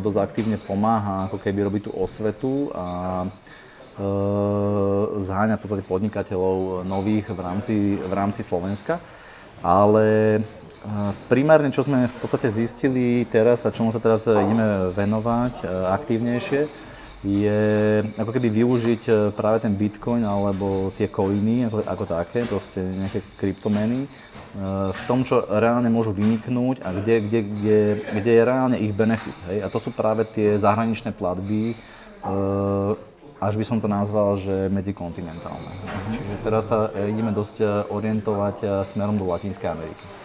dosť 0.00 0.18
aktívne 0.24 0.56
pomáha 0.56 1.28
ako 1.28 1.36
keby 1.36 1.68
robiť 1.68 1.82
tú 1.84 1.92
osvetu 2.00 2.72
a 2.72 2.88
e, 3.20 4.06
zháňa 5.20 5.60
v 5.60 5.62
podstate 5.68 5.84
podnikateľov 5.84 6.88
nových 6.88 7.28
v 7.28 7.40
rámci, 7.44 7.76
v 8.00 8.12
rámci 8.16 8.40
Slovenska. 8.40 8.96
Ale 9.60 10.40
primárne, 11.28 11.68
čo 11.68 11.84
sme 11.84 12.08
v 12.08 12.16
podstate 12.20 12.48
zistili 12.48 13.28
teraz 13.28 13.64
a 13.68 13.74
čomu 13.74 13.92
sa 13.92 14.00
teraz 14.00 14.24
ideme 14.24 14.88
venovať 14.92 15.60
e, 15.60 15.64
aktívnejšie, 15.92 16.60
je 17.20 17.60
ako 18.16 18.32
keby 18.32 18.48
využiť 18.48 19.02
e, 19.04 19.12
práve 19.36 19.60
ten 19.60 19.76
bitcoin 19.76 20.24
alebo 20.24 20.88
tie 20.96 21.12
coiny 21.12 21.68
ako, 21.68 21.84
ako 21.84 22.04
také, 22.08 22.48
proste 22.48 22.80
nejaké 22.80 23.20
kryptomeny, 23.36 24.04
e, 24.04 24.08
v 24.88 25.00
tom, 25.04 25.20
čo 25.20 25.44
reálne 25.44 25.92
môžu 25.92 26.16
vyniknúť 26.16 26.80
a 26.80 26.96
kde, 26.96 27.28
kde, 27.28 27.40
kde, 27.44 27.78
kde 28.16 28.30
je 28.32 28.42
reálne 28.42 28.76
ich 28.80 28.96
benefit. 28.96 29.36
Hej? 29.52 29.58
A 29.60 29.68
to 29.68 29.78
sú 29.84 29.92
práve 29.92 30.24
tie 30.32 30.56
zahraničné 30.56 31.12
platby, 31.12 31.76
až 33.40 33.56
by 33.56 33.64
som 33.64 33.80
to 33.80 33.88
nazval, 33.88 34.36
že 34.36 34.68
medzikontinentálne. 34.68 35.72
Čiže 36.12 36.34
teraz 36.44 36.68
sa 36.68 36.92
e, 36.92 37.08
ideme 37.08 37.32
dosť 37.32 37.56
e, 37.64 37.66
orientovať 37.88 38.56
e, 38.60 38.66
smerom 38.84 39.16
do 39.16 39.24
Latinskej 39.24 39.72
Ameriky. 39.72 40.19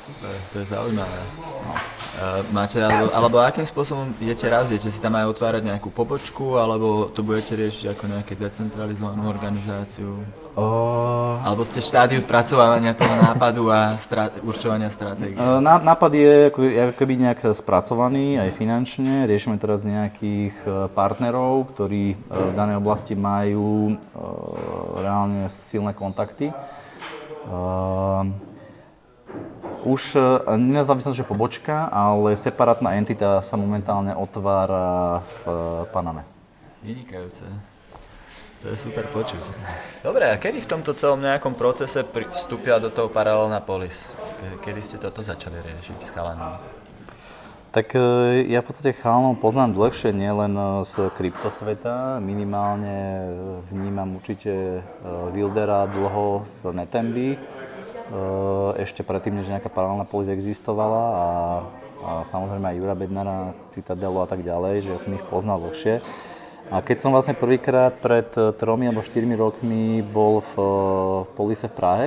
Super, 0.00 0.34
to 0.50 0.56
je 0.58 0.66
zaujímavé. 0.66 1.20
No. 1.60 1.72
Uh, 2.10 2.42
máte, 2.50 2.82
alebo, 2.82 3.12
alebo 3.14 3.36
akým 3.38 3.62
spôsobom 3.62 4.10
idete 4.18 4.48
raz? 4.50 4.66
Idete 4.66 4.90
si 4.90 4.98
tam 4.98 5.14
aj 5.14 5.30
otvárať 5.30 5.62
nejakú 5.62 5.92
pobočku, 5.92 6.58
alebo 6.58 7.06
to 7.12 7.22
budete 7.22 7.54
riešiť 7.54 7.94
ako 7.94 8.04
nejakú 8.10 8.34
decentralizovanú 8.34 9.28
organizáciu? 9.30 10.18
Uh, 10.58 11.38
Alebo 11.46 11.62
ste 11.62 11.78
štádiu 11.78 12.24
spracovávania 12.26 12.96
toho 12.96 13.14
nápadu 13.22 13.70
a 13.70 13.94
stra- 14.02 14.34
určovania 14.42 14.90
stratégie? 14.90 15.38
Ná- 15.38 15.78
Nápad 15.78 16.12
je 16.16 16.32
ako, 16.50 16.60
keby 16.98 17.12
nejak 17.30 17.40
spracovaný 17.54 18.42
aj 18.42 18.50
finančne. 18.56 19.30
Riešime 19.30 19.56
teraz 19.62 19.86
nejakých 19.86 20.54
e, 20.66 20.68
partnerov, 20.92 21.70
ktorí 21.72 22.18
v 22.18 22.52
danej 22.58 22.82
oblasti 22.82 23.14
majú 23.14 23.94
reálne 24.98 25.46
silné 25.48 25.94
kontakty. 25.94 26.50
Už 29.84 30.16
e, 30.16 31.02
to, 31.04 31.12
že 31.16 31.24
pobočka, 31.24 31.88
ale 31.88 32.36
separátna 32.36 32.96
entita 33.00 33.40
sa 33.40 33.56
momentálne 33.56 34.12
otvára 34.12 35.24
v 35.24 35.40
Paname. 35.90 36.22
Vynikajúce. 36.84 37.44
To 38.60 38.68
je 38.68 38.76
super 38.76 39.08
počuť. 39.08 39.40
Dobre, 40.04 40.28
a 40.28 40.36
kedy 40.36 40.60
v 40.60 40.68
tomto 40.68 40.92
celom 40.92 41.24
nejakom 41.24 41.56
procese 41.56 42.04
vstúpila 42.04 42.76
do 42.76 42.92
toho 42.92 43.08
paralelná 43.08 43.64
polis? 43.64 44.12
Ke- 44.36 44.60
Kedy 44.68 44.80
ste 44.84 44.96
toto 45.00 45.24
začali 45.24 45.56
riešiť 45.64 45.96
s 46.04 46.12
chalanmi? 46.12 46.60
Tak 47.72 47.96
e, 47.96 48.02
ja 48.52 48.60
v 48.60 48.66
podstate 48.68 48.92
chalanov 48.92 49.40
poznám 49.40 49.72
dlhšie, 49.72 50.12
nielen 50.12 50.52
e, 50.60 50.84
z 50.84 51.08
kryptosveta. 51.16 52.20
Minimálne 52.20 53.32
vnímam 53.72 54.20
určite 54.20 54.84
Wildera 55.32 55.88
dlho 55.88 56.44
z 56.44 56.68
Netemby. 56.76 57.40
Ešte 58.82 59.06
predtým, 59.06 59.38
než 59.38 59.46
nejaká 59.50 59.70
paralelná 59.70 60.02
polis 60.02 60.26
existovala 60.26 61.02
a, 61.02 61.26
a 62.02 62.10
samozrejme 62.26 62.66
aj 62.66 62.78
Jura 62.78 62.96
Bednara, 62.98 63.38
Citadelu 63.70 64.18
a 64.18 64.26
tak 64.26 64.42
ďalej, 64.42 64.82
že 64.82 64.90
ja 64.90 64.98
som 64.98 65.14
ich 65.14 65.24
poznal 65.30 65.62
dlhšie. 65.62 66.02
A 66.70 66.78
keď 66.82 67.02
som 67.02 67.10
vlastne 67.10 67.34
prvýkrát 67.34 67.98
pred 67.98 68.30
e, 68.38 68.54
tromi 68.54 68.86
alebo 68.86 69.02
štyrmi 69.02 69.34
rokmi 69.34 70.06
bol 70.06 70.38
v 70.38 70.52
e, 70.54 70.66
polise 71.34 71.66
v 71.66 71.74
Prahe, 71.74 72.06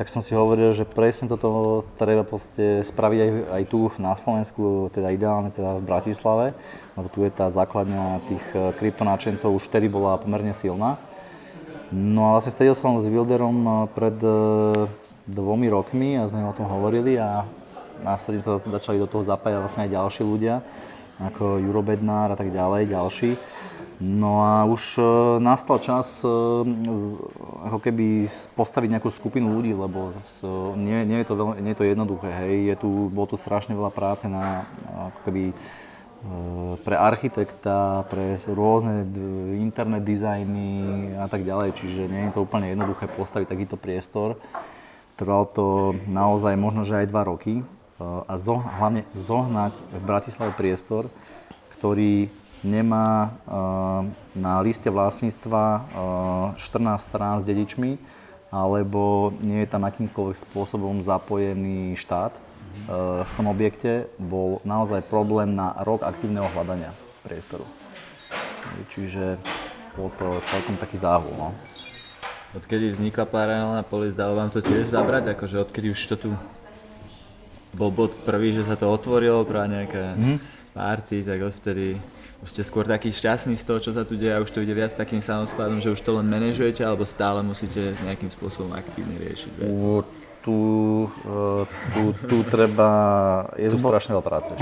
tak 0.00 0.08
som 0.08 0.24
si 0.24 0.32
hovoril, 0.32 0.72
že 0.72 0.88
presne 0.88 1.28
toto 1.28 1.84
treba 2.00 2.24
spraviť 2.24 3.18
aj, 3.20 3.30
aj 3.60 3.62
tu 3.68 3.92
na 4.00 4.16
Slovensku, 4.18 4.90
teda 4.90 5.12
ideálne 5.12 5.54
teda 5.54 5.78
v 5.78 5.86
Bratislave, 5.86 6.46
lebo 6.96 7.06
tu 7.12 7.22
je 7.22 7.30
tá 7.30 7.46
základňa 7.46 8.26
tých 8.26 8.44
kryptonáčencov 8.80 9.54
už 9.54 9.70
vtedy 9.70 9.86
bola 9.86 10.18
pomerne 10.18 10.50
silná. 10.50 10.98
No 11.94 12.26
a 12.26 12.30
vlastne 12.34 12.50
stredil 12.50 12.74
som 12.74 12.98
s 12.98 13.06
Wilderom 13.06 13.86
pred 13.94 14.18
dvomi 15.24 15.72
rokmi 15.72 16.20
a 16.20 16.28
sme 16.28 16.44
o 16.44 16.56
tom 16.56 16.68
hovorili 16.68 17.16
a 17.16 17.48
následne 18.04 18.44
sa 18.44 18.60
začali 18.60 19.00
do 19.00 19.08
toho 19.08 19.24
zapájať 19.24 19.60
vlastne 19.60 19.82
aj 19.88 19.94
ďalší 19.96 20.22
ľudia, 20.24 20.54
ako 21.20 21.62
Juro 21.62 21.80
Bednár 21.80 22.32
a 22.32 22.36
tak 22.36 22.52
ďalej, 22.52 22.92
ďalší. 22.92 23.30
No 24.02 24.42
a 24.42 24.66
už 24.66 24.98
e, 24.98 25.02
nastal 25.38 25.78
čas 25.78 26.18
e, 26.20 26.28
ako 27.70 27.78
keby 27.78 28.26
postaviť 28.58 28.98
nejakú 28.98 29.06
skupinu 29.14 29.54
ľudí, 29.54 29.70
lebo 29.70 30.10
nie, 30.74 31.06
nie, 31.06 31.22
je, 31.22 31.26
to 31.30 31.34
veľ, 31.38 31.62
nie 31.62 31.72
je 31.72 31.78
to 31.78 31.86
jednoduché. 31.86 32.26
Hej. 32.26 32.74
Je 32.74 32.76
tu, 32.82 32.90
bolo 33.14 33.30
tu 33.30 33.36
strašne 33.38 33.70
veľa 33.78 33.94
práce 33.94 34.26
na, 34.26 34.66
ako 35.14 35.18
keby, 35.30 35.42
e, 35.46 35.54
pre 36.82 36.98
architekta, 36.98 38.02
pre 38.10 38.34
rôzne 38.50 39.06
internet 39.62 40.02
dizajny 40.02 41.14
a 41.14 41.30
tak 41.30 41.46
ďalej, 41.46 41.78
čiže 41.78 42.10
nie 42.10 42.26
je 42.28 42.34
to 42.34 42.42
úplne 42.42 42.74
jednoduché 42.74 43.06
postaviť 43.14 43.46
takýto 43.46 43.78
priestor. 43.78 44.34
Trvalo 45.14 45.46
to 45.46 45.66
naozaj 46.10 46.58
možno, 46.58 46.82
že 46.82 47.04
aj 47.04 47.10
dva 47.10 47.22
roky 47.22 47.62
a 48.02 48.34
zo, 48.34 48.58
hlavne 48.58 49.06
zohnať 49.14 49.78
v 49.78 50.02
Bratislave 50.02 50.52
priestor, 50.58 51.06
ktorý 51.78 52.26
nemá 52.64 53.28
eh, 53.28 53.30
na 54.34 54.58
liste 54.64 54.88
vlastníctva 54.88 55.62
14 56.56 56.58
eh, 56.58 56.98
strán 56.98 57.36
s 57.38 57.44
dedičmi, 57.44 58.00
alebo 58.48 59.34
nie 59.44 59.62
je 59.62 59.68
tam 59.68 59.84
akýmkoľvek 59.84 60.38
spôsobom 60.48 61.04
zapojený 61.04 61.94
štát 62.00 62.32
eh, 62.34 62.42
v 63.22 63.32
tom 63.36 63.46
objekte, 63.52 64.08
bol 64.16 64.64
naozaj 64.64 65.06
problém 65.06 65.52
na 65.52 65.76
rok 65.84 66.02
aktívneho 66.02 66.48
hľadania 66.50 66.90
priestoru. 67.22 67.68
Čiže 68.90 69.38
bol 69.94 70.10
to 70.18 70.40
celkom 70.50 70.74
taký 70.80 70.98
záhul. 70.98 71.30
No. 71.36 71.54
Odkedy 72.54 72.94
vznikla 72.94 73.26
paralelná 73.26 73.82
polis, 73.82 74.14
dalo 74.14 74.38
vám 74.38 74.50
to 74.50 74.62
tiež 74.62 74.86
zabrať? 74.86 75.34
Akože 75.34 75.58
odkedy 75.58 75.90
už 75.90 76.00
to 76.14 76.16
tu 76.16 76.28
bol 77.74 77.90
bod 77.90 78.14
prvý, 78.22 78.54
že 78.54 78.62
sa 78.62 78.78
to 78.78 78.86
otvorilo, 78.86 79.42
prvá 79.42 79.66
nejaká 79.66 80.14
mm-hmm. 80.14 80.36
party, 80.78 81.26
tak 81.26 81.38
odvtedy 81.42 81.98
už 82.46 82.48
ste 82.54 82.62
skôr 82.62 82.86
taký 82.86 83.10
šťastný 83.10 83.58
z 83.58 83.64
toho, 83.66 83.78
čo 83.82 83.90
sa 83.90 84.06
tu 84.06 84.14
deje 84.14 84.30
a 84.30 84.38
už 84.38 84.54
to 84.54 84.62
ide 84.62 84.70
viac 84.70 84.94
takým 84.94 85.18
samospádom, 85.18 85.82
že 85.82 85.90
už 85.90 86.00
to 86.04 86.14
len 86.14 86.30
manažujete, 86.30 86.86
alebo 86.86 87.02
stále 87.02 87.42
musíte 87.42 87.98
nejakým 88.06 88.30
spôsobom 88.30 88.70
aktívne 88.76 89.18
riešiť 89.18 89.52
veci? 89.58 89.82
Tu, 90.44 90.52
uh, 90.52 91.64
tu, 91.96 92.02
tu 92.28 92.36
treba, 92.44 92.92
je 93.56 93.64
tu 93.72 93.80
strašne 93.80 94.12
veľa 94.12 94.26
práce, 94.28 94.52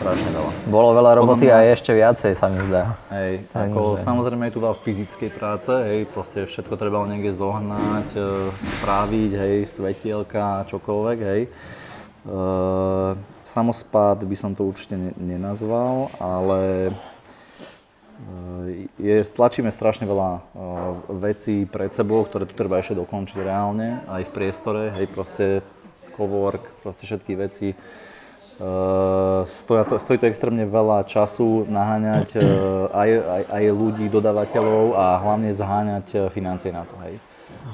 strašne 0.00 0.32
veľa. 0.32 0.50
Bolo 0.72 0.96
veľa 0.96 1.12
roboty 1.20 1.52
a 1.52 1.60
ešte 1.60 1.92
viacej 1.92 2.32
sa 2.32 2.48
mi 2.48 2.64
zdá. 2.64 2.96
Hej, 3.12 3.44
ako, 3.52 4.00
samozrejme 4.00 4.48
je 4.48 4.54
tu 4.56 4.64
veľa 4.64 4.80
fyzickej 4.80 5.30
práce, 5.36 5.68
hej, 5.68 6.08
proste 6.08 6.48
všetko 6.48 6.80
treba 6.80 7.04
niekde 7.04 7.36
zohnať, 7.36 8.08
uh, 8.16 8.48
správiť, 8.80 9.30
hej, 9.36 9.56
svetielka, 9.68 10.64
čokoľvek, 10.72 11.18
hej. 11.20 11.52
Uh, 12.24 13.12
samospád 13.44 14.24
by 14.24 14.36
som 14.40 14.56
to 14.56 14.64
určite 14.64 14.96
ne, 14.96 15.12
nenazval, 15.20 16.16
ale 16.16 16.90
je, 18.96 19.16
tlačíme 19.28 19.68
strašne 19.68 20.08
veľa 20.08 20.30
uh, 20.36 20.40
vecí 21.20 21.68
pred 21.68 21.92
sebou, 21.92 22.24
ktoré 22.24 22.48
tu 22.48 22.56
treba 22.56 22.80
ešte 22.80 22.96
dokončiť 22.96 23.36
reálne, 23.44 24.00
aj 24.08 24.24
v 24.24 24.34
priestore, 24.34 24.82
hej, 24.96 25.06
proste 25.12 25.60
cowork, 26.16 26.64
proste 26.80 27.04
všetky 27.04 27.32
veci. 27.36 27.68
Uh, 28.56 29.44
stoja 29.44 29.84
to, 29.84 30.00
stojí 30.00 30.16
to 30.16 30.32
extrémne 30.32 30.64
veľa 30.64 31.04
času 31.04 31.68
naháňať 31.68 32.40
uh, 32.40 32.88
aj, 32.88 33.10
aj, 33.20 33.42
aj 33.52 33.64
ľudí, 33.76 34.08
dodávateľov 34.08 34.96
a 34.96 35.20
hlavne 35.20 35.52
zháňať 35.52 36.32
financie 36.32 36.72
na 36.72 36.88
to, 36.88 36.96
hej. 37.04 37.20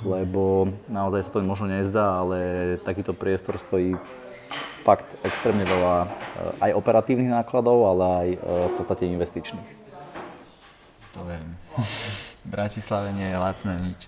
Lebo 0.02 0.74
naozaj 0.90 1.31
sa 1.31 1.31
to 1.38 1.46
možno 1.46 1.70
nezdá, 1.70 2.18
ale 2.18 2.38
takýto 2.83 3.14
priestor 3.14 3.62
stojí 3.62 3.94
fakt 4.83 5.14
extrémne 5.22 5.62
veľa 5.62 6.11
aj 6.59 6.70
operatívnych 6.74 7.31
nákladov, 7.31 7.87
ale 7.87 8.02
aj 8.02 8.28
v 8.42 8.72
podstate 8.74 9.07
investičných. 9.07 9.82
To 11.12 11.25
verím. 11.29 11.53
V 12.42 12.48
Bratislave 12.48 13.12
nie 13.12 13.29
je 13.29 13.37
lacné 13.37 13.75
nič. 13.85 14.01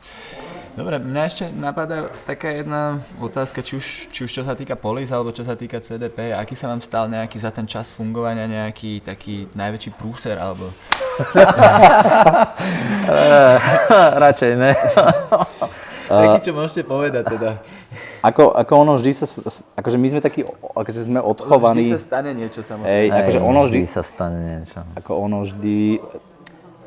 Dobre, 0.74 0.98
mňa 0.98 1.22
ešte 1.28 1.44
napadá 1.52 2.10
taká 2.24 2.50
jedna 2.50 3.04
otázka, 3.20 3.62
či 3.62 3.76
už, 3.78 3.86
či 4.10 4.24
už 4.26 4.30
čo 4.32 4.42
sa 4.42 4.56
týka 4.56 4.74
Polis, 4.74 5.12
alebo 5.12 5.30
čo 5.30 5.44
sa 5.44 5.54
týka 5.54 5.78
CDP. 5.78 6.32
Aký 6.32 6.56
sa 6.56 6.72
vám 6.72 6.82
stal 6.82 7.06
nejaký 7.06 7.38
za 7.38 7.52
ten 7.52 7.68
čas 7.68 7.92
fungovania 7.92 8.48
nejaký 8.48 9.04
taký 9.04 9.46
najväčší 9.54 9.90
prúser, 9.94 10.40
alebo... 10.40 10.72
Radšej 14.24 14.52
ne. 14.58 14.72
Taký, 16.04 16.38
čo 16.44 16.52
môžete 16.52 16.84
povedať 16.84 17.24
teda. 17.32 17.64
Ako, 18.20 18.52
ako 18.52 18.72
ono 18.76 18.92
vždy 19.00 19.10
sa, 19.16 19.24
akože 19.76 19.96
my 19.96 20.08
sme 20.12 20.20
takí, 20.20 20.44
akože 20.76 21.08
sme 21.08 21.20
odchovaní. 21.20 21.80
Vždy 21.80 21.96
sa 21.96 22.00
stane 22.00 22.30
niečo 22.36 22.60
samozrejme. 22.60 22.92
Hej, 22.92 23.06
akože 23.08 23.40
ono 23.40 23.60
vždy, 23.64 23.78
vždy 23.84 23.88
sa 23.88 24.02
stane 24.04 24.38
niečo. 24.44 24.80
Ako 25.00 25.12
ono 25.16 25.48
vždy, 25.48 26.00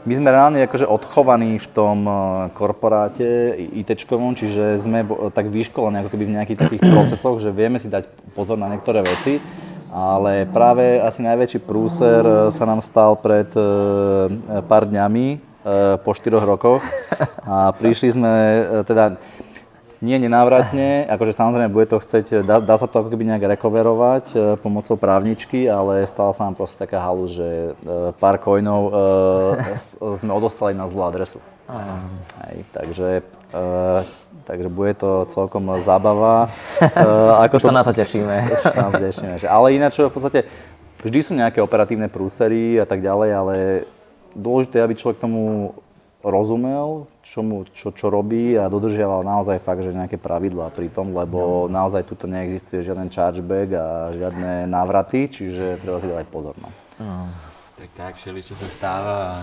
my 0.08 0.14
sme 0.16 0.32
reálne 0.32 0.64
akože 0.64 0.88
odchovaní 0.88 1.60
v 1.60 1.68
tom 1.76 2.08
eh, 2.08 2.16
korporáte 2.56 3.60
ITčkovom, 3.60 4.40
čiže 4.40 4.80
sme 4.80 5.04
tak 5.36 5.52
vyškolení 5.52 6.00
ako 6.00 6.16
keby 6.16 6.24
v 6.24 6.36
nejakých 6.40 6.60
takých 6.64 6.84
procesoch, 6.96 7.44
že 7.44 7.52
vieme 7.52 7.76
si 7.76 7.92
dať 7.92 8.08
pozor 8.32 8.56
na 8.56 8.72
niektoré 8.72 9.04
veci, 9.04 9.44
ale 9.92 10.48
práve 10.48 11.04
asi 11.04 11.20
najväčší 11.20 11.60
prúser 11.68 12.24
eh, 12.24 12.48
sa 12.56 12.64
nám 12.64 12.80
stal 12.80 13.20
pred 13.20 13.52
eh, 13.52 14.64
pár 14.64 14.88
dňami, 14.88 15.44
po 16.00 16.16
4 16.16 16.32
rokoch. 16.48 16.80
A 17.44 17.76
prišli 17.76 18.16
sme, 18.16 18.32
teda 18.88 19.20
nie 20.02 20.18
nenávratne, 20.22 21.10
akože 21.10 21.34
samozrejme 21.34 21.74
bude 21.74 21.90
to 21.90 21.98
chceť, 21.98 22.46
dá, 22.46 22.62
dá 22.62 22.76
sa 22.78 22.86
to 22.86 23.02
ako 23.02 23.10
keby 23.10 23.26
nejak 23.26 23.58
rekoverovať 23.58 24.26
e, 24.34 24.38
pomocou 24.62 24.94
právničky, 24.94 25.66
ale 25.66 26.06
stala 26.06 26.38
sa 26.38 26.46
nám 26.46 26.54
proste 26.54 26.78
taká 26.78 27.02
halu, 27.02 27.26
že 27.26 27.74
e, 27.74 28.14
pár 28.22 28.38
coinov 28.38 28.90
e, 28.94 30.18
sme 30.22 30.32
odostali 30.34 30.78
na 30.78 30.86
zlú 30.86 31.02
adresu. 31.02 31.42
Hej, 32.48 32.58
takže, 32.72 33.10
e, 33.52 33.62
takže 34.48 34.70
bude 34.70 34.94
to 34.96 35.26
celkom 35.28 35.66
zábava. 35.82 36.48
E, 36.80 36.90
ako 37.50 37.58
Už 37.58 37.64
to, 37.66 37.68
sa 37.74 37.76
na 37.76 37.84
to 37.84 37.94
tešíme. 37.94 38.38
sa 38.70 38.82
na 38.88 38.92
to 38.94 39.02
tešíme. 39.02 39.36
Ale 39.50 39.76
ináč 39.76 39.98
v 39.98 40.14
podstate 40.14 40.46
vždy 41.02 41.20
sú 41.26 41.34
nejaké 41.34 41.60
operatívne 41.60 42.08
prúsery 42.08 42.78
a 42.78 42.86
tak 42.86 43.02
ďalej, 43.02 43.30
ale 43.34 43.56
dôležité 44.38 44.80
je, 44.80 44.86
aby 44.86 44.96
človek 44.96 45.18
tomu 45.18 45.74
rozumel, 46.26 47.06
čo, 47.22 47.46
mu, 47.46 47.64
čo, 47.70 47.94
čo 47.94 48.10
robí 48.10 48.58
a 48.58 48.72
dodržiaval 48.72 49.22
naozaj 49.22 49.62
fakt, 49.62 49.86
že 49.86 49.94
nejaké 49.94 50.18
pravidlá 50.18 50.74
pri 50.74 50.90
tom, 50.90 51.14
lebo 51.14 51.70
no. 51.70 51.72
naozaj 51.72 52.04
tuto 52.10 52.26
neexistuje 52.26 52.82
žiaden 52.82 53.10
chargeback 53.14 53.70
a 53.78 53.86
žiadne 54.18 54.66
návraty, 54.66 55.30
čiže 55.30 55.78
treba 55.82 56.02
si 56.02 56.10
dávať 56.10 56.28
pozor. 56.34 56.56
No. 56.58 56.70
no. 56.98 57.30
Tak 57.78 57.90
tak, 57.94 58.14
všeli, 58.18 58.42
čo 58.42 58.58
sa 58.58 58.66
stáva 58.66 59.16
a 59.30 59.36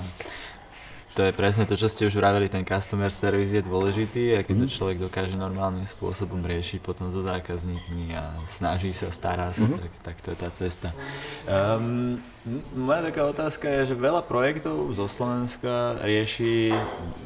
to 1.15 1.23
je 1.23 1.31
presne 1.31 1.63
to, 1.63 1.79
čo 1.79 1.87
ste 1.87 2.11
už 2.11 2.19
vraveli, 2.19 2.51
ten 2.51 2.67
customer 2.67 3.07
service 3.15 3.55
je 3.55 3.63
dôležitý 3.63 4.35
a 4.35 4.43
keď 4.43 4.67
to 4.67 4.67
mhm. 4.67 4.75
človek 4.75 4.99
dokáže 4.99 5.39
normálnym 5.39 5.87
spôsobom 5.87 6.43
riešiť 6.43 6.83
potom 6.83 7.15
so 7.15 7.23
zákazníkmi 7.23 8.19
a 8.19 8.35
snaží 8.51 8.91
sa, 8.91 9.15
stará 9.15 9.55
sa, 9.55 9.63
mm-hmm. 9.63 9.79
tak, 9.79 9.93
tak 10.03 10.17
to 10.27 10.29
je 10.35 10.39
tá 10.43 10.51
cesta. 10.51 10.89
Um, 11.47 12.19
moja 12.77 13.01
taká 13.09 13.25
otázka 13.25 13.65
je, 13.65 13.93
že 13.93 13.95
veľa 13.97 14.21
projektov 14.29 14.93
zo 14.93 15.09
Slovenska 15.09 15.97
rieši 16.05 16.77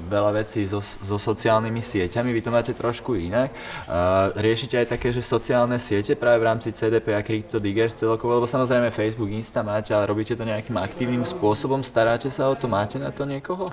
veľa 0.06 0.30
vecí 0.38 0.62
so, 0.62 0.78
so 0.78 1.18
sociálnymi 1.18 1.82
sieťami, 1.82 2.30
vy 2.30 2.42
to 2.42 2.54
máte 2.54 2.70
trošku 2.70 3.18
inak. 3.18 3.50
Uh, 3.90 4.30
riešite 4.38 4.78
aj 4.78 4.94
také, 4.94 5.10
že 5.10 5.18
sociálne 5.18 5.74
siete 5.82 6.14
práve 6.14 6.38
v 6.38 6.48
rámci 6.54 6.70
CDP 6.70 7.18
a 7.18 7.26
CryptoDiggers 7.26 7.98
celkovo, 7.98 8.38
lebo 8.38 8.46
samozrejme 8.46 8.94
Facebook, 8.94 9.34
Insta 9.34 9.66
máte, 9.66 9.90
ale 9.90 10.06
robíte 10.06 10.38
to 10.38 10.46
nejakým 10.46 10.78
aktívnym 10.78 11.26
spôsobom, 11.26 11.82
staráte 11.82 12.30
sa 12.30 12.46
o 12.46 12.54
to, 12.54 12.70
máte 12.70 13.02
na 13.02 13.10
to 13.10 13.26
niekoho? 13.26 13.66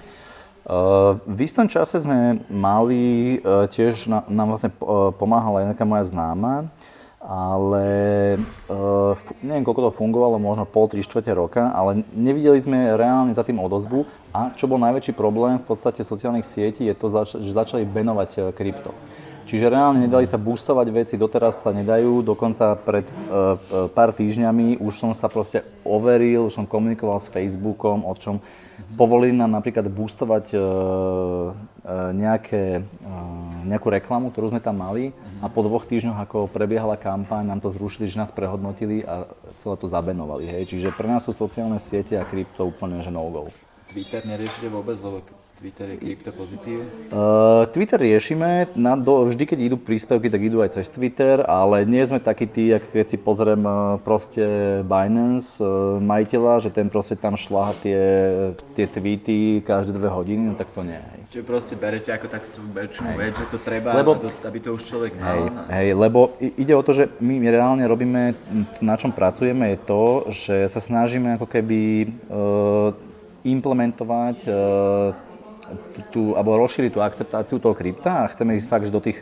Uh, 0.66 1.22
v 1.30 1.46
istom 1.46 1.70
čase 1.70 2.02
sme 2.02 2.42
mali, 2.50 3.38
uh, 3.46 3.70
tiež 3.70 4.10
na, 4.10 4.26
nám 4.26 4.58
vlastne 4.58 4.74
pomáhala 5.22 5.70
nejaká 5.70 5.86
moja 5.86 6.10
známa, 6.10 6.74
ale 7.26 7.88
uh, 8.70 9.18
neviem, 9.42 9.66
koľko 9.66 9.90
to 9.90 9.98
fungovalo, 9.98 10.38
možno 10.38 10.70
pol, 10.70 10.86
tri 10.86 11.02
štvrte 11.02 11.34
roka, 11.34 11.74
ale 11.74 12.06
nevideli 12.14 12.62
sme 12.62 12.94
reálne 12.94 13.34
za 13.34 13.42
tým 13.42 13.58
odozvu. 13.58 14.06
A 14.30 14.54
čo 14.54 14.70
bol 14.70 14.78
najväčší 14.78 15.18
problém 15.18 15.58
v 15.58 15.66
podstate 15.66 16.06
sociálnych 16.06 16.46
sietí 16.46 16.86
je 16.86 16.94
to, 16.94 17.10
že 17.26 17.50
začali 17.50 17.82
benovať 17.82 18.30
eh, 18.38 18.42
krypto. 18.54 18.94
Čiže 19.46 19.70
reálne 19.70 20.02
nedali 20.02 20.26
sa 20.26 20.42
boostovať 20.42 20.88
veci, 20.90 21.22
doteraz 21.22 21.62
sa 21.62 21.70
nedajú, 21.70 22.26
dokonca 22.26 22.74
pred 22.82 23.06
e, 23.06 23.14
e, 23.14 23.94
pár 23.94 24.10
týždňami 24.10 24.82
už 24.82 24.94
som 24.98 25.14
sa 25.14 25.30
proste 25.30 25.62
overil, 25.86 26.50
už 26.50 26.58
som 26.58 26.66
komunikoval 26.66 27.22
s 27.22 27.30
Facebookom, 27.30 28.10
o 28.10 28.14
čom. 28.18 28.42
Povolili 28.98 29.38
nám 29.38 29.54
napríklad 29.54 29.86
boostovať 29.86 30.50
e, 30.50 30.58
e, 30.58 30.62
nejaké, 32.18 32.82
e, 32.82 33.14
nejakú 33.70 33.94
reklamu, 33.94 34.34
ktorú 34.34 34.50
sme 34.50 34.66
tam 34.66 34.82
mali 34.82 35.14
a 35.46 35.48
po 35.54 35.62
dvoch 35.62 35.86
týždňoch, 35.86 36.18
ako 36.26 36.50
prebiehala 36.50 36.98
kampaň, 36.98 37.46
nám 37.46 37.62
to 37.62 37.70
zrušili, 37.70 38.10
že 38.10 38.18
nás 38.18 38.34
prehodnotili 38.34 39.06
a 39.06 39.30
celé 39.62 39.78
to 39.78 39.86
zabenovali. 39.86 40.50
Hej. 40.50 40.74
Čiže 40.74 40.90
pre 40.98 41.06
nás 41.06 41.22
sú 41.22 41.38
sociálne 41.38 41.78
siete 41.78 42.18
a 42.18 42.26
krypto 42.26 42.66
úplne 42.66 42.98
že 43.06 43.14
no-go. 43.14 43.54
Twitter 43.86 44.26
neriešite 44.26 44.74
vôbec, 44.74 44.98
lebo 45.06 45.22
Twitter 45.56 45.88
je 45.96 45.98
krypto 45.98 46.32
pozitív? 46.36 46.84
Uh, 47.16 47.64
Twitter 47.72 47.96
riešime, 47.96 48.68
na, 48.76 49.00
do, 49.00 49.24
vždy 49.24 49.44
keď 49.48 49.60
idú 49.72 49.78
príspevky, 49.80 50.28
tak 50.28 50.44
idú 50.44 50.60
aj 50.60 50.76
cez 50.76 50.92
Twitter, 50.92 51.48
ale 51.48 51.88
nie 51.88 52.04
sme 52.04 52.20
takí 52.20 52.44
tí, 52.44 52.76
ako 52.76 52.92
keď 52.92 53.08
si 53.08 53.18
pozriem 53.18 53.64
proste 54.04 54.44
Binance, 54.84 55.64
uh, 55.64 55.96
majiteľa, 56.04 56.68
že 56.68 56.70
ten 56.76 56.92
proste 56.92 57.16
tam 57.16 57.40
šláha 57.40 57.72
tie, 57.80 58.02
tie 58.76 58.84
tweety 58.84 59.64
každé 59.64 59.96
dve 59.96 60.12
hodiny, 60.12 60.52
no 60.52 60.56
tak 60.60 60.76
to 60.76 60.84
nie. 60.84 61.00
Hej. 61.00 61.20
Čiže 61.32 61.44
proste 61.48 61.74
berete 61.80 62.12
ako 62.12 62.28
takú 62.28 62.48
väčšinu 62.76 63.10
vec, 63.16 63.34
že 63.40 63.48
to 63.48 63.58
treba, 63.64 63.96
Lebo- 63.96 64.20
aby 64.44 64.60
to 64.60 64.76
už 64.76 64.84
človek 64.84 65.16
mal. 65.16 65.40
Hej, 65.40 65.44
hej, 65.72 65.90
lebo 65.96 66.36
ide 66.40 66.76
o 66.76 66.84
to, 66.84 66.92
že 66.92 67.16
my 67.24 67.40
reálne 67.48 67.88
robíme, 67.88 68.36
na 68.84 68.96
čom 69.00 69.16
pracujeme 69.16 69.72
je 69.72 69.78
to, 69.88 70.04
že 70.36 70.56
sa 70.68 70.84
snažíme 70.84 71.40
ako 71.40 71.48
keby 71.48 72.12
uh, 72.28 72.92
implementovať 73.48 74.38
uh, 74.48 75.26
tú, 76.12 76.38
alebo 76.38 76.58
rozšíriť 76.60 76.92
tú 76.94 77.02
akceptáciu 77.02 77.58
toho 77.58 77.74
krypta 77.74 78.26
a 78.26 78.30
chceme 78.32 78.56
ísť 78.58 78.68
fakt 78.68 78.90
do 78.90 79.02
tých, 79.02 79.20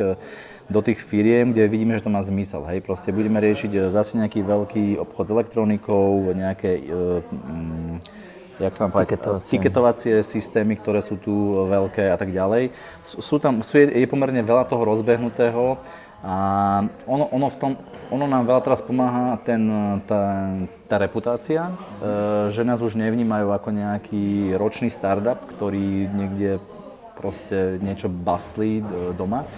do 0.70 0.80
tých 0.82 1.00
firiem, 1.00 1.52
kde 1.52 1.68
vidíme, 1.68 1.96
že 1.98 2.06
to 2.06 2.14
má 2.14 2.22
zmysel. 2.24 2.64
Hej, 2.68 2.84
proste 2.84 3.12
budeme 3.12 3.40
riešiť 3.40 3.72
eh, 3.74 3.82
zase 3.92 4.20
nejaký 4.20 4.44
veľký 4.44 4.86
obchod 5.00 5.26
s 5.28 5.34
elektronikou, 5.34 6.34
nejaké 6.36 6.72
uh, 6.88 7.20
mm, 7.24 7.96
jak 8.62 8.74
mám 8.80 8.92
povedať, 8.94 9.18
Tiketovacie. 9.18 9.50
tiketovacie 9.50 10.16
systémy, 10.22 10.78
ktoré 10.78 11.02
sú 11.02 11.18
tu 11.18 11.66
veľké 11.66 12.14
a 12.14 12.18
tak 12.18 12.30
ďalej. 12.30 12.70
Sú, 13.02 13.42
tam, 13.42 13.66
sú, 13.66 13.82
je, 13.82 13.90
je 13.90 14.06
pomerne 14.06 14.40
veľa 14.46 14.70
toho 14.70 14.86
rozbehnutého 14.86 15.82
a 16.24 16.36
ono, 17.04 17.28
ono, 17.34 17.48
v 17.52 17.58
tom, 17.60 17.72
ono 18.08 18.26
nám 18.30 18.48
veľa 18.48 18.62
teraz 18.64 18.80
pomáha 18.80 19.42
ten, 19.44 19.68
tá, 20.08 20.54
tá 20.94 21.02
reputácia, 21.02 21.74
e, 21.74 21.74
že 22.54 22.62
nás 22.62 22.78
už 22.86 22.94
nevnímajú 22.94 23.50
ako 23.50 23.74
nejaký 23.74 24.54
ročný 24.54 24.94
startup, 24.94 25.42
ktorý 25.58 26.06
niekde 26.14 26.62
proste 27.18 27.82
niečo 27.82 28.14
bastlí 28.14 28.86
e, 28.86 29.18
doma. 29.18 29.50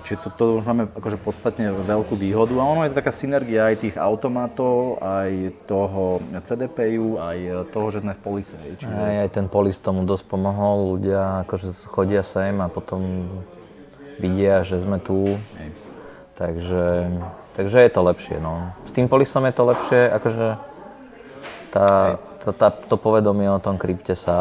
Čiže 0.00 0.16
to, 0.24 0.28
to 0.32 0.44
už 0.56 0.64
máme 0.64 0.88
akože 0.96 1.20
podstatne 1.20 1.68
veľkú 1.84 2.16
výhodu 2.16 2.56
a 2.56 2.64
ono 2.64 2.88
je 2.88 2.96
to 2.96 3.00
taká 3.04 3.12
synergia 3.12 3.68
aj 3.68 3.84
tých 3.84 3.96
automatov, 4.00 4.96
aj 5.04 5.52
toho 5.68 6.24
CDPU, 6.40 7.20
aj 7.20 7.68
toho, 7.68 7.86
že 7.92 8.00
sme 8.00 8.16
v 8.16 8.20
polise. 8.24 8.56
Čiže... 8.56 8.88
Aj, 8.88 9.28
aj 9.28 9.30
ten 9.36 9.46
polis 9.52 9.76
tomu 9.76 10.08
dosť 10.08 10.24
pomohol, 10.24 10.96
ľudia 10.96 11.44
akože 11.44 11.84
chodia 11.92 12.24
sem 12.24 12.56
a 12.64 12.72
potom 12.72 13.28
vidia, 14.16 14.64
že 14.64 14.80
sme 14.80 14.96
tu. 14.96 15.36
Takže, 16.40 17.12
takže 17.52 17.78
je 17.84 17.90
to 17.92 18.00
lepšie, 18.00 18.36
no. 18.40 18.72
S 18.88 18.96
tým 18.96 19.12
polisom 19.12 19.44
je 19.44 19.52
to 19.52 19.64
lepšie, 19.68 20.00
akože 20.08 20.69
tá, 21.70 22.18
tá, 22.42 22.50
tá, 22.50 22.68
to 22.72 22.96
povedomie 22.98 23.46
o 23.46 23.62
tom 23.62 23.78
krypte 23.78 24.18
sa 24.18 24.36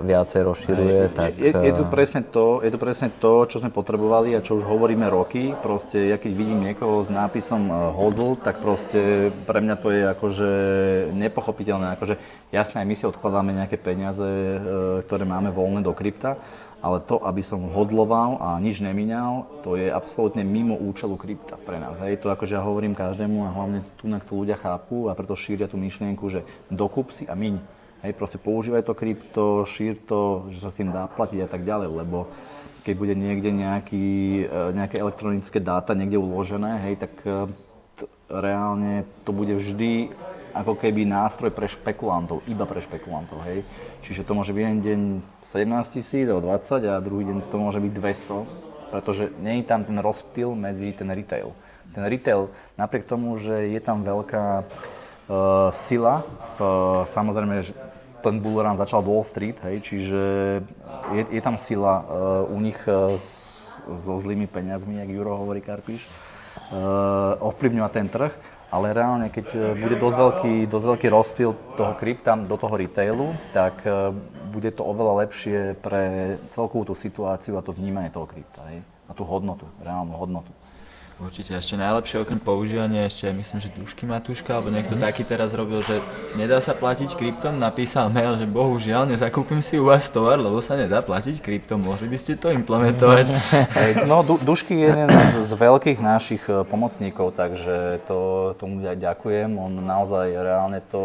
viacej 0.00 0.40
rozširuje, 0.46 1.00
tak... 1.12 1.30
Je, 1.36 1.52
je, 1.52 1.72
tu 1.74 1.84
eh, 1.84 1.90
presne 1.92 2.22
to, 2.24 2.64
je 2.64 2.70
tu 2.72 2.78
presne 2.80 3.12
to, 3.12 3.44
čo 3.44 3.60
sme 3.60 3.68
potrebovali 3.68 4.32
a 4.32 4.40
čo 4.40 4.56
už 4.56 4.64
hovoríme 4.64 5.04
roky. 5.12 5.52
Proste, 5.60 6.08
ja 6.08 6.16
keď 6.16 6.32
vidím 6.32 6.64
niekoho 6.64 7.04
s 7.04 7.12
nápisom 7.12 7.68
eh, 7.68 7.74
hodl, 7.92 8.40
tak 8.40 8.64
proste 8.64 9.30
pre 9.44 9.60
mňa 9.60 9.76
to 9.76 9.88
je 9.92 10.02
akože 10.16 10.50
nepochopiteľné. 11.12 11.98
Akože 11.98 12.16
jasné, 12.54 12.82
aj 12.82 12.88
my 12.88 12.94
si 12.96 13.04
odkladáme 13.04 13.50
nejaké 13.52 13.76
peniaze, 13.76 14.24
eh, 14.24 14.58
ktoré 15.04 15.28
máme 15.28 15.52
voľné 15.52 15.84
do 15.84 15.92
krypta, 15.92 16.40
ale 16.82 16.98
to, 16.98 17.22
aby 17.22 17.38
som 17.38 17.70
hodloval 17.70 18.42
a 18.42 18.58
nič 18.58 18.82
nemíňal, 18.82 19.62
to 19.62 19.78
je 19.78 19.86
absolútne 19.86 20.42
mimo 20.42 20.74
účelu 20.74 21.14
krypta 21.14 21.54
pre 21.54 21.78
nás. 21.78 22.02
Hej. 22.02 22.18
To 22.26 22.34
akože 22.34 22.58
ja 22.58 22.62
hovorím 22.66 22.98
každému 22.98 23.46
a 23.46 23.54
hlavne 23.54 23.86
tu, 23.94 24.10
na 24.10 24.18
to 24.18 24.34
ľudia 24.34 24.58
chápu 24.58 25.06
a 25.06 25.14
preto 25.14 25.38
šíria 25.38 25.70
tú 25.70 25.78
myšlienku, 25.78 26.26
že 26.26 26.42
dokup 26.66 27.14
si 27.14 27.22
a 27.30 27.38
miň. 27.38 27.62
Hej, 28.02 28.18
proste 28.18 28.42
používaj 28.42 28.82
to 28.82 28.98
krypto, 28.98 29.62
šír 29.62 29.94
to, 29.94 30.50
že 30.50 30.58
sa 30.58 30.74
s 30.74 30.76
tým 30.82 30.90
dá 30.90 31.06
platiť 31.06 31.46
a 31.46 31.48
tak 31.48 31.62
ďalej, 31.62 32.02
lebo 32.02 32.26
keď 32.82 32.94
bude 32.98 33.14
niekde 33.14 33.54
nejaký, 33.54 34.06
e, 34.42 34.74
nejaké 34.74 34.98
elektronické 34.98 35.62
dáta 35.62 35.94
niekde 35.94 36.18
uložené, 36.18 36.82
hej, 36.82 36.94
tak 36.98 37.14
e, 37.22 37.46
t- 37.94 38.10
reálne 38.26 39.06
to 39.22 39.30
bude 39.30 39.54
vždy 39.54 40.10
ako 40.52 40.76
keby 40.76 41.08
nástroj 41.08 41.50
pre 41.50 41.66
špekulantov, 41.68 42.44
iba 42.46 42.68
pre 42.68 42.84
špekulantov, 42.84 43.40
hej. 43.48 43.64
Čiže 44.04 44.24
to 44.24 44.36
môže 44.36 44.52
byť 44.52 44.62
jeden 44.62 44.80
deň 44.80 45.00
17 45.40 45.94
tisíc 45.96 46.26
alebo 46.28 46.52
20 46.52 46.92
a 46.92 47.00
druhý 47.00 47.24
deň 47.28 47.38
to 47.48 47.56
môže 47.56 47.80
byť 47.80 47.92
200, 47.92 48.92
pretože 48.92 49.32
nie 49.40 49.60
je 49.60 49.68
tam 49.68 49.88
ten 49.88 49.96
rozptyl 49.96 50.52
medzi 50.52 50.92
ten 50.92 51.08
retail. 51.08 51.56
Ten 51.96 52.04
retail, 52.04 52.52
napriek 52.76 53.08
tomu, 53.08 53.36
že 53.40 53.72
je 53.72 53.80
tam 53.80 54.04
veľká 54.04 54.64
uh, 54.64 55.68
sila, 55.72 56.24
v, 56.56 56.58
samozrejme, 57.08 57.56
ten 58.22 58.38
bullrun 58.38 58.78
začal 58.78 59.02
Wall 59.02 59.26
Street, 59.26 59.58
hej, 59.66 59.82
čiže 59.82 60.22
je, 61.16 61.22
je 61.32 61.42
tam 61.42 61.58
sila 61.58 62.00
uh, 62.00 62.54
u 62.54 62.58
nich 62.62 62.78
uh, 62.86 63.18
so 63.88 64.14
zlými 64.20 64.46
peniazmi, 64.46 65.00
jak 65.02 65.10
Juro 65.10 65.36
hovorí 65.42 65.60
Karpíš, 65.60 66.06
uh, 66.06 67.34
ovplyvňovať 67.42 67.92
ten 67.92 68.06
trh, 68.08 68.32
ale 68.72 68.96
reálne, 68.96 69.28
keď 69.28 69.46
uh, 69.52 69.60
bude 69.76 70.00
dosť 70.00 70.16
veľký, 70.16 70.54
dosť 70.64 70.86
veľký 70.96 71.06
rozpil 71.12 71.50
toho 71.76 71.92
krypta 71.92 72.32
do 72.40 72.56
toho 72.56 72.72
retailu, 72.72 73.36
tak 73.52 73.84
uh, 73.84 74.08
bude 74.48 74.72
to 74.72 74.80
oveľa 74.80 75.28
lepšie 75.28 75.76
pre 75.76 76.36
celkovú 76.48 76.88
tú 76.88 76.94
situáciu 76.96 77.60
a 77.60 77.64
to 77.64 77.76
vnímanie 77.76 78.08
toho 78.08 78.24
krypta, 78.24 78.64
hej, 78.72 78.80
a 79.08 79.12
tú 79.12 79.28
hodnotu, 79.28 79.68
reálnu 79.84 80.16
hodnotu. 80.16 80.48
Určite 81.22 81.54
ešte 81.54 81.78
najlepšie 81.78 82.18
okrem 82.18 82.42
používania 82.42 83.06
ešte 83.06 83.30
myslím, 83.30 83.58
že 83.62 83.70
Dušky 83.78 84.10
Matuška, 84.10 84.58
alebo 84.58 84.74
niekto 84.74 84.98
taký 84.98 85.22
teraz 85.22 85.54
robil, 85.54 85.78
že 85.78 86.02
nedá 86.34 86.58
sa 86.58 86.74
platiť 86.74 87.14
kryptom, 87.14 87.62
napísal 87.62 88.10
mail, 88.10 88.34
že 88.34 88.42
bohužiaľ 88.42 89.06
nezakúpim 89.06 89.62
si 89.62 89.78
u 89.78 89.86
vás 89.86 90.10
tovar, 90.10 90.42
lebo 90.42 90.58
sa 90.58 90.74
nedá 90.74 90.98
platiť 90.98 91.38
kryptom, 91.38 91.86
mohli 91.86 92.10
by 92.10 92.18
ste 92.18 92.34
to 92.34 92.50
implementovať. 92.50 93.38
No, 94.10 94.26
Du- 94.26 94.42
Dušky 94.42 94.74
je 94.74 94.90
jeden 94.90 95.06
z, 95.30 95.46
z 95.46 95.52
veľkých 95.54 96.02
našich 96.02 96.42
e, 96.50 96.66
pomocníkov, 96.66 97.38
takže 97.38 98.02
to, 98.02 98.50
tomu 98.58 98.82
ja 98.82 98.98
ďakujem. 98.98 99.54
On 99.62 99.70
naozaj 99.70 100.26
reálne 100.34 100.82
to 100.90 101.02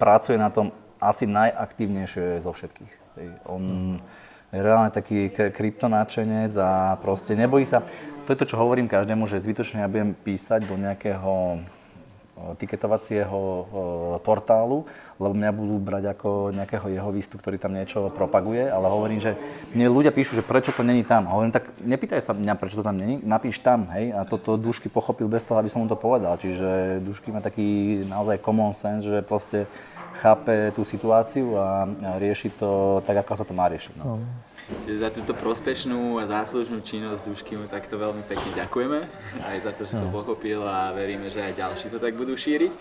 pracuje 0.00 0.40
na 0.40 0.48
tom 0.48 0.72
asi 0.96 1.28
najaktívnejšie 1.28 2.40
zo 2.40 2.56
všetkých. 2.56 2.92
On 3.44 3.62
je 4.48 4.60
reálne 4.64 4.88
taký 4.88 5.28
kryptonáčenec 5.28 6.56
a 6.56 6.96
proste 6.96 7.36
nebojí 7.36 7.68
sa. 7.68 7.84
To 8.28 8.36
je 8.36 8.44
to, 8.44 8.52
čo 8.52 8.60
hovorím 8.60 8.92
každému, 8.92 9.24
že 9.24 9.40
zbytočne 9.40 9.80
ja 9.80 9.88
budem 9.88 10.12
písať 10.12 10.68
do 10.68 10.76
nejakého 10.76 11.32
e, 11.56 11.58
tiketovacieho 12.60 13.40
e, 13.40 13.62
portálu, 14.20 14.84
lebo 15.22 15.34
mňa 15.34 15.50
budú 15.54 15.76
brať 15.78 16.04
ako 16.18 16.50
nejakého 16.54 16.86
jeho 16.90 17.10
výstup, 17.14 17.38
ktorý 17.42 17.58
tam 17.58 17.74
niečo 17.74 18.10
propaguje, 18.10 18.66
ale 18.66 18.90
hovorím, 18.90 19.22
že 19.22 19.38
mne 19.74 19.90
ľudia 19.90 20.10
píšu, 20.10 20.34
že 20.34 20.46
prečo 20.46 20.74
to 20.74 20.82
není 20.82 21.06
tam. 21.06 21.30
A 21.30 21.34
hovorím, 21.38 21.54
tak 21.54 21.70
nepýtaj 21.82 22.22
sa 22.22 22.32
mňa, 22.34 22.54
prečo 22.58 22.82
to 22.82 22.86
tam 22.86 22.98
není, 22.98 23.22
napíš 23.22 23.62
tam, 23.62 23.86
hej. 23.94 24.10
A 24.14 24.26
toto 24.26 24.58
Dušky 24.58 24.90
pochopil 24.90 25.30
bez 25.30 25.46
toho, 25.46 25.58
aby 25.62 25.70
som 25.70 25.82
mu 25.82 25.88
to 25.90 25.98
povedal. 25.98 26.34
Čiže 26.38 27.00
Dušky 27.06 27.30
má 27.30 27.38
taký 27.38 28.02
naozaj 28.06 28.42
common 28.42 28.74
sense, 28.74 29.06
že 29.06 29.22
proste 29.22 29.70
chápe 30.18 30.74
tú 30.74 30.82
situáciu 30.82 31.54
a 31.54 31.68
a 31.86 32.18
rieši 32.18 32.50
to 32.56 33.00
tak, 33.04 33.22
ako 33.22 33.36
sa 33.36 33.44
to 33.44 33.54
má 33.54 33.68
riešiť. 33.68 33.94
No. 34.00 34.18
Čiže 34.84 35.00
za 35.00 35.08
túto 35.08 35.32
prospešnú 35.32 36.20
a 36.20 36.28
záslužnú 36.28 36.84
činnosť 36.84 37.24
Dušky 37.24 37.56
mu 37.56 37.64
takto 37.68 37.96
veľmi 37.96 38.20
pekne 38.28 38.52
ďakujeme, 38.52 39.00
aj 39.48 39.58
za 39.64 39.72
to, 39.72 39.88
že 39.88 39.96
to 39.96 40.06
pochopil 40.12 40.60
a 40.60 40.92
veríme, 40.92 41.32
že 41.32 41.40
aj 41.40 41.56
ďalší 41.56 41.86
to 41.88 41.96
tak 41.96 42.12
budú 42.12 42.36
šíriť. 42.36 42.72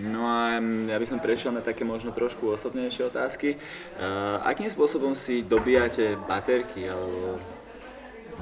No 0.00 0.24
a 0.24 0.56
ja 0.88 0.96
by 0.96 1.06
som 1.08 1.20
prešiel 1.20 1.52
na 1.52 1.60
také 1.60 1.84
možno 1.84 2.16
trošku 2.16 2.48
osobnejšie 2.56 3.12
otázky. 3.12 3.60
Uh, 4.00 4.40
akým 4.48 4.72
spôsobom 4.72 5.12
si 5.12 5.44
dobíjate 5.44 6.16
baterky, 6.24 6.88
alebo 6.88 7.36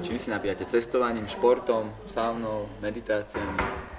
čím 0.07 0.15
si 0.19 0.31
nabíjate? 0.31 0.63
Cestovaním, 0.71 1.27
športom, 1.27 1.91
saunou, 2.07 2.71
meditáciami? 2.79 3.91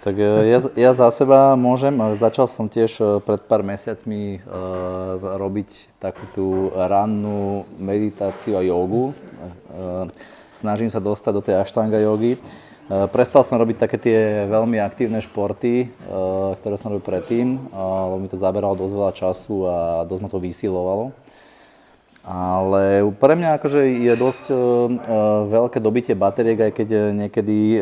Tak 0.00 0.16
e, 0.16 0.48
ja, 0.48 0.58
ja 0.76 0.90
za 0.96 1.12
seba 1.12 1.52
môžem, 1.60 1.92
e, 1.92 2.16
začal 2.16 2.48
som 2.48 2.72
tiež 2.72 2.90
e, 3.00 3.04
pred 3.20 3.40
pár 3.44 3.60
mesiacmi 3.60 4.40
uh, 4.40 5.36
robiť 5.36 6.00
takú 6.00 6.24
tú 6.32 6.46
rannú 6.72 7.68
meditáciu 7.76 8.56
a 8.56 8.64
jogu. 8.64 9.12
Uh, 9.68 10.08
snažím 10.48 10.88
sa 10.88 11.04
dostať 11.04 11.32
do 11.36 11.42
tej 11.44 11.60
ashtanga 11.60 12.00
jogy. 12.00 12.40
Uh, 12.90 13.06
prestal 13.06 13.46
som 13.46 13.54
robiť 13.54 13.86
také 13.86 14.02
tie 14.02 14.18
veľmi 14.50 14.82
aktívne 14.82 15.22
športy, 15.22 15.86
uh, 15.86 16.58
ktoré 16.58 16.74
som 16.74 16.90
robil 16.90 17.06
predtým, 17.06 17.70
uh, 17.70 18.10
lebo 18.10 18.18
mi 18.18 18.26
to 18.26 18.34
zaberalo 18.34 18.74
dosť 18.74 18.94
veľa 18.98 19.12
času 19.14 19.54
a 19.70 19.76
dosť 20.10 20.22
ma 20.26 20.28
to 20.28 20.42
vysilovalo. 20.42 21.14
Ale 22.26 23.06
pre 23.14 23.38
mňa 23.38 23.62
akože 23.62 23.80
je 23.94 24.12
dosť 24.12 24.52
veľké 25.48 25.80
dobitie 25.80 26.12
bateriek, 26.12 26.68
aj 26.68 26.72
keď 26.76 26.88
niekedy 27.16 27.80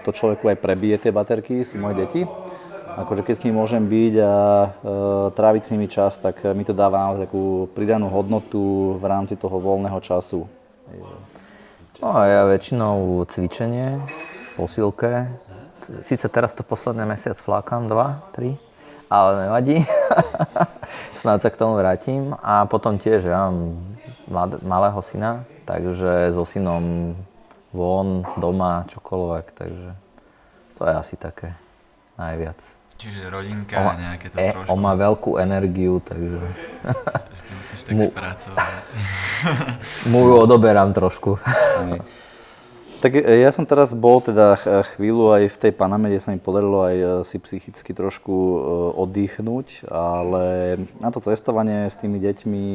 to 0.00 0.08
človeku 0.08 0.48
aj 0.48 0.56
prebije 0.56 0.96
tie 0.96 1.12
baterky, 1.12 1.68
sú 1.68 1.76
moje 1.76 2.00
deti. 2.00 2.24
Akože 2.96 3.20
keď 3.20 3.34
s 3.36 3.44
ním 3.44 3.60
môžem 3.60 3.84
byť 3.84 4.14
a 4.24 4.34
tráviť 5.36 5.62
s 5.68 5.72
nimi 5.76 5.84
čas, 5.84 6.16
tak 6.16 6.40
mi 6.56 6.64
to 6.64 6.72
dáva 6.72 7.12
takú 7.20 7.68
pridanú 7.76 8.08
hodnotu 8.08 8.96
v 8.96 9.04
rámci 9.04 9.36
toho 9.36 9.60
voľného 9.60 10.00
času. 10.00 10.48
No 11.98 12.14
a 12.14 12.30
ja 12.30 12.46
väčšinou 12.46 13.26
cvičenie, 13.26 13.98
posilke. 14.54 15.34
Sice 15.98 16.30
teraz 16.30 16.54
to 16.54 16.62
posledný 16.62 17.02
mesiac 17.02 17.34
flákam, 17.42 17.90
dva, 17.90 18.22
tri, 18.30 18.54
ale 19.10 19.50
nevadí. 19.50 19.82
Snáď 21.18 21.38
sa 21.42 21.50
k 21.50 21.58
tomu 21.58 21.74
vrátim. 21.74 22.38
A 22.38 22.70
potom 22.70 23.02
tiež, 23.02 23.26
ja 23.26 23.50
mám 23.50 23.82
mlad- 24.30 24.62
malého 24.62 25.00
syna, 25.02 25.42
takže 25.66 26.30
so 26.30 26.46
synom 26.46 27.18
von, 27.74 28.22
doma, 28.38 28.86
čokoľvek, 28.86 29.46
takže 29.58 29.90
to 30.78 30.82
je 30.86 30.94
asi 30.94 31.14
také 31.18 31.58
najviac. 32.14 32.77
Čiže 32.98 33.30
rodinka, 33.30 33.78
On 33.78 33.84
má, 33.86 33.94
nejaké 33.94 34.26
to 34.26 34.36
e, 34.42 34.50
trošku, 34.50 34.68
on 34.74 34.78
má 34.82 34.92
veľkú 34.98 35.30
energiu, 35.38 36.02
takže 36.02 36.38
že 37.38 37.42
ty 37.46 37.52
musíš 37.54 37.80
tak 37.86 37.92
mu- 37.94 38.10
spracovať. 38.10 38.84
mu 40.10 40.20
ju 40.26 40.34
odoberám 40.34 40.90
trošku. 40.90 41.38
Hej. 41.38 42.02
Tak 42.98 43.14
e, 43.14 43.22
ja 43.22 43.54
som 43.54 43.62
teraz 43.62 43.94
bol 43.94 44.18
teda 44.18 44.58
ch- 44.58 44.98
chvíľu 44.98 45.30
aj 45.30 45.42
v 45.46 45.56
tej 45.62 45.72
Paname, 45.78 46.10
kde 46.10 46.18
sa 46.18 46.34
mi 46.34 46.42
podarilo 46.42 46.82
aj 46.82 46.96
e, 46.98 47.06
si 47.22 47.38
psychicky 47.38 47.94
trošku 47.94 48.34
e, 48.34 48.58
oddychnúť, 48.98 49.86
ale 49.86 50.44
na 50.98 51.14
to 51.14 51.22
cestovanie 51.22 51.86
s 51.86 51.94
tými 51.94 52.18
deťmi, 52.18 52.66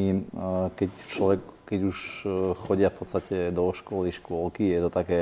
keď 0.80 0.90
človek, 1.12 1.40
keď 1.68 1.80
už 1.92 1.98
chodia 2.64 2.88
v 2.88 2.96
podstate 2.96 3.36
do 3.52 3.76
školy, 3.76 4.16
škôlky, 4.16 4.72
je 4.72 4.80
to 4.88 4.90
také 4.90 5.20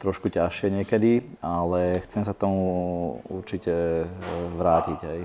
trošku 0.00 0.32
ťažšie 0.32 0.72
niekedy, 0.80 1.20
ale 1.44 2.00
chcem 2.08 2.24
sa 2.24 2.32
tomu 2.32 3.20
určite 3.28 3.72
e, 4.02 4.06
vrátiť 4.56 4.98
aj. 5.04 5.18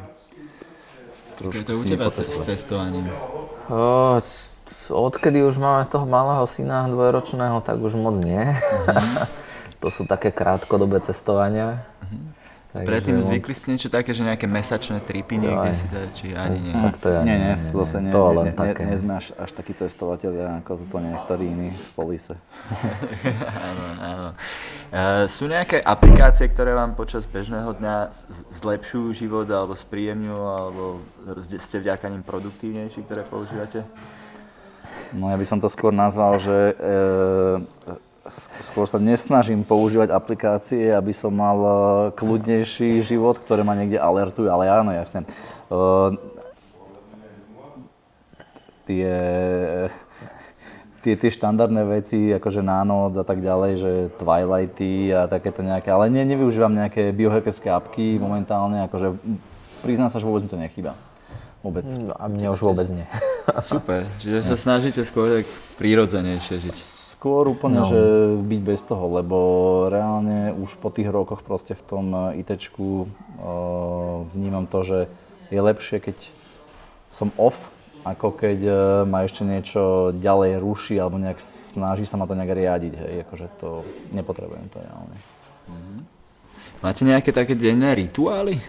Ako 1.36 1.56
je 1.56 1.64
to 1.64 1.74
u 1.80 1.84
teba 1.84 2.12
s 2.12 2.28
cestovaním? 2.28 3.08
O, 3.72 4.20
odkedy 4.92 5.44
už 5.44 5.56
máme 5.60 5.88
toho 5.88 6.04
malého 6.04 6.44
syna 6.48 6.88
dvojročného, 6.92 7.64
tak 7.64 7.80
už 7.80 7.96
moc 7.96 8.20
nie. 8.20 8.40
to 9.84 9.88
sú 9.92 10.04
také 10.04 10.32
krátkodobé 10.32 11.00
cestovania. 11.04 11.88
Takže 12.76 12.92
Predtým 12.92 13.16
moc- 13.16 13.28
zvykli 13.32 13.54
ste 13.56 13.68
niečo 13.72 13.88
také, 13.88 14.12
že 14.12 14.20
nejaké 14.20 14.52
mesačné 14.52 15.00
tripy 15.00 15.40
niekde 15.40 15.72
si 15.72 15.88
dať, 15.88 16.10
či 16.12 16.36
ani 16.36 16.60
nie? 16.60 16.76
Tak 16.76 17.00
to 17.00 17.08
ja 17.08 17.24
nie, 17.24 17.32
nie, 17.40 17.56
nie, 17.56 17.72
to 17.72 17.76
zase 17.88 17.98
nie, 18.04 18.12
to 18.12 18.20
nie, 18.20 18.36
len 18.36 18.46
nie, 18.46 18.56
také. 18.60 18.82
nie, 18.84 18.92
nie 18.92 18.98
sme 19.00 19.14
až, 19.16 19.32
až 19.40 19.50
takí 19.56 19.72
cestovateľia 19.72 20.60
ako 20.60 20.84
to 20.92 20.98
niektorí 21.00 21.48
iní 21.48 21.70
v 21.72 21.90
polise. 21.96 22.36
Áno, 23.72 23.86
áno. 23.98 24.30
E, 24.92 25.32
sú 25.32 25.48
nejaké 25.48 25.80
aplikácie, 25.80 26.52
ktoré 26.52 26.76
vám 26.76 27.00
počas 27.00 27.24
bežného 27.24 27.72
dňa 27.72 28.12
zlepšujú 28.52 29.08
život 29.16 29.48
alebo 29.48 29.72
spríjemňujú, 29.72 30.42
alebo 30.44 30.84
ste- 31.42 31.80
vďaka 31.80 32.12
nim 32.12 32.28
produktívnejší, 32.28 33.08
ktoré 33.08 33.24
používate? 33.24 33.88
No 35.16 35.32
ja 35.32 35.40
by 35.40 35.46
som 35.48 35.64
to 35.64 35.72
skôr 35.72 35.96
nazval, 35.96 36.36
že 36.44 36.76
e, 36.76 36.76
skôr 38.62 38.90
sa 38.90 38.98
nesnažím 38.98 39.62
používať 39.62 40.10
aplikácie, 40.10 40.90
aby 40.90 41.14
som 41.14 41.30
mal 41.30 41.58
e, 41.62 41.72
kľudnejší 42.18 43.06
život, 43.06 43.38
ktoré 43.38 43.62
ma 43.62 43.78
niekde 43.78 44.02
alertujú, 44.02 44.50
ale 44.50 44.66
áno, 44.66 44.90
jasne. 44.90 45.24
E, 45.24 45.76
tie, 48.90 49.10
tie, 51.06 51.14
tie 51.14 51.30
štandardné 51.30 51.86
veci, 51.86 52.34
akože 52.34 52.66
na 52.66 52.82
noc 52.82 53.14
a 53.22 53.26
tak 53.26 53.46
ďalej, 53.46 53.72
že 53.78 53.92
Twilighty 54.18 55.14
a 55.14 55.30
takéto 55.30 55.62
nejaké, 55.62 55.94
ale 55.94 56.10
ne, 56.10 56.26
nevyužívam 56.26 56.74
nejaké 56.74 57.14
biohackerské 57.14 57.70
apky 57.70 58.18
momentálne, 58.18 58.90
akože 58.90 59.14
priznám 59.86 60.10
sa, 60.10 60.18
že 60.18 60.26
vôbec 60.26 60.46
mi 60.46 60.50
to 60.50 60.58
nechýba. 60.58 60.98
Vôbec. 61.66 61.90
A 62.14 62.30
mne 62.30 62.54
už 62.54 62.62
vôbec 62.62 62.86
nie. 62.94 63.10
Super, 63.66 64.06
čiže 64.22 64.46
sa 64.46 64.54
snažíte 64.54 65.02
skôr 65.02 65.42
tak 65.42 65.50
prírodzenejšie 65.82 66.62
žiť. 66.62 66.74
Skôr 67.18 67.50
úplne, 67.50 67.82
No. 67.82 67.90
že 67.90 68.02
byť 68.38 68.62
bez 68.62 68.86
toho, 68.86 69.10
lebo 69.10 69.38
reálne 69.90 70.54
už 70.54 70.78
po 70.78 70.94
tých 70.94 71.10
rokoch 71.10 71.42
proste 71.42 71.74
v 71.74 71.82
tom 71.82 72.06
ITčku 72.38 72.86
uh, 72.86 73.08
vnímam 74.30 74.70
to, 74.70 74.86
že 74.86 75.00
je 75.50 75.58
lepšie, 75.58 75.98
keď 76.06 76.18
som 77.10 77.34
off, 77.42 77.74
ako 78.06 78.30
keď 78.30 78.60
uh, 78.62 78.76
ma 79.10 79.26
ešte 79.26 79.42
niečo 79.42 80.14
ďalej 80.14 80.62
ruší 80.62 81.02
alebo 81.02 81.18
nejak 81.18 81.42
snaží 81.42 82.06
sa 82.06 82.22
ma 82.22 82.30
to 82.30 82.38
nejak 82.38 82.54
riadiť, 82.54 82.94
hej, 82.94 83.14
akože 83.26 83.48
to 83.58 83.82
nepotrebujem 84.14 84.70
to 84.70 84.78
reálne. 84.86 85.18
Máte 86.86 87.02
nejaké 87.02 87.34
také 87.34 87.58
denné 87.58 87.98
rituály? 87.98 88.62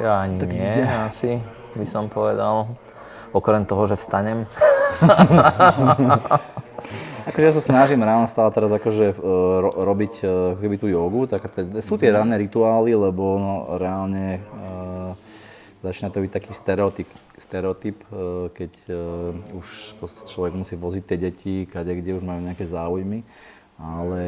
Ja 0.00 0.24
ani 0.24 0.36
nie, 0.36 0.46
kde? 0.46 0.82
asi 0.84 1.40
by 1.76 1.86
som 1.88 2.08
povedal. 2.08 2.76
Okrem 3.32 3.68
toho, 3.68 3.84
že 3.88 3.96
vstanem. 4.00 4.48
Akože 7.26 7.46
ja 7.50 7.54
sa 7.58 7.58
snažím 7.58 8.06
ráno 8.06 8.30
stále 8.30 8.54
teraz 8.54 8.70
akože 8.70 9.18
uh, 9.18 9.18
ro- 9.58 9.76
robiť 9.82 10.14
uh, 10.22 10.54
ako 10.54 10.60
keby 10.62 10.76
tú 10.78 10.86
jogu, 10.86 11.26
tak 11.26 11.50
te, 11.50 11.66
sú 11.82 11.98
tie 11.98 12.14
ranné 12.14 12.38
rituály, 12.38 12.94
lebo 12.94 13.34
no, 13.34 13.54
reálne 13.82 14.38
uh, 14.54 15.10
začína 15.82 16.14
to 16.14 16.22
byť 16.22 16.30
taký 16.30 16.54
stereotyp, 16.54 17.10
stereotyp 17.34 17.98
uh, 18.14 18.46
keď 18.54 18.72
uh, 18.94 19.58
už 19.58 19.98
človek 20.30 20.54
musí 20.54 20.78
voziť 20.78 21.02
tie 21.02 21.18
deti, 21.18 21.54
kade, 21.66 21.98
kde 21.98 22.14
už 22.14 22.22
majú 22.22 22.46
nejaké 22.46 22.62
záujmy, 22.62 23.26
ale 23.74 24.22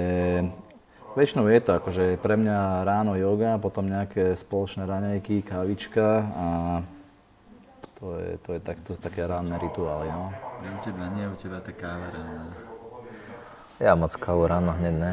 väčšinou 1.19 1.51
je 1.51 1.59
to 1.59 1.83
akože 1.83 2.23
pre 2.23 2.39
mňa 2.39 2.87
ráno 2.87 3.19
joga, 3.19 3.59
potom 3.59 3.91
nejaké 3.91 4.39
spoločné 4.39 4.87
raňajky, 4.87 5.43
kávička 5.43 6.07
a 6.23 6.47
to 7.99 8.15
je, 8.23 8.31
to 8.47 8.49
je, 8.55 8.61
tak, 8.63 8.79
to 8.87 8.95
sú 8.95 9.01
také 9.03 9.27
ranné 9.27 9.59
rituály. 9.59 10.07
No. 10.07 10.31
U 10.63 10.79
teba 10.87 11.11
nie, 11.11 11.27
u 11.27 11.35
teba 11.35 11.59
tá 11.59 11.75
káva 11.75 12.15
ráno. 12.15 12.55
Ja 13.83 13.99
moc 13.99 14.15
kávu 14.15 14.47
ráno 14.47 14.71
hneď 14.79 14.95
ne. 14.95 15.13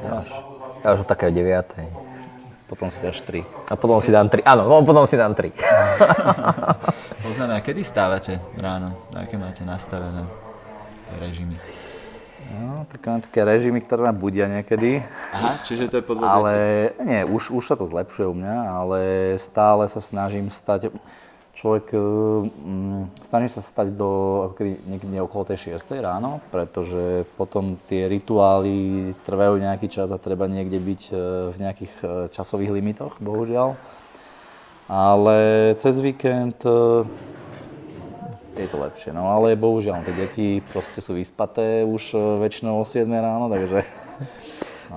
Máš. 0.00 0.32
Ja 0.80 0.96
už 0.96 1.04
o 1.04 1.06
také 1.06 1.28
o 1.28 1.32
9. 1.32 2.72
Potom 2.72 2.88
si 2.88 3.04
dáš 3.04 3.20
tri. 3.20 3.44
A 3.68 3.76
potom 3.76 4.00
si 4.00 4.08
dám 4.08 4.32
3. 4.32 4.48
Áno, 4.48 4.64
no, 4.64 4.80
potom 4.80 5.04
si 5.04 5.20
dám 5.20 5.36
3. 5.36 5.52
Poznám, 7.20 7.60
a 7.60 7.60
kedy 7.60 7.84
stávate 7.84 8.40
ráno? 8.56 8.96
Aké 9.12 9.36
máte 9.36 9.60
nastavené 9.68 10.24
režimy? 11.20 11.60
No, 12.52 12.84
také, 12.84 13.06
mám 13.08 13.24
také 13.24 13.40
režimy, 13.48 13.80
ktoré 13.80 14.04
ma 14.04 14.12
budia 14.12 14.44
niekedy, 14.44 15.00
Aha, 15.32 15.56
čiže 15.64 15.88
to 15.88 15.96
je 16.00 16.04
podľa 16.04 16.24
ale 16.28 16.54
nie, 17.00 17.24
už, 17.24 17.48
už 17.48 17.64
sa 17.64 17.76
to 17.80 17.88
zlepšuje 17.88 18.28
u 18.28 18.36
mňa, 18.36 18.56
ale 18.68 18.98
stále 19.40 19.88
sa 19.88 20.04
snažím 20.04 20.52
stať, 20.52 20.92
človek, 21.56 21.96
mm, 21.96 23.24
snaží 23.24 23.48
sa 23.48 23.64
stať 23.64 23.96
do, 23.96 24.44
ako 24.44 24.54
keby 24.60 24.70
niekedy 24.84 25.16
okolo 25.24 25.48
tej 25.48 25.80
6 25.80 25.96
ráno, 26.04 26.44
pretože 26.52 27.24
potom 27.40 27.80
tie 27.88 28.04
rituály 28.04 29.16
trvajú 29.24 29.56
nejaký 29.56 29.88
čas 29.88 30.12
a 30.12 30.20
treba 30.20 30.44
niekde 30.44 30.76
byť 30.76 31.02
e, 31.08 31.12
v 31.52 31.56
nejakých 31.56 31.94
e, 32.04 32.06
časových 32.36 32.76
limitoch, 32.76 33.16
bohužiaľ. 33.16 33.80
Ale 34.92 35.72
cez 35.80 35.96
víkend 36.04 36.60
je 38.56 38.68
to 38.68 38.76
lepšie, 38.76 39.10
no 39.16 39.32
ale 39.32 39.56
bohužiaľ, 39.56 40.04
tie 40.04 40.14
deti 40.14 40.46
proste 40.72 41.00
sú 41.00 41.16
vyspaté 41.16 41.84
už 41.88 42.12
e, 42.12 42.18
väčšinou 42.42 42.80
o 42.80 42.84
7 42.84 43.08
ráno, 43.08 43.48
takže 43.48 43.84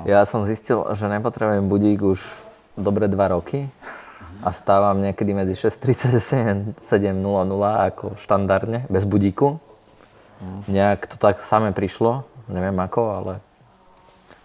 Ja 0.04 0.28
som 0.28 0.44
zistil, 0.44 0.84
že 0.92 1.08
nepotrebujem 1.08 1.72
budík 1.72 2.04
už 2.04 2.20
dobre 2.76 3.08
2 3.08 3.16
roky 3.32 3.72
a 4.44 4.52
stávam 4.52 5.00
niekedy 5.00 5.32
medzi 5.32 5.56
6.30 5.56 6.20
a 6.20 6.22
7.00 6.84 7.88
ako 7.96 8.20
štandardne, 8.20 8.84
bez 8.92 9.08
budíku. 9.08 9.64
Nejak 10.68 11.08
to 11.08 11.16
tak 11.16 11.40
samé 11.40 11.72
prišlo, 11.72 12.28
neviem 12.52 12.76
ako, 12.76 13.02
ale 13.16 13.34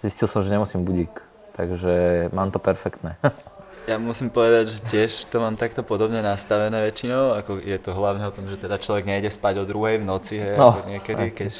zistil 0.06 0.30
som, 0.30 0.38
že 0.38 0.54
nemusím 0.54 0.86
budík. 0.86 1.10
Takže 1.58 2.30
mám 2.30 2.54
to 2.54 2.62
perfektné. 2.62 3.18
Ja 3.88 3.96
musím 3.96 4.28
povedať, 4.28 4.76
že 4.76 4.78
tiež 4.84 5.10
to 5.32 5.40
mám 5.40 5.56
takto 5.56 5.80
podobne 5.80 6.20
nastavené 6.20 6.84
väčšinou, 6.84 7.32
ako 7.32 7.64
je 7.64 7.78
to 7.80 7.96
hlavne 7.96 8.22
o 8.28 8.34
tom, 8.34 8.44
že 8.44 8.60
teda 8.60 8.76
človek 8.76 9.08
nejde 9.08 9.32
spať 9.32 9.64
o 9.64 9.68
druhej 9.68 9.98
v 9.98 10.04
noci, 10.04 10.36
hej, 10.36 10.54
No, 10.54 10.76
ako 10.76 10.80
niekedy, 10.84 11.32
keď, 11.32 11.52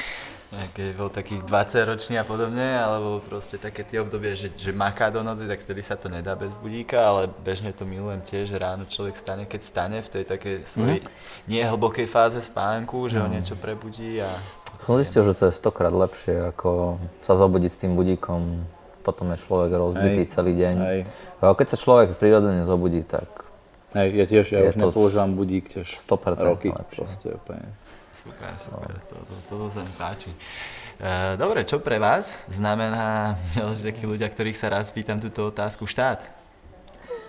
keď 0.76 0.88
bol 0.94 1.10
taký 1.10 1.40
20 1.40 1.90
ročný 1.90 2.14
a 2.20 2.24
podobne, 2.28 2.78
alebo 2.78 3.18
proste 3.24 3.56
také 3.56 3.80
tie 3.82 3.98
obdobie, 3.98 4.36
že, 4.36 4.52
že 4.52 4.76
maká 4.76 5.08
do 5.08 5.24
noci, 5.24 5.48
tak 5.48 5.64
vtedy 5.64 5.80
sa 5.80 5.96
to 5.96 6.12
nedá 6.12 6.36
bez 6.36 6.52
budíka, 6.54 7.00
ale 7.00 7.32
bežne 7.42 7.72
to 7.72 7.88
milujem 7.88 8.20
tiež, 8.22 8.54
že 8.54 8.60
ráno 8.60 8.84
človek 8.84 9.16
stane, 9.16 9.48
keď 9.48 9.60
stane 9.64 9.98
v 10.04 10.08
tej 10.20 10.24
takej 10.28 10.54
svojej 10.68 11.00
nie 11.48 11.64
hlbokej 11.64 12.06
fáze 12.06 12.38
spánku, 12.44 13.08
že 13.08 13.18
ho 13.18 13.26
niečo 13.26 13.56
prebudí 13.56 14.20
a 14.20 14.28
Som 14.84 15.00
zistil, 15.00 15.24
že 15.24 15.32
to 15.32 15.44
je 15.48 15.58
stokrát 15.58 15.96
lepšie, 15.96 16.50
ako 16.52 17.00
sa 17.24 17.40
zobudiť 17.40 17.70
s 17.72 17.80
tým 17.80 17.96
budíkom. 17.96 18.68
Potom 19.04 19.28
je 19.36 19.38
človek 19.44 19.76
rozbitý 19.76 20.24
Hej, 20.24 20.32
celý 20.32 20.52
deň. 20.56 20.74
hej. 20.80 21.00
Keď 21.44 21.66
sa 21.68 21.76
človek 21.76 22.16
prirodzene 22.16 22.64
zobudí, 22.64 23.04
tak 23.04 23.44
Hej, 23.94 24.08
ja 24.10 24.24
tiež, 24.26 24.46
ja 24.50 24.60
už 24.66 24.74
nepoužívam 24.74 25.38
budík 25.38 25.70
tiež 25.70 25.86
100% 25.86 26.42
roky. 26.42 26.74
lepšie. 26.74 26.98
Proste 26.98 27.28
úplne. 27.30 27.68
Super, 28.18 28.50
super, 28.58 28.90
to, 29.06 29.14
to, 29.20 29.34
toto 29.46 29.66
sa 29.70 29.86
mi 29.86 29.92
páči. 29.94 30.32
E, 30.98 31.36
dobre, 31.38 31.62
čo 31.62 31.78
pre 31.78 32.02
vás 32.02 32.34
znamená, 32.50 33.38
že 33.78 33.94
takí 33.94 34.02
ľudia, 34.02 34.26
ktorých 34.26 34.58
sa 34.58 34.72
raz 34.72 34.90
pýtam 34.90 35.22
túto 35.22 35.46
otázku, 35.46 35.86
štát? 35.86 36.26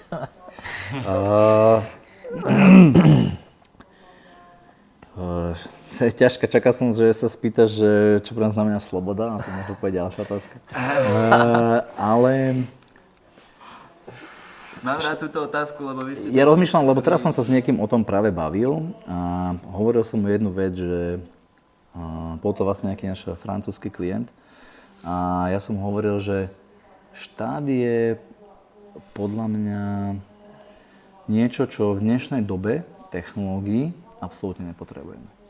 Uh, 1.06 1.84
uh, 5.20 5.52
to 5.96 6.06
je 6.06 6.12
ťažké, 6.12 6.52
čakal 6.52 6.76
som, 6.76 6.92
že 6.92 7.08
sa 7.16 7.32
spýtaš, 7.32 7.70
že 7.80 7.92
čo 8.28 8.36
pre 8.36 8.44
nás 8.44 8.54
znamená 8.54 8.84
sloboda, 8.84 9.34
a 9.34 9.36
to 9.40 9.48
možno 9.48 9.74
povedať 9.80 9.96
ďalšia 10.04 10.22
otázka. 10.28 10.56
Uh, 11.16 11.82
ale 11.96 12.34
Mám 14.86 15.02
rád 15.02 15.18
túto 15.18 15.42
otázku, 15.42 15.82
lebo 15.82 16.06
vy 16.06 16.14
ste... 16.14 16.30
ja 16.30 16.46
rozmýšľam, 16.46 16.86
lebo 16.86 17.02
teraz 17.02 17.26
som 17.26 17.34
sa 17.34 17.42
s 17.42 17.50
niekým 17.50 17.82
o 17.82 17.88
tom 17.90 18.06
práve 18.06 18.30
bavil 18.30 18.94
a 19.10 19.54
hovoril 19.74 20.06
som 20.06 20.22
mu 20.22 20.30
jednu 20.30 20.54
vec, 20.54 20.78
že 20.78 21.18
uh, 21.98 22.38
bol 22.38 22.54
to 22.54 22.62
vlastne 22.62 22.94
nejaký 22.94 23.10
náš 23.10 23.26
francúzsky 23.42 23.90
klient 23.90 24.30
a 25.02 25.48
ja 25.50 25.58
som 25.58 25.82
hovoril, 25.82 26.22
že 26.22 26.54
štát 27.18 27.66
je 27.66 28.20
podľa 29.18 29.46
mňa 29.50 29.84
niečo, 31.32 31.66
čo 31.66 31.98
v 31.98 32.04
dnešnej 32.06 32.46
dobe 32.46 32.86
technológií 33.10 33.96
absolútne 34.22 34.70
nepotrebujeme. 34.70 35.45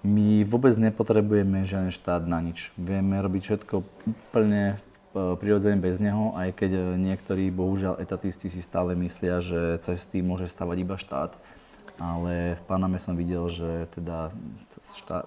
My 0.00 0.48
vôbec 0.48 0.72
nepotrebujeme 0.80 1.68
žiaden 1.68 1.92
štát 1.92 2.24
na 2.24 2.40
nič. 2.40 2.72
Vieme 2.80 3.20
robiť 3.20 3.42
všetko 3.44 3.84
úplne 4.08 4.80
e, 5.12 5.36
prirodzene 5.36 5.76
bez 5.76 6.00
neho, 6.00 6.32
aj 6.40 6.56
keď 6.56 6.70
e, 6.72 6.82
niektorí, 6.96 7.52
bohužiaľ, 7.52 8.00
etatisti 8.00 8.48
si 8.48 8.64
stále 8.64 8.96
myslia, 8.96 9.44
že 9.44 9.76
cesty 9.84 10.24
môže 10.24 10.48
stavať 10.48 10.76
iba 10.80 10.96
štát. 10.96 11.36
Ale 12.00 12.56
v 12.56 12.62
Paname 12.64 12.96
som 12.96 13.12
videl, 13.12 13.44
že 13.52 13.92
teda 13.92 14.32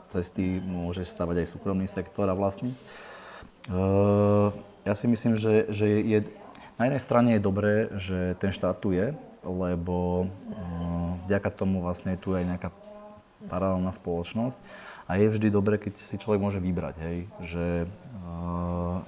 cesty 0.10 0.58
môže 0.58 1.06
stavať 1.06 1.46
aj 1.46 1.48
súkromný 1.54 1.86
sektor 1.86 2.26
a 2.26 2.34
vlastník. 2.34 2.74
Uh, 3.70 4.50
ja 4.82 4.98
si 4.98 5.06
myslím, 5.06 5.38
že, 5.38 5.70
že 5.70 5.86
je, 5.86 6.20
na 6.82 6.90
jednej 6.90 7.04
strane 7.06 7.30
je 7.38 7.46
dobré, 7.46 7.94
že 8.02 8.34
ten 8.42 8.50
štát 8.50 8.82
tu 8.82 8.90
je, 8.90 9.14
lebo 9.46 10.28
vďaka 11.28 11.50
tomu 11.54 11.86
vlastne 11.86 12.16
je 12.16 12.22
tu 12.26 12.34
aj 12.34 12.44
nejaká 12.44 12.70
paralelná 13.48 13.92
spoločnosť 13.92 14.60
a 15.08 15.20
je 15.20 15.28
vždy 15.28 15.48
dobré, 15.52 15.76
keď 15.76 16.00
si 16.00 16.16
človek 16.16 16.40
môže 16.40 16.60
vybrať, 16.64 16.96
hej, 17.04 17.18
že 17.44 17.66
uh, 17.86 19.04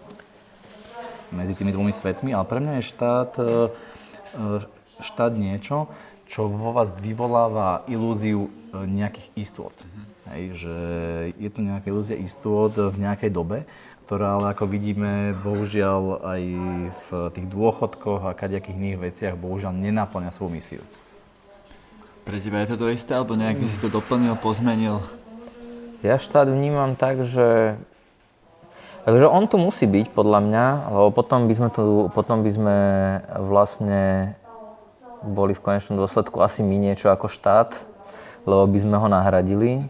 medzi 1.32 1.56
tými 1.56 1.72
dvomi 1.72 1.96
svetmi, 1.96 2.36
ale 2.36 2.46
pre 2.48 2.60
mňa 2.60 2.74
je 2.80 2.90
štát, 2.92 3.32
uh, 3.40 4.64
štát 5.00 5.34
niečo, 5.36 5.88
čo 6.26 6.50
vo 6.50 6.74
vás 6.76 6.92
vyvoláva 7.00 7.88
ilúziu 7.88 8.50
uh, 8.50 8.84
nejakých 8.84 9.28
istôt. 9.40 9.76
Hej, 10.26 10.58
že 10.58 10.76
je 11.38 11.50
to 11.54 11.62
nejaká 11.62 11.94
ilúzia 11.94 12.18
istôt 12.18 12.74
v 12.74 12.98
nejakej 12.98 13.30
dobe, 13.30 13.70
ktorá 14.10 14.38
ale 14.38 14.58
ako 14.58 14.66
vidíme, 14.70 15.38
bohužiaľ 15.42 16.26
aj 16.26 16.42
v 16.94 17.08
tých 17.34 17.48
dôchodkoch 17.50 18.26
a 18.26 18.38
kadejakých 18.38 18.78
iných 18.78 19.02
veciach, 19.02 19.34
bohužiaľ 19.38 19.74
nenaplňa 19.74 20.34
svoju 20.34 20.52
misiu. 20.54 20.84
Pre 22.26 22.42
teba 22.42 22.66
je 22.66 22.74
to 22.74 22.82
to 22.82 22.88
isté, 22.90 23.14
alebo 23.14 23.38
nejak 23.38 23.62
by 23.62 23.68
si 23.70 23.78
to 23.78 23.88
doplnil, 23.94 24.34
pozmenil? 24.42 24.98
Ja 26.02 26.18
štát 26.18 26.50
vnímam 26.50 26.98
tak, 26.98 27.22
že 27.22 27.78
Takže 29.06 29.30
on 29.30 29.46
tu 29.46 29.62
musí 29.62 29.86
byť, 29.86 30.18
podľa 30.18 30.42
mňa, 30.42 30.66
lebo 30.90 31.14
potom 31.14 31.46
by 31.46 31.54
sme, 31.54 31.70
tu, 31.70 32.10
potom 32.10 32.42
by 32.42 32.50
sme 32.50 32.78
vlastne 33.38 34.34
boli 35.22 35.54
v 35.54 35.62
konečnom 35.62 36.02
dôsledku 36.02 36.42
asi 36.42 36.66
my 36.66 36.74
niečo 36.82 37.14
ako 37.14 37.30
štát, 37.30 37.86
lebo 38.50 38.66
by 38.66 38.80
sme 38.82 38.98
ho 38.98 39.06
nahradili 39.06 39.86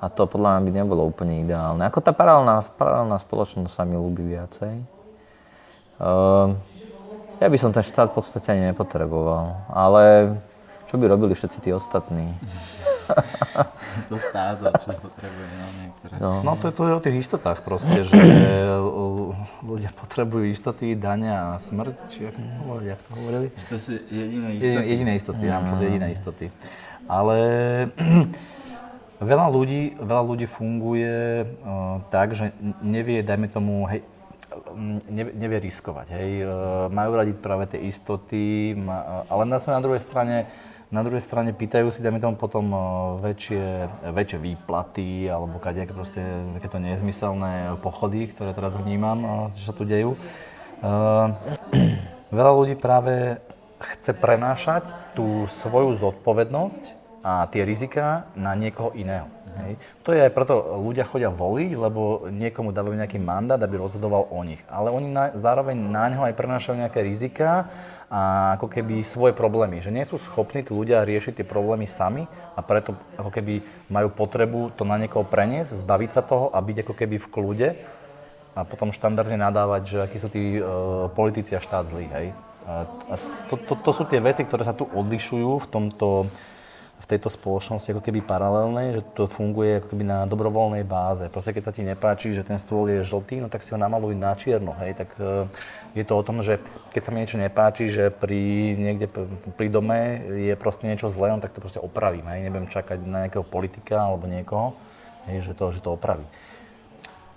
a 0.00 0.08
to 0.08 0.24
podľa 0.24 0.56
mňa 0.56 0.60
by 0.64 0.70
nebolo 0.72 1.04
úplne 1.04 1.44
ideálne. 1.44 1.84
Ako 1.84 2.00
tá 2.00 2.16
paralelná, 2.16 2.64
paralelná 2.80 3.20
spoločnosť 3.20 3.68
sa 3.68 3.84
mi 3.84 4.00
ľúbi 4.00 4.32
viacej. 4.32 4.80
Uh, 6.00 6.56
ja 7.44 7.52
by 7.52 7.56
som 7.60 7.68
ten 7.68 7.84
štát 7.84 8.12
v 8.12 8.16
podstate 8.16 8.48
ani 8.48 8.72
nepotreboval, 8.72 9.68
ale 9.68 10.36
čo 10.94 11.02
by 11.02 11.10
robili 11.10 11.34
všetci 11.34 11.58
tí 11.58 11.74
ostatní? 11.74 12.30
To 14.08 14.16
státo, 14.16 14.64
čo 14.80 14.90
potrebuje, 14.96 15.48
no 15.54 15.66
niektoré. 15.76 16.14
No. 16.18 16.30
No 16.40 16.52
to, 16.56 16.72
je- 16.72 16.74
to 16.74 16.82
je 16.88 16.92
o 16.98 17.02
tých 17.04 17.16
istotách 17.26 17.62
proste, 17.62 18.00
že 18.02 18.16
ľudia 19.70 19.92
potrebujú 19.94 20.48
istoty, 20.48 20.96
dania 20.98 21.54
a 21.54 21.62
smrť, 21.62 21.94
či 22.10 22.26
jak 22.26 22.34
to 22.34 22.74
jak 22.82 23.00
to 23.06 23.10
hovorili? 23.14 23.46
To 23.70 23.76
sú 23.76 24.00
jediné 24.08 24.48
istoty. 24.56 24.86
jediné 24.88 25.12
istoty, 25.14 25.44
áno, 25.46 25.64
to 25.68 25.74
sú 25.78 25.84
jediné 25.84 26.06
istoty. 26.10 26.46
Ale 27.06 27.38
veľa 29.30 29.46
ľudí, 29.52 29.94
veľa 30.00 30.24
ľudí 30.24 30.46
funguje 30.48 31.44
uh, 31.44 32.02
tak, 32.08 32.34
že 32.34 32.50
nevie, 32.82 33.20
dajme 33.22 33.46
tomu, 33.46 33.84
hej, 33.94 34.00
nevie, 35.06 35.32
nevie 35.38 35.58
riskovať, 35.70 36.06
hej. 36.18 36.30
Uh, 36.42 36.88
majú 36.90 37.14
radi 37.14 37.36
práve 37.36 37.68
tie 37.68 37.84
istoty, 37.84 38.74
ma, 38.74 39.28
ale 39.28 39.44
zase 39.54 39.70
na 39.70 39.78
druhej 39.84 40.00
strane 40.02 40.48
na 40.94 41.02
druhej 41.02 41.26
strane 41.26 41.50
pýtajú 41.50 41.90
si, 41.90 41.98
dajme 41.98 42.22
tomu 42.22 42.38
potom 42.38 42.70
uh, 42.70 42.80
väčšie, 43.18 43.90
väčšie 44.14 44.38
výplaty 44.38 45.26
alebo 45.26 45.58
kadejaké 45.58 45.90
proste 45.90 46.22
takéto 46.54 46.78
nezmyselné 46.78 47.74
pochody, 47.82 48.30
ktoré 48.30 48.54
teraz 48.54 48.78
vnímam, 48.78 49.18
uh, 49.26 49.32
že 49.50 49.66
sa 49.66 49.74
tu 49.74 49.82
dejú. 49.82 50.14
Uh, 50.78 51.34
veľa 52.38 52.52
ľudí 52.54 52.78
práve 52.78 53.42
chce 53.82 54.14
prenášať 54.14 54.94
tú 55.18 55.50
svoju 55.50 55.98
zodpovednosť 55.98 56.94
a 57.26 57.42
tie 57.50 57.66
riziká 57.66 58.30
na 58.38 58.54
niekoho 58.54 58.94
iného. 58.94 59.33
Hej. 59.54 59.78
To 60.02 60.10
je 60.10 60.20
aj 60.26 60.34
preto 60.34 60.54
ľudia 60.82 61.06
chodia 61.06 61.30
voliť, 61.30 61.70
lebo 61.78 62.26
niekomu 62.26 62.74
dávajú 62.74 62.98
nejaký 62.98 63.22
mandát, 63.22 63.60
aby 63.62 63.78
rozhodoval 63.78 64.26
o 64.26 64.40
nich. 64.42 64.58
Ale 64.66 64.90
oni 64.90 65.06
na, 65.06 65.30
zároveň 65.30 65.78
na 65.78 66.10
neho 66.10 66.26
aj 66.26 66.34
prenášajú 66.34 66.74
nejaké 66.82 67.06
riziká 67.06 67.70
a 68.10 68.54
ako 68.58 68.66
keby 68.66 69.06
svoje 69.06 69.32
problémy. 69.32 69.78
Že 69.78 69.94
nie 69.94 70.02
sú 70.02 70.18
schopní 70.18 70.66
tí 70.66 70.74
ľudia 70.74 71.06
riešiť 71.06 71.42
tie 71.42 71.46
problémy 71.46 71.86
sami 71.86 72.26
a 72.58 72.60
preto 72.66 72.98
ako 73.14 73.30
keby 73.30 73.62
majú 73.86 74.10
potrebu 74.10 74.74
to 74.74 74.82
na 74.82 74.98
niekoho 74.98 75.22
preniesť, 75.22 75.78
zbaviť 75.78 76.10
sa 76.10 76.22
toho 76.26 76.50
a 76.50 76.58
byť 76.58 76.82
ako 76.82 76.94
keby 76.98 77.16
v 77.22 77.30
kľude 77.30 77.68
a 78.54 78.62
potom 78.62 78.94
štandardne 78.94 79.34
nadávať, 79.34 79.82
že 79.82 79.98
akí 79.98 80.16
sú 80.18 80.30
tí 80.30 80.58
e, 80.58 80.62
politici 81.10 81.58
a 81.58 81.60
štát 81.62 81.90
zlí, 81.90 82.06
hej. 82.06 82.26
A, 82.64 82.86
a 82.86 83.14
to, 83.50 83.58
to, 83.60 83.74
to 83.76 83.90
sú 83.92 84.02
tie 84.06 84.22
veci, 84.22 84.46
ktoré 84.46 84.62
sa 84.64 84.72
tu 84.72 84.86
odlišujú 84.88 85.58
v 85.58 85.66
tomto, 85.68 86.30
v 87.04 87.10
tejto 87.12 87.28
spoločnosti 87.28 87.92
ako 87.92 88.00
keby 88.00 88.24
paralelnej, 88.24 88.96
že 88.96 89.00
to 89.12 89.28
funguje 89.28 89.76
ako 89.76 89.92
keby 89.92 90.08
na 90.08 90.24
dobrovoľnej 90.24 90.88
báze. 90.88 91.28
Proste 91.28 91.52
keď 91.52 91.62
sa 91.68 91.72
ti 91.76 91.84
nepáči, 91.84 92.32
že 92.32 92.40
ten 92.40 92.56
stôl 92.56 92.88
je 92.88 93.04
žltý, 93.04 93.44
no 93.44 93.52
tak 93.52 93.60
si 93.60 93.76
ho 93.76 93.78
namaluj 93.78 94.16
na 94.16 94.32
čierno, 94.32 94.72
hej. 94.80 94.96
Tak 94.96 95.12
e, 95.20 95.44
je 95.92 96.04
to 96.08 96.16
o 96.16 96.24
tom, 96.24 96.40
že 96.40 96.64
keď 96.96 97.02
sa 97.04 97.10
mi 97.12 97.20
niečo 97.20 97.36
nepáči, 97.36 97.92
že 97.92 98.08
pri, 98.08 98.72
niekde 98.72 99.12
pri 99.52 99.68
dome 99.68 100.24
je 100.48 100.56
proste 100.56 100.88
niečo 100.88 101.12
zlé, 101.12 101.36
no 101.36 101.44
tak 101.44 101.52
to 101.52 101.60
proste 101.60 101.84
opravím, 101.84 102.24
hej. 102.32 102.48
Nebudem 102.48 102.72
čakať 102.72 103.04
na 103.04 103.28
nejakého 103.28 103.44
politika 103.44 104.08
alebo 104.08 104.24
niekoho, 104.24 104.72
hej, 105.28 105.44
že 105.44 105.52
to, 105.52 105.76
že 105.76 105.84
to 105.84 105.92
opraví. 105.92 106.24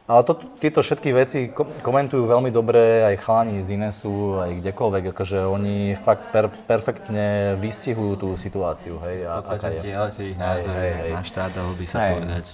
Ale 0.07 0.23
to, 0.23 0.39
tieto 0.63 0.79
všetky 0.79 1.11
veci 1.11 1.39
ko- 1.51 1.67
komentujú 1.83 2.23
veľmi 2.23 2.47
dobre 2.47 3.03
aj 3.03 3.15
chalani 3.19 3.59
z 3.59 3.75
Inesu, 3.75 4.39
aj 4.39 4.63
kdekoľvek, 4.63 5.11
akože 5.11 5.43
oni 5.43 5.99
fakt 5.99 6.31
per, 6.31 6.47
perfektne 6.47 7.59
vystihujú 7.59 8.13
tú 8.15 8.29
situáciu, 8.39 9.03
hej. 9.03 9.27
V 9.27 9.29
A, 9.29 9.43
podstate 9.43 9.59
aká 9.59 9.67
je. 9.67 9.79
zdieľate 9.83 10.21
ich 10.23 10.37
názory 10.39 10.79
hej, 10.79 10.93
hej. 10.95 11.11
na 11.11 11.23
štát, 11.27 11.51
dalo 11.51 11.71
by 11.75 11.85
sa 11.85 11.97
Hej. 11.99 12.13
povedať. 12.15 12.45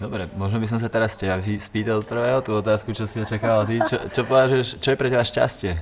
Dobre, 0.00 0.22
možno 0.34 0.56
by 0.58 0.66
som 0.66 0.78
sa 0.82 0.88
teraz 0.90 1.14
teba 1.14 1.38
spýtal 1.38 2.02
prvého 2.02 2.42
tú 2.42 2.58
otázku, 2.58 2.90
čo 2.90 3.06
si 3.06 3.22
očakával 3.22 3.70
ty. 3.70 3.78
Čo, 3.86 4.10
čo 4.10 4.20
považuješ, 4.26 4.82
čo 4.82 4.88
je 4.90 4.96
pre 4.98 5.08
teba 5.12 5.22
šťastie? 5.22 5.72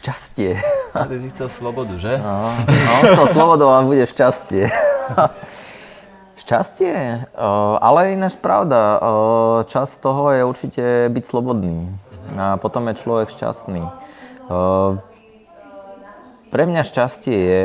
Šťastie. 0.00 0.58
A 0.90 1.06
ty 1.06 1.22
si 1.22 1.28
chcel 1.30 1.46
slobodu, 1.46 1.94
že? 1.96 2.18
No, 2.18 2.50
no 2.66 2.92
to 3.14 3.24
slobodou 3.30 3.70
vám 3.70 3.86
bude 3.86 4.02
šťastie. 4.04 4.66
Šťastie? 6.36 7.28
O, 7.36 7.76
ale 7.80 8.16
ináč 8.16 8.36
pravda, 8.40 8.98
o, 8.98 9.02
časť 9.68 9.94
toho 10.00 10.32
je 10.32 10.42
určite 10.44 10.84
byť 11.12 11.24
slobodný. 11.26 11.90
A 12.38 12.56
potom 12.56 12.88
je 12.88 13.00
človek 13.00 13.32
šťastný. 13.32 13.82
O, 13.82 13.90
pre 16.52 16.68
mňa 16.68 16.82
šťastie 16.84 17.36
je 17.36 17.64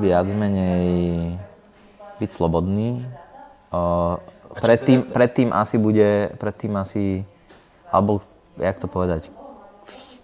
viac 0.00 0.24
menej 0.32 1.36
byť 2.16 2.30
slobodný. 2.32 3.04
Predtým, 4.50 5.08
predtým 5.12 5.52
asi 5.52 5.76
bude, 5.76 6.32
predtým 6.40 6.74
asi, 6.80 7.28
alebo 7.92 8.24
jak 8.56 8.80
to 8.80 8.88
povedať, 8.88 9.28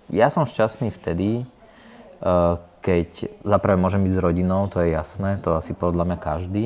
ja 0.08 0.32
som 0.32 0.48
šťastný 0.48 0.88
vtedy, 0.88 1.44
keď 2.80 3.08
zaprvé 3.44 3.76
môžem 3.76 4.02
byť 4.08 4.12
s 4.16 4.24
rodinou, 4.24 4.72
to 4.72 4.80
je 4.80 4.96
jasné, 4.96 5.36
to 5.44 5.52
asi 5.52 5.76
podľa 5.76 6.08
mňa 6.08 6.18
každý, 6.18 6.64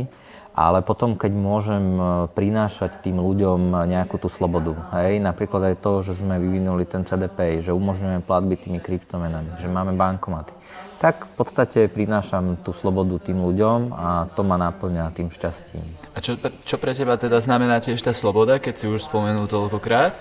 ale 0.54 0.82
potom, 0.82 1.14
keď 1.14 1.32
môžem 1.32 1.84
uh, 1.96 2.26
prinášať 2.30 3.06
tým 3.06 3.22
ľuďom 3.22 3.86
nejakú 3.86 4.18
tú 4.18 4.26
slobodu. 4.26 4.74
Hej? 4.98 5.22
Napríklad 5.22 5.72
aj 5.72 5.76
to, 5.78 6.02
že 6.02 6.18
sme 6.18 6.36
vyvinuli 6.42 6.84
ten 6.84 7.06
CDP, 7.06 7.62
že 7.62 7.70
umožňujeme 7.70 8.26
platby 8.26 8.58
tými 8.58 8.82
kryptomenami, 8.82 9.56
že 9.62 9.70
máme 9.70 9.94
bankomaty. 9.94 10.52
tak 11.00 11.24
v 11.24 11.32
podstate 11.32 11.88
prinášam 11.88 12.60
tú 12.60 12.76
slobodu 12.76 13.16
tým 13.24 13.40
ľuďom 13.40 13.94
a 13.96 14.28
to 14.36 14.44
ma 14.44 14.60
náplňa 14.60 15.16
tým 15.16 15.32
šťastím. 15.32 15.86
A 16.12 16.20
čo, 16.20 16.36
čo 16.66 16.76
pre 16.76 16.92
teba 16.92 17.16
teda 17.16 17.40
znamená 17.40 17.80
tiež 17.80 18.02
tá 18.04 18.12
sloboda, 18.12 18.60
keď 18.60 18.74
si 18.76 18.86
už 18.90 19.08
spomenul 19.08 19.48
toľkokrát? 19.48 20.12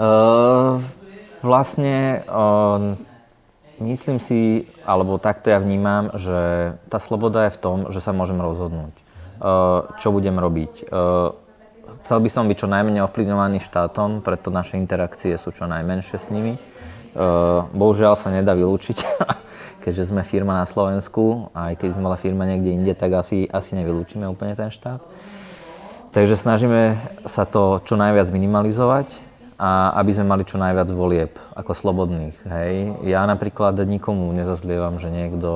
Uh, 0.00 0.82
vlastne 1.46 2.26
uh, 2.26 2.98
myslím 3.82 4.22
si, 4.22 4.70
alebo 4.86 5.18
takto 5.18 5.50
ja 5.50 5.58
vnímam, 5.58 6.14
že 6.14 6.72
tá 6.86 7.02
sloboda 7.02 7.50
je 7.50 7.54
v 7.54 7.60
tom, 7.60 7.76
že 7.90 7.98
sa 7.98 8.14
môžem 8.14 8.38
rozhodnúť, 8.38 8.94
uh, 9.42 9.90
čo 9.98 10.14
budem 10.14 10.38
robiť. 10.38 10.88
Uh, 10.88 11.34
chcel 12.02 12.22
by 12.22 12.28
som 12.30 12.46
byť 12.46 12.56
čo 12.62 12.70
najmenej 12.70 13.02
ovplyvňovaný 13.02 13.58
štátom, 13.60 14.22
preto 14.22 14.54
naše 14.54 14.78
interakcie 14.78 15.34
sú 15.36 15.50
čo 15.50 15.66
najmenšie 15.66 16.16
s 16.16 16.30
nimi. 16.30 16.56
Uh, 17.12 17.68
bohužiaľ 17.76 18.16
sa 18.16 18.32
nedá 18.32 18.54
vylúčiť, 18.54 18.98
keďže 19.84 20.14
sme 20.14 20.22
firma 20.24 20.62
na 20.62 20.66
Slovensku 20.70 21.52
aj 21.52 21.76
keď 21.76 21.98
sme 21.98 22.06
bola 22.06 22.16
firma 22.16 22.46
niekde 22.48 22.72
inde, 22.72 22.92
tak 22.94 23.12
asi, 23.18 23.44
asi 23.50 23.74
nevylúčime 23.76 24.24
úplne 24.24 24.56
ten 24.56 24.70
štát. 24.70 25.02
Takže 26.12 26.36
snažíme 26.36 27.00
sa 27.24 27.48
to 27.48 27.80
čo 27.88 27.96
najviac 27.96 28.28
minimalizovať 28.28 29.31
a 29.62 29.94
aby 30.02 30.10
sme 30.10 30.26
mali 30.26 30.42
čo 30.42 30.58
najviac 30.58 30.90
volieb 30.90 31.38
ako 31.54 31.70
slobodných. 31.70 32.34
Hej. 32.42 32.74
Ja 33.06 33.22
napríklad 33.30 33.78
nikomu 33.86 34.34
nezazlievam, 34.34 34.98
že 34.98 35.06
niekto, 35.06 35.52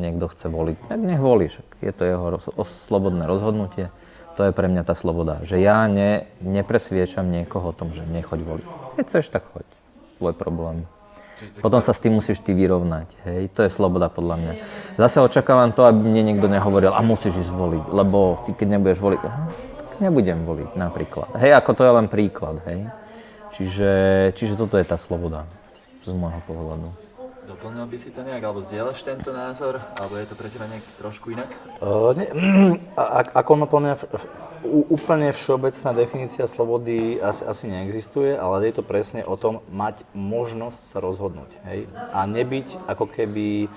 niekto 0.00 0.32
chce 0.32 0.48
voliť. 0.48 0.88
Tak 0.88 0.96
nech 1.04 1.20
volí, 1.20 1.52
je 1.84 1.92
to 1.92 2.08
jeho 2.08 2.24
roz, 2.32 2.48
slobodné 2.88 3.28
rozhodnutie. 3.28 3.92
To 4.40 4.48
je 4.48 4.56
pre 4.56 4.64
mňa 4.72 4.88
tá 4.88 4.96
sloboda. 4.96 5.44
Že 5.44 5.60
ja 5.60 5.84
ne, 5.92 6.24
nepresviečam 6.40 7.28
niekoho 7.28 7.70
o 7.70 7.76
tom, 7.76 7.92
že 7.92 8.00
nechoď 8.08 8.40
voliť. 8.48 8.66
Keď 8.96 9.04
chceš, 9.12 9.28
tak 9.28 9.44
choď. 9.52 9.68
Tvoj 10.16 10.34
problém. 10.40 10.88
Potom 11.60 11.84
sa 11.84 11.92
s 11.92 12.00
tým 12.00 12.16
musíš 12.16 12.40
ty 12.40 12.56
vyrovnať. 12.56 13.12
Hej, 13.28 13.52
to 13.52 13.60
je 13.68 13.70
sloboda 13.70 14.08
podľa 14.08 14.40
mňa. 14.40 14.52
Zase 14.96 15.20
očakávam 15.20 15.76
to, 15.76 15.84
aby 15.84 16.00
mne 16.00 16.32
niekto 16.32 16.48
nehovoril, 16.48 16.96
a 16.96 17.04
musíš 17.04 17.44
ísť 17.44 17.52
voliť, 17.52 17.84
lebo 17.92 18.40
ty 18.48 18.56
keď 18.56 18.78
nebudeš 18.78 18.98
voliť, 19.04 19.20
aha, 19.20 19.44
tak 19.76 19.90
nebudem 20.00 20.48
voliť 20.48 20.70
napríklad. 20.78 21.28
Hej, 21.36 21.52
ako 21.60 21.70
to 21.76 21.82
je 21.84 21.92
len 21.92 22.06
príklad, 22.08 22.56
hej. 22.64 22.88
Čiže, 23.54 23.92
čiže 24.34 24.58
toto 24.58 24.74
je 24.74 24.86
tá 24.86 24.98
sloboda 24.98 25.46
z 26.02 26.10
môjho 26.10 26.42
pohľadu. 26.42 26.90
Doplnil 27.44 27.86
by 27.86 27.98
si 28.00 28.08
to 28.10 28.24
nejak, 28.24 28.40
alebo 28.40 28.64
zdieľaš 28.64 29.04
tento 29.04 29.30
názor, 29.30 29.78
alebo 30.00 30.16
je 30.16 30.26
to 30.26 30.34
pre 30.34 30.48
teba 30.48 30.64
nejak 30.66 30.82
trošku 30.96 31.36
inak? 31.36 31.46
Uh, 31.78 32.16
ne, 32.16 32.26
a, 32.98 33.20
ako 33.36 33.52
naplňa, 33.62 33.94
úplne 34.64 35.28
všeobecná 35.30 35.90
definícia 35.92 36.48
slobody 36.48 37.20
asi, 37.20 37.44
asi 37.44 37.64
neexistuje, 37.68 38.32
ale 38.34 38.64
je 38.66 38.80
to 38.80 38.82
presne 38.82 39.20
o 39.22 39.36
tom 39.36 39.60
mať 39.68 40.08
možnosť 40.16 40.80
sa 40.88 40.98
rozhodnúť. 41.04 41.52
Hej? 41.68 41.86
A 42.16 42.24
nebyť 42.24 42.88
ako 42.88 43.06
keby 43.12 43.68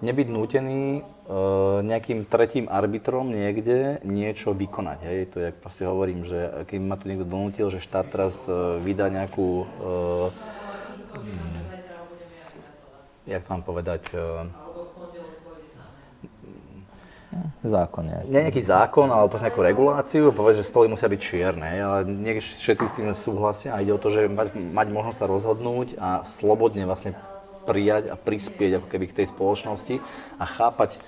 nebyť 0.00 0.28
nútený 0.32 1.04
uh, 1.04 1.84
nejakým 1.84 2.24
tretím 2.24 2.72
arbitrom 2.72 3.28
niekde 3.28 4.00
niečo 4.00 4.56
vykonať. 4.56 4.98
Hej? 5.04 5.18
To 5.32 5.36
jak 5.44 5.54
proste 5.60 5.84
hovorím, 5.84 6.24
že 6.24 6.64
keď 6.64 6.78
ma 6.80 6.96
tu 6.96 7.04
niekto 7.12 7.28
donútil, 7.28 7.68
že 7.68 7.84
štát 7.84 8.08
teraz 8.08 8.48
uh, 8.48 8.80
vydá 8.80 9.12
nejakú 9.12 9.68
uh, 9.84 10.32
jak 13.26 13.42
to 13.44 13.50
mám 13.52 13.64
povedať, 13.66 14.02
uh, 14.16 14.48
Zákon 17.60 18.08
nie 18.08 18.48
nejaký 18.48 18.64
zákon, 18.64 19.12
ale 19.12 19.28
proste 19.28 19.52
nejakú 19.52 19.60
reguláciu, 19.60 20.32
povedať, 20.32 20.64
že 20.64 20.70
stoly 20.72 20.88
musia 20.88 21.10
byť 21.10 21.20
čierne, 21.20 21.68
ale 21.84 22.08
nie 22.08 22.40
všetci 22.40 22.84
s 22.88 22.94
tým 22.96 23.12
súhlasia 23.12 23.76
a 23.76 23.82
ide 23.84 23.92
o 23.92 24.00
to, 24.00 24.08
že 24.08 24.30
mať, 24.30 24.56
mať 24.56 24.86
možnosť 24.88 25.18
sa 25.20 25.26
rozhodnúť 25.28 26.00
a 26.00 26.24
slobodne 26.24 26.88
vlastne 26.88 27.12
prijať 27.66 28.08
a 28.08 28.16
prispieť 28.16 28.80
ako 28.80 28.86
keby 28.86 29.04
k 29.10 29.16
tej 29.22 29.26
spoločnosti 29.34 29.98
a 30.38 30.44
chápať 30.46 31.02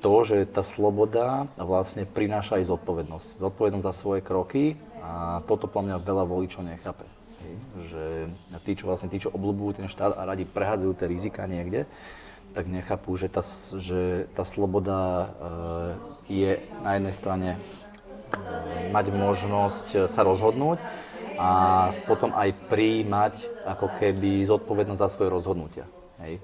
to, 0.00 0.14
že 0.22 0.46
tá 0.46 0.62
sloboda 0.62 1.50
vlastne 1.58 2.06
prináša 2.06 2.62
aj 2.62 2.70
zodpovednosť. 2.70 3.28
Zodpovednosť 3.42 3.86
za 3.86 3.94
svoje 3.96 4.20
kroky 4.22 4.78
a 5.02 5.42
toto 5.50 5.66
po 5.66 5.82
mňa 5.82 5.98
veľa 5.98 6.24
voličov 6.24 6.62
nechápe. 6.62 7.06
Že 7.90 8.30
tí, 8.62 8.72
čo 8.78 8.86
vlastne 8.86 9.10
tí, 9.10 9.18
čo 9.18 9.34
obľúbujú 9.34 9.82
ten 9.82 9.88
štát 9.90 10.14
a 10.14 10.22
radi 10.26 10.46
prehádzajú 10.46 10.92
tie 10.94 11.10
rizika 11.10 11.46
niekde, 11.50 11.90
tak 12.54 12.70
nechápu, 12.72 13.12
že 13.20 13.28
tá, 13.28 13.42
že 13.76 14.30
tá 14.32 14.46
sloboda 14.46 14.98
e, 15.04 15.28
je 16.32 16.50
na 16.80 16.96
jednej 16.96 17.14
strane 17.14 17.50
e, 17.52 17.58
mať 18.94 19.12
možnosť 19.12 20.08
sa 20.08 20.24
rozhodnúť 20.24 20.80
a 21.36 21.50
potom 22.08 22.32
aj 22.32 22.56
prijímať 22.72 23.34
ako 23.68 23.92
keby 24.00 24.48
zodpovednosť 24.48 25.02
za 25.04 25.12
svoje 25.12 25.28
rozhodnutia. 25.28 25.84
Hej. 26.26 26.36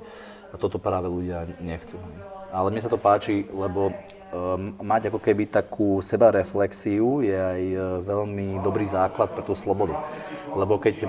A 0.53 0.61
toto 0.61 0.79
práve 0.79 1.11
ľudia 1.11 1.51
nechcú. 1.59 1.99
Hej. 1.99 2.17
Ale 2.53 2.69
mne 2.69 2.85
sa 2.85 2.93
to 2.93 3.01
páči, 3.01 3.49
lebo 3.49 3.89
um, 4.29 4.77
mať 4.85 5.09
ako 5.09 5.19
keby 5.25 5.49
takú 5.49 6.05
sebareflexiu 6.05 7.25
je 7.25 7.33
aj 7.33 7.63
uh, 7.73 7.81
veľmi 8.05 8.61
dobrý 8.61 8.85
základ 8.85 9.33
pre 9.33 9.41
tú 9.41 9.57
slobodu. 9.57 9.97
Lebo 10.53 10.77
keď 10.77 11.09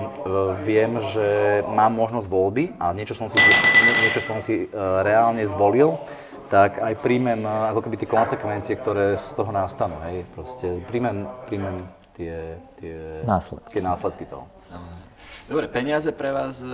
viem, 0.64 0.96
že 1.04 1.60
mám 1.68 1.92
možnosť 1.92 2.26
voľby 2.26 2.72
a 2.80 2.96
niečo 2.96 3.12
som 3.12 3.28
si, 3.28 3.36
nie- 3.36 3.98
niečo 4.08 4.24
som 4.24 4.40
si 4.40 4.64
uh, 4.72 5.04
reálne 5.04 5.44
zvolil, 5.44 6.00
tak 6.48 6.80
aj 6.80 6.96
príjmem 7.04 7.44
uh, 7.44 7.76
ako 7.76 7.84
keby 7.84 7.96
tie 8.00 8.08
konsekvencie, 8.08 8.74
ktoré 8.80 9.12
z 9.20 9.28
toho 9.36 9.52
nastanú. 9.52 10.00
Hej. 10.08 10.24
Proste 10.32 10.80
príjmem, 10.88 11.28
príjmem 11.44 11.84
tie, 12.16 12.56
tie 12.80 13.20
Následky. 13.28 13.68
tie 13.68 13.82
následky 13.84 14.24
toho. 14.24 14.48
Samozrejme. 14.64 15.12
Dobre, 15.44 15.68
peniaze 15.68 16.08
pre 16.08 16.32
vás 16.32 16.64
e, 16.64 16.68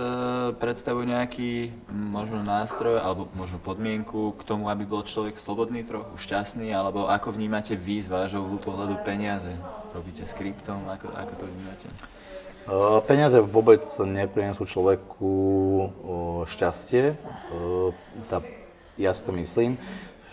predstavujú 0.55 1.03
nejaký 1.03 1.75
možno 1.91 2.39
nástroj 2.39 3.03
alebo 3.03 3.27
možno 3.35 3.59
podmienku 3.59 4.31
k 4.39 4.41
tomu, 4.47 4.71
aby 4.71 4.87
bol 4.87 5.03
človek 5.03 5.35
slobodný, 5.35 5.83
trochu 5.83 6.15
šťastný, 6.15 6.71
alebo 6.71 7.11
ako 7.11 7.35
vnímate 7.35 7.75
vy 7.75 7.99
z 7.99 8.07
vášho 8.07 8.39
pohľadu 8.63 8.95
peniaze? 9.03 9.51
Robíte 9.91 10.23
s 10.23 10.31
kryptom, 10.31 10.87
ako, 10.87 11.11
ako 11.11 11.33
to 11.35 11.43
vnímate? 11.51 11.87
Uh, 12.63 13.03
Peniaze 13.03 13.43
vôbec 13.43 13.83
neprinesú 14.07 14.63
človeku 14.63 15.33
šťastie, 16.47 17.19
Uh, 17.51 17.91
tá, 18.31 18.39
ja 18.95 19.11
si 19.11 19.19
to 19.27 19.35
myslím. 19.35 19.75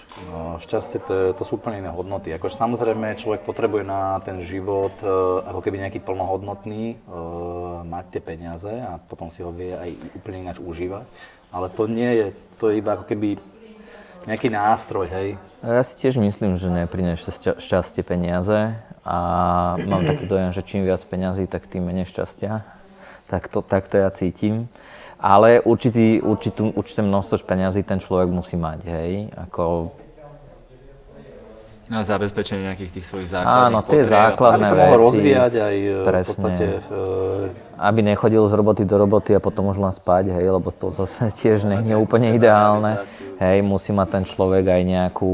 Uh, 0.08 0.56
Šťastie 0.58 0.98
to, 1.04 1.36
to 1.36 1.42
sú 1.44 1.60
úplne 1.60 1.84
iné 1.84 1.90
hodnoty. 1.92 2.32
Akože 2.32 2.58
samozrejme 2.58 3.14
človek 3.20 3.44
potrebuje 3.44 3.84
na 3.86 4.18
ten 4.24 4.40
život 4.42 4.96
uh, 5.04 5.44
ako 5.46 5.60
keby 5.62 5.84
nejaký 5.84 6.00
plnohodnotný, 6.02 6.96
uh, 7.06 7.86
mať 7.86 8.18
tie 8.18 8.22
peniaze 8.24 8.72
a 8.72 8.98
potom 8.98 9.28
si 9.30 9.44
ho 9.44 9.52
vie 9.52 9.76
aj 9.76 9.94
úplne 10.18 10.48
ináč 10.48 10.58
užívať. 10.58 11.06
Ale 11.54 11.70
to 11.70 11.86
nie 11.86 12.08
je, 12.08 12.26
to 12.58 12.72
je 12.72 12.80
iba 12.82 12.98
ako 12.98 13.04
keby 13.04 13.38
nejaký 14.26 14.48
nástroj, 14.50 15.06
hej. 15.08 15.28
Ja 15.62 15.80
si 15.86 15.94
tiež 15.96 16.18
myslím, 16.20 16.58
že 16.58 16.68
neprinesie 16.68 17.30
šťa- 17.30 17.62
šťastie 17.62 18.02
peniaze 18.02 18.74
a 19.06 19.18
mám 19.86 20.04
taký 20.04 20.28
dojem, 20.28 20.50
že 20.52 20.66
čím 20.66 20.84
viac 20.84 21.00
peňazí, 21.06 21.46
tak 21.46 21.70
tým 21.70 21.86
menej 21.86 22.10
šťastia. 22.10 22.66
Tak 23.28 23.48
to, 23.48 23.60
tak 23.60 23.86
to 23.88 24.00
ja 24.00 24.10
cítim. 24.12 24.72
Ale 25.18 25.58
určitý, 25.66 26.22
určitú, 26.22 26.70
určité 26.78 27.02
množstvo 27.02 27.42
peňazí 27.42 27.82
ten 27.82 27.98
človek 27.98 28.30
musí 28.30 28.54
mať, 28.54 28.86
hej. 28.86 29.10
Ako, 29.50 29.90
Na 31.90 32.04
zabezpečenie 32.06 32.68
nejakých 32.68 33.00
tých 33.00 33.06
svojich 33.08 33.28
základných 33.32 33.66
Áno, 33.72 33.78
tie 33.82 34.04
potrieb. 34.04 34.12
základné 34.12 34.60
Aby 34.60 34.70
sa 34.70 34.76
mohol 34.76 34.98
rozvíjať 35.08 35.52
aj 35.56 35.76
v 35.80 36.04
presne. 36.06 36.28
podstate 36.28 36.64
uh, 36.92 37.68
aby 37.78 38.00
nechodil 38.02 38.42
z 38.50 38.52
roboty 38.58 38.82
do 38.82 38.98
roboty 38.98 39.32
a 39.32 39.40
potom 39.40 39.70
už 39.70 39.78
len 39.78 39.94
spať, 39.94 40.34
hej, 40.34 40.46
lebo 40.50 40.68
to 40.74 40.90
zase 40.90 41.30
tiež 41.40 41.64
nie 41.64 41.80
je 41.82 41.96
úplne 41.96 42.34
ideálne. 42.34 43.06
Hej, 43.38 43.62
musí 43.62 43.94
mať 43.94 44.08
ten 44.20 44.24
človek 44.26 44.66
aj 44.66 44.82
nejakú... 44.84 45.32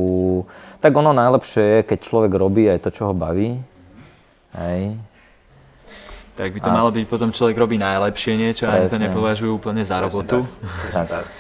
Tak 0.85 0.93
ono 0.93 1.17
najlepšie 1.17 1.65
je, 1.65 1.79
keď 1.89 1.99
človek 2.05 2.33
robí 2.37 2.69
aj 2.69 2.85
to, 2.85 2.93
čo 2.93 3.09
ho 3.11 3.15
baví. 3.17 3.57
Hej. 4.53 5.01
Tak 6.35 6.51
by 6.51 6.61
to 6.61 6.71
malo 6.71 6.91
byť 6.91 7.07
potom 7.07 7.31
človek 7.31 7.55
robí 7.55 7.79
najlepšie 7.79 8.35
niečo 8.35 8.67
a 8.67 8.83
ani 8.83 8.91
to 8.91 8.99
Presne. 8.99 9.07
nepovažujú 9.07 9.51
úplne 9.55 9.87
za 9.87 10.03
robotu. 10.03 10.43
Tak. 10.91 11.31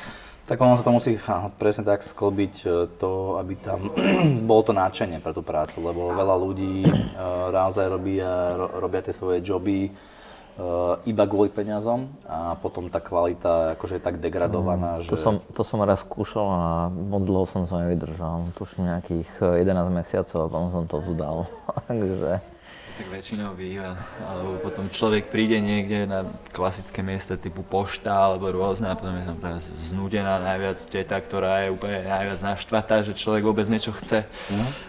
Tak 0.44 0.60
ono 0.60 0.76
sa 0.76 0.84
to 0.84 0.92
musí 0.92 1.16
áno, 1.24 1.48
presne 1.56 1.88
tak 1.88 2.04
sklbiť 2.04 2.54
e, 2.62 2.66
to, 3.00 3.40
aby 3.40 3.56
tam 3.56 3.88
bolo 4.50 4.60
to 4.60 4.72
nadšenie 4.76 5.16
pre 5.24 5.32
tú 5.32 5.40
prácu, 5.40 5.80
lebo 5.80 6.12
veľa 6.12 6.36
ľudí 6.36 6.84
uh, 6.84 7.48
naozaj 7.48 7.88
robia, 7.88 8.52
ro, 8.52 8.68
robia 8.76 9.00
tie 9.00 9.16
svoje 9.16 9.40
joby 9.40 9.88
uh, 9.88 11.00
iba 11.08 11.24
kvôli 11.24 11.48
peniazom 11.48 12.12
a 12.28 12.60
potom 12.60 12.92
tá 12.92 13.00
kvalita 13.00 13.72
akože 13.72 13.96
je 13.96 14.02
tak 14.04 14.20
degradovaná, 14.20 15.00
že... 15.00 15.08
To 15.08 15.16
som, 15.16 15.40
to 15.40 15.64
som 15.64 15.80
raz 15.80 16.04
skúšal 16.04 16.44
a 16.44 16.62
moc 16.92 17.24
dlho 17.24 17.48
som 17.48 17.64
to 17.64 17.80
nevydržal. 17.80 18.44
Tuším 18.52 18.84
nejakých 18.84 19.30
eh, 19.40 19.64
11 19.64 19.88
mesiacov 19.90 20.38
a 20.44 20.50
potom 20.52 20.68
som 20.70 20.84
to 20.84 20.96
vzdal. 21.00 21.48
Takže 21.88 22.53
Tak 22.94 23.10
väčšinou 23.10 23.58
býva. 23.58 23.98
Alebo 24.22 24.62
potom 24.62 24.86
človek 24.86 25.26
príde 25.26 25.58
niekde 25.58 26.06
na 26.06 26.30
klasické 26.54 27.02
miesta 27.02 27.34
typu 27.34 27.66
pošta 27.66 28.14
alebo 28.14 28.54
rôzne 28.54 28.86
a 28.86 28.94
potom 28.94 29.18
je 29.18 29.26
tam 29.26 29.38
teraz 29.42 29.66
znúdená 29.90 30.38
najviac 30.38 30.78
teta, 30.78 31.18
ktorá 31.18 31.66
je 31.66 31.74
úplne 31.74 32.06
najviac 32.06 32.38
naštvatá, 32.54 33.02
že 33.02 33.18
človek 33.18 33.42
vôbec 33.42 33.66
niečo 33.66 33.90
chce. 33.98 34.22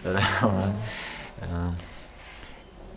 Ehm, 0.05 1.73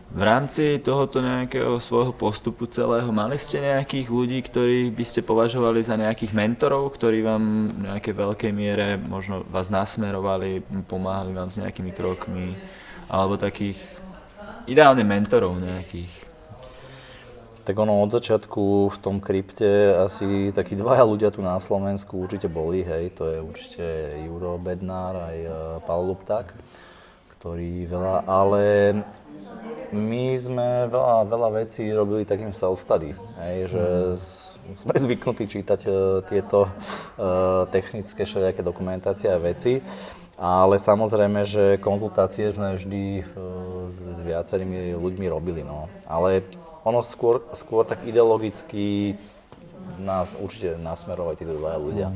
V 0.08 0.22
rámci 0.24 0.80
tohoto 0.80 1.20
nejakého 1.20 1.76
svojho 1.80 2.16
postupu 2.16 2.64
celého, 2.64 3.12
mali 3.12 3.36
ste 3.36 3.60
nejakých 3.60 4.08
ľudí, 4.08 4.40
ktorých 4.40 4.88
by 4.92 5.04
ste 5.04 5.20
považovali 5.20 5.84
za 5.84 6.00
nejakých 6.00 6.32
mentorov, 6.32 6.96
ktorí 6.96 7.20
vám 7.20 7.44
v 7.72 7.80
nejakej 7.92 8.14
veľkej 8.16 8.52
miere 8.52 8.96
možno 8.96 9.44
vás 9.52 9.68
nasmerovali, 9.68 10.64
pomáhali 10.88 11.36
vám 11.36 11.52
s 11.52 11.60
nejakými 11.60 11.92
krokmi, 11.92 12.56
alebo 13.04 13.36
takých 13.36 13.76
ideálne 14.68 15.02
mentorov 15.02 15.56
nejakých? 15.56 16.28
Tak 17.64 17.76
ono 17.76 18.00
od 18.00 18.08
začiatku 18.16 18.88
v 18.88 18.96
tom 18.96 19.20
krypte 19.20 19.92
asi 20.00 20.48
takí 20.56 20.72
dvaja 20.72 21.04
ľudia 21.04 21.28
tu 21.28 21.44
na 21.44 21.60
Slovensku 21.60 22.24
určite 22.24 22.48
boli, 22.48 22.80
hej, 22.80 23.12
to 23.12 23.28
je 23.28 23.38
určite 23.44 23.84
Juro 24.24 24.56
Bednár 24.56 25.28
aj 25.28 25.36
e, 25.36 25.50
Pavel 25.84 26.16
Lupták, 26.16 26.48
ktorí 27.36 27.84
veľa, 27.84 28.24
ale 28.24 28.96
my 29.92 30.32
sme 30.32 30.88
veľa, 30.88 31.28
veľa 31.28 31.48
vecí 31.60 31.84
robili 31.92 32.24
takým 32.24 32.56
self-study, 32.56 33.12
hej, 33.44 33.56
že 33.68 33.84
sme 34.72 34.96
zvyknutí 34.96 35.44
čítať 35.44 35.80
e, 35.84 35.90
tieto 36.24 36.68
e, 36.68 36.70
technické 37.68 38.24
všelijaké 38.24 38.64
dokumentácie 38.64 39.28
a 39.28 39.36
veci, 39.36 39.84
ale 40.38 40.78
samozrejme, 40.78 41.42
že 41.42 41.82
konzultácie 41.82 42.54
sme 42.54 42.78
vždy 42.78 43.02
e, 43.18 43.22
s, 43.90 44.18
viacerými 44.22 44.94
ľuďmi 44.94 45.26
robili, 45.26 45.66
no. 45.66 45.90
Ale 46.06 46.46
ono 46.86 47.02
skôr, 47.02 47.42
skôr 47.58 47.82
tak 47.82 48.06
ideologicky 48.06 49.18
nás 49.98 50.38
určite 50.38 50.78
nasmerovali 50.78 51.34
títo 51.34 51.58
dvaja 51.58 51.78
ľudia. 51.82 52.08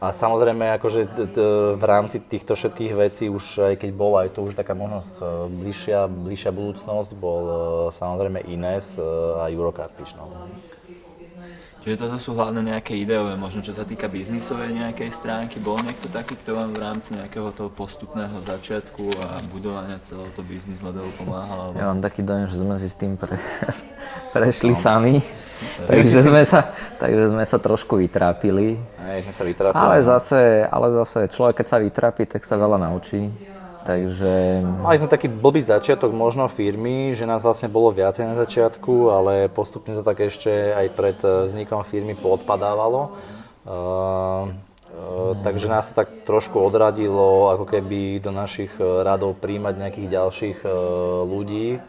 A 0.00 0.10
samozrejme, 0.10 0.72
akože 0.80 1.00
d- 1.04 1.28
d- 1.30 1.46
v 1.76 1.84
rámci 1.84 2.18
týchto 2.18 2.56
všetkých 2.56 2.92
vecí 2.96 3.24
už 3.28 3.72
aj 3.72 3.74
keď 3.84 3.90
bola 3.92 4.24
aj 4.24 4.36
to 4.36 4.40
už 4.48 4.56
taká 4.56 4.72
možnosť 4.72 5.12
e, 5.20 5.24
bližšia, 5.52 6.08
bližšia 6.08 6.50
budúcnosť, 6.50 7.10
bol 7.12 7.42
e, 7.44 7.56
samozrejme 7.92 8.40
Ines 8.48 8.96
a 9.36 9.52
Juro 9.52 9.68
Karpiš. 9.68 10.16
No. 10.16 10.32
Čiže 11.84 12.00
toto 12.00 12.16
sú 12.16 12.32
hlavne 12.32 12.64
nejaké 12.64 12.96
ideové, 12.96 13.36
možno 13.36 13.60
čo 13.60 13.76
sa 13.76 13.84
týka 13.84 14.08
biznisovej 14.08 14.72
nejakej 14.72 15.12
stránky. 15.12 15.60
Bol 15.60 15.76
niekto 15.84 16.08
taký, 16.08 16.32
kto 16.40 16.56
vám 16.56 16.72
v 16.72 16.80
rámci 16.80 17.12
nejakého 17.12 17.52
toho 17.52 17.68
postupného 17.68 18.40
začiatku 18.40 19.04
a 19.20 19.44
budovania 19.52 20.00
celého 20.00 20.32
toho 20.32 20.48
biznis 20.48 20.80
modelu 20.80 21.12
pomáhal? 21.20 21.68
Alebo... 21.68 21.76
Ja 21.76 21.92
mám 21.92 22.00
taký 22.00 22.24
dojem, 22.24 22.48
že 22.48 22.56
sme 22.56 22.80
si 22.80 22.88
s 22.88 22.96
tým 22.96 23.20
pre, 23.20 23.36
prešli 24.32 24.72
sami. 24.72 25.20
Takže 25.84 26.24
sme, 26.24 26.42
sa, 26.48 26.72
takže 26.96 27.36
sme 27.36 27.44
sa 27.44 27.60
trošku 27.60 28.00
vytrápili. 28.00 28.80
Hej, 29.04 29.28
sme 29.28 29.32
sa 29.36 29.44
vytrápili. 29.44 29.76
Ale 29.76 29.96
zase, 30.08 30.64
ale 30.64 30.86
zase 31.04 31.28
človek, 31.36 31.60
keď 31.60 31.66
sa 31.68 31.78
vytrápi, 31.84 32.24
tak 32.24 32.48
sa 32.48 32.56
veľa 32.56 32.80
naučí. 32.80 33.28
Takže 33.84 34.64
Mali 34.80 34.96
sme 34.96 35.12
taký 35.12 35.28
blbý 35.28 35.60
začiatok 35.60 36.08
možno 36.16 36.48
firmy, 36.48 37.12
že 37.12 37.28
nás 37.28 37.44
vlastne 37.44 37.68
bolo 37.68 37.92
viacej 37.92 38.24
na 38.24 38.36
začiatku, 38.40 39.12
ale 39.12 39.52
postupne 39.52 39.92
to 39.92 40.00
tak 40.00 40.24
ešte 40.24 40.72
aj 40.72 40.86
pred 40.96 41.18
eh, 41.20 41.52
vznikom 41.52 41.84
firmy 41.84 42.16
poodpadávalo. 42.16 43.12
Uh, 43.64 43.72
uh, 43.72 45.32
takže 45.40 45.72
nás 45.72 45.88
to 45.88 45.96
tak 45.96 46.24
trošku 46.24 46.60
odradilo, 46.60 47.52
ako 47.52 47.64
keby 47.64 48.20
do 48.20 48.28
našich 48.28 48.72
radov 48.80 49.40
príjmať 49.40 49.74
nejakých 49.76 50.08
ďalších 50.12 50.58
uh, 50.64 50.72
ľudí, 51.24 51.80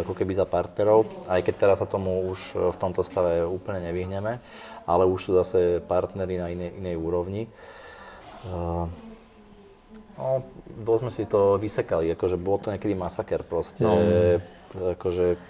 ako 0.00 0.16
keby 0.16 0.32
za 0.32 0.48
partnerov, 0.48 1.08
aj 1.28 1.44
keď 1.44 1.54
teraz 1.60 1.76
sa 1.80 1.88
tomu 1.88 2.24
už 2.32 2.72
v 2.72 2.76
tomto 2.80 3.04
stave 3.04 3.44
úplne 3.44 3.84
nevyhneme, 3.92 4.40
ale 4.88 5.02
už 5.04 5.20
sú 5.28 5.30
zase 5.36 5.84
partnery 5.84 6.40
na 6.40 6.48
inej, 6.48 6.72
inej 6.80 6.96
úrovni. 6.96 7.44
No, 10.20 10.44
dosť 10.84 11.00
sme 11.00 11.12
si 11.16 11.24
to 11.24 11.56
vysekali, 11.56 12.12
akože 12.12 12.36
bolo 12.36 12.60
to 12.60 12.68
niekedy 12.76 12.92
masaker 12.92 13.40
proste, 13.40 13.80
no. 13.80 13.96
akože 14.76 15.40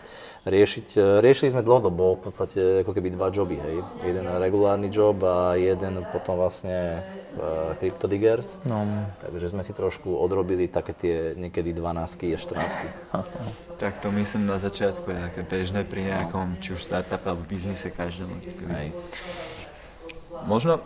riešiť, 0.46 1.20
riešili 1.20 1.52
sme 1.52 1.60
dlhodobo 1.60 2.16
v 2.16 2.20
podstate 2.24 2.60
ako 2.80 2.96
keby 2.96 3.12
dva 3.12 3.28
joby, 3.28 3.60
hej. 3.60 3.84
Jeden 4.06 4.24
regulárny 4.24 4.88
job 4.88 5.20
a 5.20 5.52
jeden 5.58 6.00
potom 6.08 6.40
vlastne 6.40 7.04
uh, 7.36 7.76
Crypto 7.76 8.08
Diggers. 8.08 8.56
no, 8.64 9.04
Takže 9.20 9.52
sme 9.52 9.60
si 9.60 9.76
trošku 9.76 10.08
odrobili 10.16 10.64
také 10.64 10.96
tie 10.96 11.16
niekedy 11.36 11.76
12 11.76 12.32
a 12.32 12.38
14 12.40 13.20
Tak 13.82 14.00
to 14.00 14.08
myslím 14.16 14.48
na 14.48 14.56
začiatku 14.56 15.04
je 15.12 15.18
také 15.28 15.42
bežné 15.44 15.84
pri 15.84 16.08
nejakom, 16.08 16.56
či 16.64 16.72
už 16.72 16.80
startupe 16.80 17.26
alebo 17.26 17.44
biznise 17.44 17.92
každom. 17.92 18.40
Hej. 18.72 18.96
Možno 20.48 20.80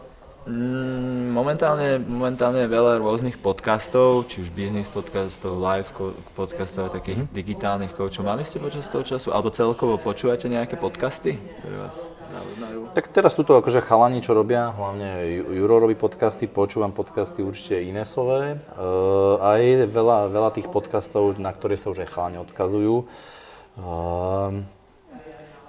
momentálne, 1.32 1.96
momentálne 2.04 2.64
je 2.64 2.68
veľa 2.68 3.00
rôznych 3.00 3.40
podcastov, 3.40 4.28
či 4.28 4.44
už 4.44 4.52
business 4.52 4.84
podcastov, 4.92 5.56
live 5.56 5.88
podcastov 6.36 6.92
a 6.92 7.00
takých 7.00 7.24
digitálnych 7.32 7.96
coachov. 7.96 8.28
Mali 8.28 8.44
ste 8.44 8.60
počas 8.60 8.84
toho 8.92 9.04
času, 9.08 9.32
alebo 9.32 9.48
celkovo 9.48 9.96
počúvate 9.96 10.44
nejaké 10.52 10.76
podcasty, 10.76 11.40
ktoré 11.64 11.88
vás 11.88 11.96
zaujímajú? 12.28 12.92
Tak 12.92 13.08
teraz 13.08 13.32
tuto 13.32 13.56
akože 13.56 13.80
chalani, 13.80 14.20
čo 14.20 14.36
robia, 14.36 14.68
hlavne 14.68 15.24
Ju- 15.32 15.64
Juro 15.64 15.80
robí 15.80 15.96
podcasty, 15.96 16.44
počúvam 16.44 16.92
podcasty 16.92 17.40
určite 17.40 17.80
Inesové. 17.80 18.60
Uh, 18.76 19.40
a 19.40 19.56
je 19.56 19.88
veľa, 19.88 20.28
veľa 20.28 20.50
tých 20.60 20.68
podcastov, 20.68 21.40
na 21.40 21.56
ktoré 21.56 21.80
sa 21.80 21.88
už 21.88 22.04
aj 22.04 22.12
chalani 22.12 22.38
odkazujú. 22.44 23.08
Uh, 23.80 24.60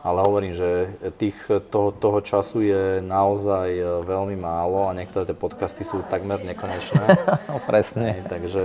ale 0.05 0.21
hovorím, 0.21 0.53
že 0.53 0.69
tých, 1.17 1.33
toho, 1.73 1.89
toho 1.89 2.21
času 2.21 2.61
je 2.61 3.01
naozaj 3.01 3.69
e, 3.73 3.83
veľmi 4.05 4.37
málo 4.37 4.85
a 4.85 4.93
niektoré 4.93 5.25
tie 5.25 5.33
podcasty 5.33 5.81
sú 5.81 6.05
takmer 6.05 6.45
nekonečné. 6.45 7.01
no 7.49 7.57
presne. 7.65 8.21
Hej, 8.21 8.29
takže 8.29 8.63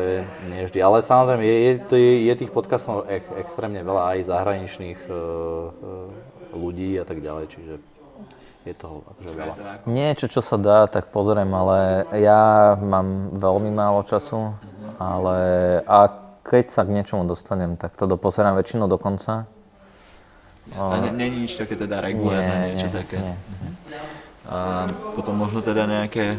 nie 0.53 0.68
vždy. 0.68 0.84
Ale 0.84 1.01
samozrejme, 1.01 1.41
je, 1.41 1.57
je, 1.97 2.12
je, 2.28 2.34
tých 2.36 2.53
podcastov 2.53 3.09
ek, 3.09 3.24
extrémne 3.41 3.80
veľa 3.80 4.20
aj 4.20 4.28
zahraničných 4.28 5.01
uh, 5.09 5.16
uh, 5.16 6.12
ľudí 6.53 7.01
a 7.01 7.09
tak 7.09 7.24
ďalej, 7.24 7.49
čiže 7.49 7.74
je 8.68 8.74
toho 8.76 9.01
akože 9.01 9.32
veľa. 9.32 9.55
Niečo, 9.88 10.28
čo 10.28 10.45
sa 10.45 10.61
dá, 10.61 10.84
tak 10.93 11.09
pozriem, 11.09 11.49
ale 11.49 12.05
ja 12.20 12.76
mám 12.76 13.32
veľmi 13.41 13.72
málo 13.72 14.05
času, 14.05 14.53
ale 15.01 15.41
a 15.88 16.12
keď 16.45 16.64
sa 16.68 16.84
k 16.84 16.93
niečomu 16.93 17.24
dostanem, 17.24 17.80
tak 17.80 17.97
to 17.97 18.05
dopozerám 18.05 18.61
väčšinou 18.61 18.84
do 18.93 19.01
konca. 19.01 19.49
A 20.71 20.97
ne, 21.01 21.11
není 21.11 21.45
nič 21.45 21.57
také 21.57 21.75
teda 21.75 21.99
regulárne, 21.99 22.47
Nie, 22.47 22.66
niečo 22.75 22.89
nie, 22.89 22.95
také. 22.95 23.16
nie. 23.18 23.37
A 24.47 24.87
potom 25.14 25.35
možno 25.35 25.61
teda 25.61 25.85
nejaké 25.85 26.39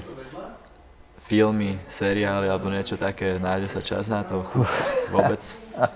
filmy, 1.22 1.80
seriály 1.88 2.48
alebo 2.48 2.68
niečo 2.68 3.00
také, 3.00 3.40
nájde 3.40 3.68
sa 3.72 3.80
čas 3.80 4.12
na 4.12 4.24
to? 4.24 4.44
Vôbec? 5.12 5.40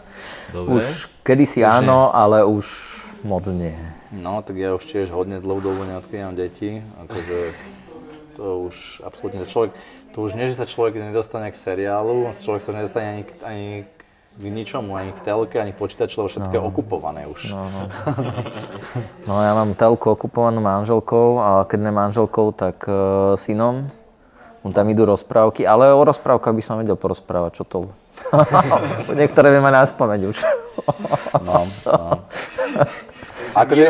Dobre. 0.55 0.79
Už 0.79 1.11
kedysi 1.23 1.63
áno, 1.63 2.11
ale 2.11 2.47
už 2.47 2.63
moc 3.23 3.43
nie. 3.49 3.75
No, 4.15 4.39
tak 4.39 4.55
ja 4.55 4.71
už 4.71 4.85
tiež 4.85 5.11
hodne 5.11 5.43
dlhú 5.43 5.59
dobu 5.59 5.83
neodkryjam 5.83 6.37
deti, 6.37 6.79
akože 7.03 7.37
to 8.35 8.67
už 8.67 9.01
absolútne 9.03 9.43
sa 9.43 9.49
človek, 9.49 9.71
to 10.15 10.17
už 10.23 10.35
nie, 10.35 10.47
že 10.47 10.55
sa 10.55 10.67
človek 10.67 10.99
nedostane 11.01 11.51
k 11.51 11.57
seriálu, 11.57 12.31
človek 12.31 12.61
sa 12.63 12.71
nedostane 12.71 13.07
ani, 13.11 13.23
k- 13.27 13.43
ani 13.43 13.67
k 14.35 14.43
ničomu, 14.51 14.99
ani 14.99 15.15
k 15.15 15.19
telke, 15.23 15.55
ani 15.55 15.71
k 15.71 15.79
počítaču, 15.79 16.19
lebo 16.19 16.27
všetko 16.27 16.53
je 16.53 16.61
okupované 16.61 17.21
už. 17.31 17.55
No, 17.55 17.63
no. 17.71 17.81
no 19.31 19.33
ja 19.39 19.55
mám 19.55 19.71
telku 19.79 20.11
okupovanú 20.11 20.59
manželkou 20.59 21.39
a 21.39 21.47
keď 21.63 21.79
ne 21.87 21.91
manželkou, 21.95 22.51
tak 22.51 22.83
uh, 22.87 23.39
synom. 23.39 23.87
On 24.65 24.73
tam 24.73 24.89
idú 24.89 25.05
rozprávky, 25.05 25.63
ale 25.63 25.93
o 25.93 26.01
rozprávkach 26.01 26.51
by 26.51 26.63
som 26.65 26.81
vedel 26.81 26.97
porozprávať, 26.97 27.61
čo 27.61 27.63
to. 27.63 27.79
Niektoré 29.19 29.53
viem 29.53 29.63
aj 29.69 29.73
na 29.73 29.83
spomeň 29.85 30.19
už. 30.33 30.37
No, 31.45 31.69
no. 31.85 32.09
Akože, 33.55 33.83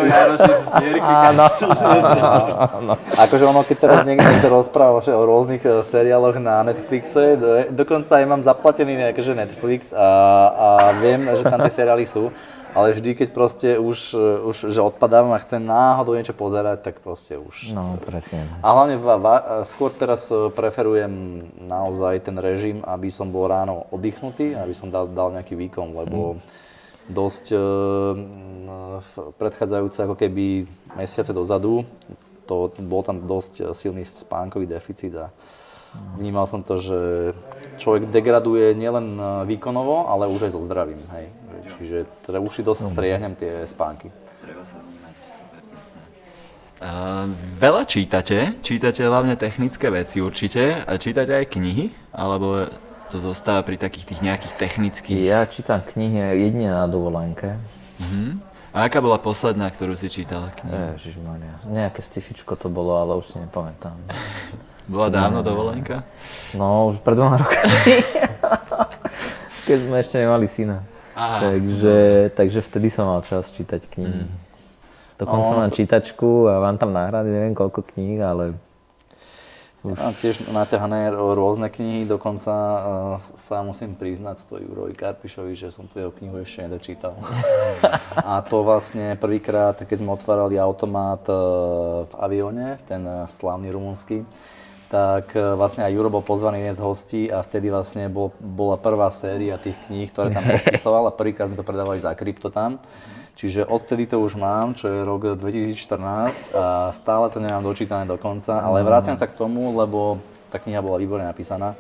akože 3.18 3.44
ono, 3.50 3.62
keď 3.66 3.78
teraz 3.82 4.00
niekto, 4.06 4.26
niekto 4.30 4.50
rozpráva 4.54 5.02
o 5.02 5.24
rôznych 5.26 5.66
e, 5.66 5.82
seriáloch 5.82 6.38
na 6.38 6.62
Netflixe, 6.62 7.34
do- 7.36 7.74
dokonca 7.74 8.22
aj 8.22 8.26
mám 8.30 8.42
zaplatený 8.46 9.10
akože 9.12 9.34
Netflix 9.34 9.90
a, 9.90 10.08
a 10.54 10.68
viem, 11.02 11.26
že 11.26 11.42
tam 11.42 11.66
tie 11.66 11.74
seriály 11.74 12.06
sú, 12.06 12.30
ale 12.76 12.92
vždy, 12.92 13.16
keď 13.16 13.30
proste 13.32 13.70
už, 13.80 14.14
e, 14.14 14.52
už 14.52 14.56
že 14.68 14.84
odpadávam 14.84 15.32
a 15.32 15.40
chcem 15.40 15.64
náhodou 15.64 16.14
niečo 16.14 16.36
pozerať, 16.36 16.84
tak 16.84 17.00
proste 17.00 17.40
už... 17.40 17.72
No, 17.72 17.96
presne. 18.04 18.46
A 18.60 18.68
hlavne 18.76 19.00
va, 19.00 19.16
va, 19.16 19.36
skôr 19.64 19.90
teraz 19.96 20.28
e, 20.28 20.52
preferujem 20.52 21.42
naozaj 21.56 22.28
ten 22.28 22.36
režim, 22.36 22.84
aby 22.84 23.08
som 23.08 23.32
bol 23.32 23.48
ráno 23.48 23.88
oddychnutý, 23.96 24.54
aby 24.60 24.76
som 24.76 24.92
dal, 24.92 25.08
dal 25.08 25.32
nejaký 25.32 25.56
výkon, 25.56 25.96
lebo 25.96 26.36
dosť 27.10 27.46
e, 27.52 27.58
m, 27.58 29.00
v 29.02 29.14
predchádzajúce 29.38 30.00
ako 30.06 30.16
keby 30.18 30.66
mesiace 30.98 31.32
dozadu, 31.34 31.86
to, 32.46 32.70
bol 32.86 33.02
tam 33.02 33.26
dosť 33.26 33.74
silný 33.74 34.06
spánkový 34.06 34.70
deficit 34.70 35.14
a 35.18 35.34
vnímal 36.18 36.46
som 36.46 36.62
to, 36.62 36.78
že 36.78 37.00
človek 37.82 38.10
degraduje 38.10 38.74
nielen 38.78 39.18
e, 39.18 39.24
výkonovo, 39.50 40.10
ale 40.10 40.30
už 40.30 40.50
aj 40.50 40.52
so 40.54 40.62
zdravím. 40.66 41.02
Hej. 41.14 41.26
Čiže 41.80 41.98
teda 42.26 42.38
už 42.40 42.52
si 42.54 42.62
dosť 42.62 42.82
striehnem 42.94 43.34
tie 43.34 43.66
spánky. 43.66 44.14
Treba 44.42 44.62
sa 44.62 44.78
vnímať. 44.78 45.16
Uh, 46.76 47.32
veľa 47.56 47.88
čítate, 47.88 48.60
čítate 48.60 49.00
hlavne 49.08 49.40
technické 49.40 49.88
veci 49.88 50.20
určite 50.20 50.84
a 50.84 51.00
čítate 51.00 51.32
aj 51.32 51.56
knihy, 51.56 51.88
alebo 52.12 52.68
to 53.16 53.24
zostáva 53.24 53.64
pri 53.64 53.80
takých 53.80 54.12
tých 54.12 54.20
nejakých 54.20 54.54
technických. 54.60 55.20
Ja 55.24 55.48
čítam 55.48 55.80
knihy 55.80 56.36
jedine 56.36 56.76
na 56.76 56.84
dovolenke. 56.84 57.56
Mhm. 58.04 58.44
A 58.76 58.92
aká 58.92 59.00
bola 59.00 59.16
posledná, 59.16 59.72
ktorú 59.72 59.96
si 59.96 60.12
čítal? 60.12 60.52
knihu? 60.52 61.00
Ježišmaria. 61.00 61.64
Nejaké 61.64 62.04
stifičko 62.04 62.60
to 62.60 62.68
bolo, 62.68 63.00
ale 63.00 63.16
už 63.16 63.32
si 63.32 63.40
nepamätám. 63.40 63.96
Bola 64.92 65.08
dávno 65.08 65.40
dovolenka? 65.42 66.04
No, 66.54 66.92
už 66.92 67.00
pred 67.00 67.16
dvoma 67.16 67.40
rokami. 67.40 68.04
Keď 69.66 69.78
sme 69.80 69.98
ešte 69.98 70.16
nemali 70.20 70.46
syna. 70.46 70.84
Aha. 71.16 71.50
Takže, 71.50 71.98
takže 72.36 72.60
vtedy 72.62 72.92
som 72.92 73.08
mal 73.08 73.24
čas 73.24 73.48
čítať 73.56 73.88
knihy. 73.96 74.28
Dokonca 75.16 75.52
No, 75.56 75.60
mám 75.64 75.72
čítačku 75.72 76.52
a 76.52 76.60
mám 76.60 76.76
tam 76.76 76.92
náhrady, 76.92 77.32
neviem 77.32 77.56
koľko 77.56 77.82
kníh, 77.96 78.20
ale 78.20 78.60
Mám 79.86 80.18
tiež 80.18 80.50
naťahané 80.50 81.14
rôzne 81.14 81.70
knihy, 81.70 82.10
dokonca 82.10 82.50
uh, 82.50 82.82
sa 83.38 83.62
musím 83.62 83.94
priznať 83.94 84.42
to 84.50 84.58
Jurovi 84.58 84.98
Karpišovi, 84.98 85.54
že 85.54 85.70
som 85.70 85.86
tu 85.86 86.02
jeho 86.02 86.10
knihu 86.10 86.42
ešte 86.42 86.66
nedočítal. 86.66 87.14
A 88.26 88.42
to 88.42 88.66
vlastne 88.66 89.14
prvýkrát, 89.14 89.78
keď 89.78 89.98
sme 90.02 90.18
otvárali 90.18 90.58
automát 90.58 91.22
uh, 91.30 92.10
v 92.10 92.14
Avione, 92.18 92.82
ten 92.90 93.06
uh, 93.06 93.30
slávny 93.30 93.70
rumunský, 93.70 94.26
tak 94.86 95.34
vlastne 95.34 95.82
aj 95.82 95.98
Juro 95.98 96.14
bol 96.14 96.22
pozvaný 96.22 96.62
dnes 96.62 96.78
hostí 96.78 97.26
a 97.28 97.42
vtedy 97.42 97.74
vlastne 97.74 98.06
bol, 98.06 98.30
bola 98.38 98.78
prvá 98.78 99.10
séria 99.10 99.58
tých 99.58 99.76
kníh, 99.90 100.08
ktoré 100.14 100.30
tam 100.30 100.46
podpisoval 100.56 101.10
a 101.10 101.18
prvýkrát 101.18 101.50
mi 101.50 101.58
to 101.58 101.66
predávali 101.66 101.98
za 101.98 102.14
krypto 102.14 102.54
tam. 102.54 102.78
Čiže 103.36 103.68
odtedy 103.68 104.08
to 104.08 104.24
už 104.24 104.40
mám, 104.40 104.80
čo 104.80 104.88
je 104.88 105.04
rok 105.04 105.36
2014 105.36 106.56
a 106.56 106.96
stále 106.96 107.28
to 107.28 107.44
nemám 107.44 107.68
dočítané 107.68 108.08
do 108.08 108.16
konca, 108.16 108.64
ale 108.64 108.80
vraciam 108.80 109.20
sa 109.20 109.28
k 109.28 109.36
tomu, 109.36 109.76
lebo 109.76 110.24
tá 110.48 110.56
kniha 110.56 110.80
bola 110.80 110.96
výborne 110.96 111.28
napísaná. 111.28 111.76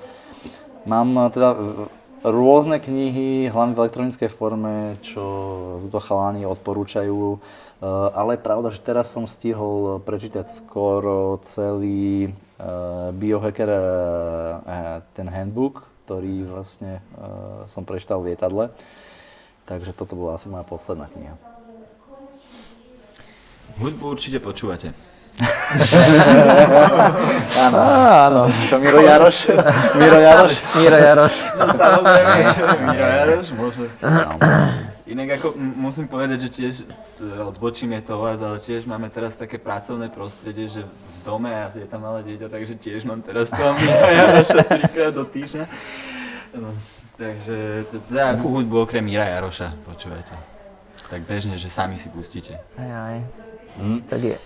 Mám 0.83 1.15
eh, 1.15 1.31
teda 1.31 1.55
rôzne 2.27 2.83
knihy, 2.83 3.47
hlavne 3.47 3.71
v 3.71 3.81
elektronickej 3.87 4.27
forme, 4.27 4.99
čo 4.99 5.23
túto 5.87 6.03
chalani 6.03 6.43
odporúčajú, 6.43 7.39
eh, 7.39 7.85
ale 8.11 8.35
je 8.35 8.45
pravda, 8.45 8.67
že 8.75 8.83
teraz 8.83 9.15
som 9.15 9.23
stihol 9.23 10.03
prečítať 10.03 10.51
skoro 10.51 11.39
celý 11.47 12.27
eh, 12.27 13.09
biohacker, 13.15 13.71
ten 15.15 15.27
handbook, 15.31 15.87
ktorý 16.05 16.45
vlastne 16.45 17.01
som 17.65 17.81
prečítal 17.81 18.21
v 18.21 18.35
lietadle. 18.35 18.69
Takže 19.65 19.97
toto 19.97 20.13
bola 20.13 20.37
asi 20.37 20.45
moja 20.45 20.61
posledná 20.61 21.09
kniha. 21.09 21.33
Hudbu 23.81 24.13
určite 24.13 24.39
počúvate. 24.39 24.93
Áno. 27.59 27.75
áno. 27.75 28.41
Čo 28.71 28.79
Miro 28.79 29.03
Jaroš? 29.03 29.51
Miro 29.99 30.15
Jaroš? 30.15 30.53
Miro 30.79 30.95
Jaroš. 30.95 31.35
No 31.59 31.65
samozrejme, 31.75 32.35
Miro 32.87 33.07
Jaroš, 33.07 33.47
môže. 33.51 33.83
Inak 35.05 35.37
ako 35.37 35.59
musím 35.59 36.07
povedať, 36.07 36.47
že 36.47 36.49
tiež 36.49 36.73
e, 36.81 36.85
odbočíme 37.45 37.99
to 38.01 38.17
vás, 38.17 38.41
ale 38.41 38.57
tiež 38.57 38.89
máme 38.89 39.11
teraz 39.11 39.37
také 39.37 39.61
pracovné 39.61 40.09
prostredie, 40.09 40.65
že 40.71 40.81
v 40.87 41.17
dome 41.21 41.51
a 41.51 41.69
je 41.69 41.85
tam 41.85 42.01
malé 42.01 42.25
dieťa, 42.25 42.47
takže 42.49 42.73
tiež 42.79 43.05
mám 43.05 43.21
teraz 43.21 43.53
toho 43.53 43.75
Mira 43.77 44.09
Jaroša 44.09 44.61
trikrát 44.65 45.13
do 45.13 45.23
týždňa. 45.27 45.65
No, 46.57 46.73
takže 47.17 47.87
teda 47.89 48.35
akú 48.35 48.51
hudbu 48.51 48.85
okrem 48.85 49.03
Mira 49.03 49.27
Jaroša 49.27 49.73
počúvate? 49.87 50.35
Tak 51.09 51.21
bežne, 51.27 51.55
že 51.59 51.69
sami 51.69 51.95
si 51.95 52.09
pustíte. 52.09 52.57
Aj, 52.75 52.91
aj. 52.91 53.17
Hm? 53.77 53.99
Tak 54.07 54.21
je, 54.23 54.37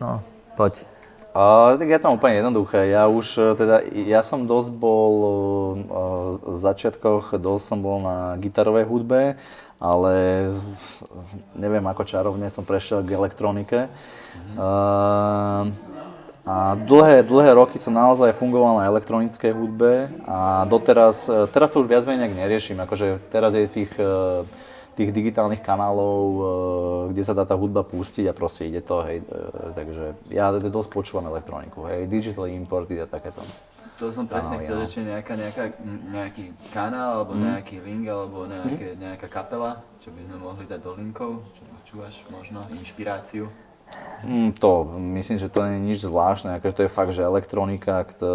no, 0.00 0.22
poď. 0.54 0.80
A, 1.36 1.76
tak 1.76 1.92
je 1.92 2.00
to 2.00 2.08
úplne 2.16 2.40
jednoduché. 2.40 2.88
Ja 2.88 3.12
už 3.12 3.26
e, 3.36 3.42
teda, 3.60 3.84
ja 3.92 4.24
som 4.24 4.48
dosť 4.48 4.72
bol, 4.72 5.14
e, 5.20 5.28
v 6.40 6.56
začiatkoch 6.56 7.36
dosť 7.36 7.64
som 7.68 7.78
bol 7.84 8.00
na 8.00 8.40
gitarovej 8.40 8.88
hudbe, 8.88 9.36
ale 9.76 10.14
neviem 11.52 11.84
ako 11.84 12.08
čarovne 12.08 12.48
som 12.48 12.64
prešiel 12.64 13.04
k 13.04 13.12
elektronike. 13.12 13.92
Uh, 14.56 15.72
a 16.46 16.78
dlhé, 16.78 17.26
dlhé 17.26 17.58
roky 17.58 17.74
som 17.74 17.90
naozaj 17.90 18.30
fungoval 18.38 18.78
na 18.78 18.86
elektronickej 18.86 19.50
hudbe 19.50 20.06
a 20.30 20.62
doteraz, 20.70 21.26
e, 21.26 21.50
teraz 21.50 21.74
to 21.74 21.82
už 21.82 21.90
viac 21.90 22.06
menej 22.06 22.30
neriešim, 22.30 22.78
akože 22.78 23.18
teraz 23.34 23.50
je 23.50 23.66
tých, 23.66 23.90
e, 23.98 24.46
tých 24.94 25.10
digitálnych 25.10 25.58
kanálov, 25.58 26.22
e, 26.22 26.42
kde 27.10 27.22
sa 27.26 27.34
dá 27.34 27.42
tá 27.42 27.58
hudba 27.58 27.82
pustiť 27.82 28.30
a 28.30 28.32
proste 28.32 28.70
ide 28.70 28.78
to, 28.78 29.02
hej, 29.02 29.26
takže 29.74 30.14
ja 30.30 30.54
dosť 30.54 30.90
počúvam 30.94 31.26
elektroniku, 31.26 31.82
hej, 31.90 32.06
digital 32.06 32.46
importy 32.46 33.02
a 33.02 33.10
takéto. 33.10 33.42
To 33.98 34.14
som 34.14 34.30
presne 34.30 34.60
Áno, 34.60 34.62
chcel, 34.62 34.78
ja. 34.78 34.86
že 34.86 35.00
nejaká, 35.02 35.34
nejaká, 35.34 35.64
nejaký 36.14 36.44
kanál, 36.70 37.24
alebo 37.26 37.32
nejaký 37.34 37.80
link, 37.82 38.06
alebo 38.06 38.46
nejaké, 38.46 38.94
nejaká 38.94 39.26
kapela, 39.26 39.82
čo 39.98 40.14
by 40.14 40.20
sme 40.30 40.36
mohli 40.38 40.62
dať 40.68 40.78
do 40.78 40.94
linkov, 40.94 41.42
čo 41.58 41.62
počúvaš 41.64 42.14
možno, 42.30 42.62
inšpiráciu. 42.76 43.50
Mm, 44.26 44.56
to, 44.56 44.96
myslím, 44.98 45.38
že 45.38 45.52
to 45.52 45.62
nie 45.62 45.76
je 45.76 45.86
nič 45.92 45.98
zvláštne, 46.02 46.56
akože 46.58 46.74
to 46.74 46.84
je 46.88 46.90
fakt, 46.90 47.12
že 47.12 47.22
elektronika, 47.22 48.02
kto, 48.08 48.28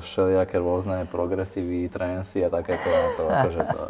všelijaké 0.00 0.56
rôzne 0.62 1.04
progresívy, 1.10 1.90
transy 1.90 2.46
a 2.46 2.48
takéto, 2.48 2.88
a 2.88 3.06
to 3.18 3.22
akože 3.26 3.60
to... 3.66 3.80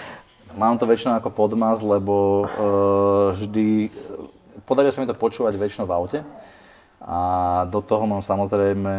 Mám 0.60 0.80
to 0.80 0.88
väčšinou 0.88 1.20
ako 1.20 1.36
podmaz, 1.36 1.84
lebo 1.84 2.46
uh, 2.48 3.34
vždy, 3.36 3.92
podarilo 4.64 4.88
sa 4.88 5.04
mi 5.04 5.10
to 5.10 5.12
počúvať 5.12 5.52
väčšinou 5.52 5.84
v 5.84 5.92
aute 5.92 6.18
a 7.04 7.18
do 7.68 7.84
toho 7.84 8.08
mám 8.08 8.24
samozrejme, 8.24 8.96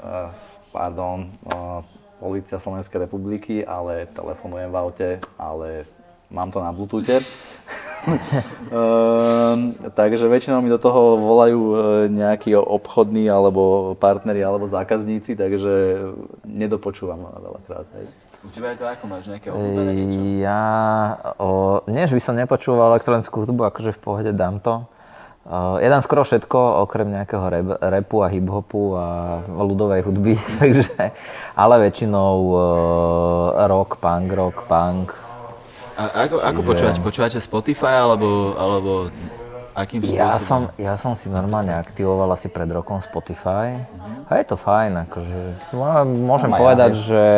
uh, 0.00 0.32
pardon, 0.72 1.28
uh, 1.52 1.84
Polícia 2.16 2.56
Slovenskej 2.56 3.04
republiky, 3.04 3.60
ale 3.60 4.08
telefonujem 4.16 4.72
v 4.72 4.76
aute, 4.80 5.08
ale 5.36 5.84
mám 6.32 6.48
to 6.48 6.64
na 6.64 6.72
Bluetoothe. 6.72 7.20
Ehm, 8.06 9.78
takže 9.94 10.26
väčšinou 10.26 10.62
mi 10.62 10.70
do 10.70 10.78
toho 10.78 11.18
volajú 11.18 11.60
e, 11.62 11.76
nejakí 12.10 12.54
obchodní 12.54 13.30
alebo 13.30 13.94
partneri 13.98 14.42
alebo 14.42 14.66
zákazníci, 14.66 15.38
takže 15.38 16.02
nedopočúvam 16.42 17.30
veľakrát. 17.30 17.86
Hej. 17.98 18.06
U 18.46 18.50
teba 18.50 18.74
je 18.74 18.78
to 18.78 18.86
ako, 18.86 19.04
máš 19.10 19.26
nejaké 19.26 19.50
obľúbené 19.50 19.92
niečo? 19.94 20.18
Ja, 20.38 20.66
o, 21.38 21.82
nie, 21.90 22.06
že 22.06 22.14
by 22.14 22.22
som 22.22 22.34
nepočúval 22.38 22.94
elektronickú 22.94 23.42
hudbu, 23.42 23.74
akože 23.74 23.90
v 23.94 24.00
pohode 24.02 24.30
dám 24.30 24.62
to. 24.62 24.86
O, 25.46 25.78
ja 25.82 25.88
dám 25.90 26.02
skoro 26.02 26.22
všetko, 26.22 26.86
okrem 26.86 27.10
nejakého 27.10 27.42
rap, 27.42 27.68
rapu 27.82 28.22
a 28.22 28.30
hip-hopu 28.30 28.94
a 28.94 29.06
ľudovej 29.50 30.06
hudby, 30.06 30.34
takže, 30.62 30.94
ale 31.58 31.74
väčšinou 31.90 32.34
o, 32.50 32.56
rock, 33.66 33.98
punk, 33.98 34.30
rock, 34.30 34.66
punk. 34.70 35.25
A 35.96 36.28
ako, 36.28 36.36
ako 36.44 36.60
počúvate? 36.60 37.00
Počúvate 37.00 37.38
Spotify, 37.40 38.04
alebo, 38.04 38.52
alebo 38.60 38.92
akým 39.72 40.04
spôsobom? 40.04 40.20
Ja 40.20 40.36
som, 40.36 40.60
ja 40.76 40.94
som 41.00 41.12
si 41.16 41.32
normálne 41.32 41.72
aktivoval 41.72 42.32
asi 42.36 42.52
pred 42.52 42.68
rokom 42.68 43.00
Spotify 43.00 43.80
a 44.28 44.32
je 44.36 44.44
to 44.44 44.56
fajn, 44.56 45.08
akože 45.08 45.40
no, 45.72 45.84
môžem 46.04 46.52
aj 46.52 46.60
povedať, 46.60 46.92
ja, 46.96 47.00
že, 47.00 47.28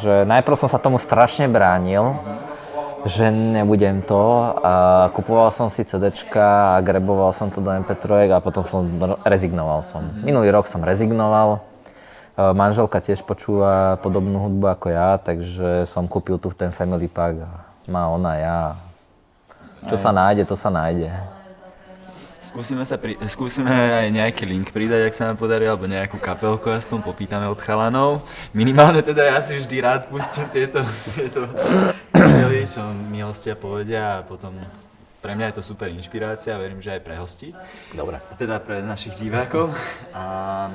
že 0.00 0.14
najprv 0.28 0.56
som 0.60 0.68
sa 0.68 0.80
tomu 0.80 0.96
strašne 0.96 1.48
bránil, 1.48 2.16
že 3.04 3.28
nebudem 3.28 4.00
to 4.00 4.56
a 4.64 4.74
kupoval 5.12 5.52
som 5.52 5.68
si 5.68 5.84
CDčka 5.84 6.76
a 6.76 6.84
greboval 6.84 7.36
som 7.36 7.52
to 7.52 7.60
do 7.60 7.68
MP3 7.68 8.32
a 8.32 8.40
potom 8.40 8.64
som 8.64 8.80
r- 8.84 9.20
rezignoval 9.28 9.84
som. 9.84 10.04
Minulý 10.24 10.52
rok 10.52 10.68
som 10.72 10.80
rezignoval, 10.80 11.60
E, 12.34 12.42
manželka 12.50 12.98
tiež 12.98 13.22
počúva 13.22 13.94
podobnú 14.02 14.42
hudbu 14.42 14.66
ako 14.66 14.86
ja, 14.90 15.22
takže 15.22 15.86
som 15.86 16.10
kúpil 16.10 16.42
tu 16.42 16.50
ten 16.50 16.74
Family 16.74 17.06
Pack 17.06 17.46
a 17.46 17.50
má 17.88 18.08
ona, 18.08 18.32
ja. 18.36 18.58
Čo 19.84 20.00
sa 20.00 20.10
nájde, 20.10 20.48
to 20.48 20.56
sa 20.56 20.72
nájde. 20.72 21.12
Skúsime, 22.54 22.86
sa 22.86 22.94
pri, 22.94 23.18
skúsime 23.26 23.66
aj 23.72 24.14
nejaký 24.14 24.46
link 24.46 24.70
pridať, 24.70 25.10
ak 25.10 25.14
sa 25.18 25.26
nám 25.26 25.36
podarí, 25.36 25.66
alebo 25.66 25.90
nejakú 25.90 26.22
kapelku 26.22 26.70
aspoň 26.70 27.02
popýtame 27.02 27.50
od 27.50 27.58
chalanov. 27.58 28.22
Minimálne 28.54 29.02
teda 29.02 29.26
ja 29.26 29.42
si 29.42 29.58
vždy 29.58 29.76
rád 29.82 30.06
pustím 30.06 30.46
tieto, 30.54 30.86
tieto 31.18 31.50
kapely, 32.14 32.62
čo 32.70 32.86
mi 33.10 33.26
hostia 33.26 33.58
povedia 33.58 34.22
a 34.22 34.24
potom 34.24 34.54
pre 35.18 35.34
mňa 35.34 35.50
je 35.50 35.56
to 35.58 35.62
super 35.66 35.90
inšpirácia, 35.90 36.54
verím, 36.60 36.78
že 36.78 36.94
aj 36.94 37.02
pre 37.02 37.18
hostí. 37.18 37.50
Dobre. 37.90 38.22
A 38.22 38.32
teda 38.38 38.60
pre 38.60 38.84
našich 38.84 39.18
divákov. 39.18 39.74
A 40.14 40.68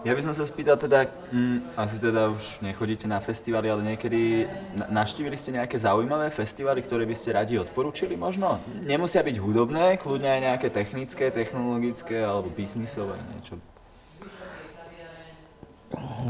ja 0.00 0.12
by 0.12 0.22
som 0.22 0.32
sa 0.32 0.42
spýtal 0.42 0.76
teda, 0.76 1.04
hm, 1.28 1.76
asi 1.76 1.96
teda 1.96 2.28
už 2.28 2.60
nechodíte 2.60 3.04
na 3.04 3.18
festivaly, 3.18 3.68
ale 3.68 3.84
niekedy 3.84 4.44
na- 4.72 5.04
navštívili 5.04 5.36
ste 5.36 5.52
nejaké 5.52 5.76
zaujímavé 5.76 6.28
festivaly, 6.28 6.80
ktoré 6.80 7.04
by 7.04 7.12
ste 7.12 7.30
radi 7.30 7.54
odporúčili 7.56 8.14
možno? 8.14 8.56
Nemusia 8.80 9.20
byť 9.20 9.36
hudobné, 9.36 9.96
kľudne 9.96 10.26
aj 10.26 10.40
nejaké 10.42 10.68
technické, 10.68 11.28
technologické 11.28 12.16
alebo 12.18 12.48
biznisové 12.48 13.20
niečo. 13.30 13.60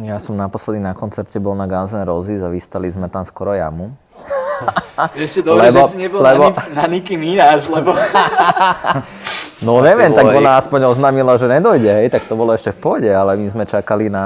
Ja 0.00 0.16
som 0.16 0.34
naposledy 0.34 0.80
na 0.80 0.90
koncerte 0.90 1.36
bol 1.36 1.52
na 1.52 1.68
Guns 1.68 1.92
N' 1.92 2.02
Roses 2.02 2.40
a 2.40 2.48
vystali 2.48 2.88
sme 2.88 3.06
tam 3.06 3.22
skoro 3.22 3.52
jamu. 3.52 3.92
Ešte 5.14 5.44
dobre, 5.44 5.68
Lebo- 5.68 5.84
že 5.86 5.94
si 5.94 5.98
nebol 6.00 6.20
lebo- 6.20 6.48
na, 6.48 6.64
Ni- 6.64 6.74
na 6.74 6.84
Nicky 6.86 7.14
Minaj, 7.14 7.68
lebo 7.68 7.92
No 9.60 9.76
neviem, 9.78 10.08
tak 10.08 10.24
bolo 10.24 10.40
ona 10.40 10.56
aspoň 10.56 10.88
oznámila, 10.88 11.36
že 11.36 11.44
nedojde, 11.44 11.84
hej, 12.00 12.08
tak 12.08 12.24
to 12.24 12.32
bolo 12.32 12.56
ešte 12.56 12.72
v 12.72 12.80
pohode, 12.80 13.04
ale 13.06 13.36
my 13.36 13.46
sme 13.46 13.64
čakali 13.64 14.08
na, 14.08 14.24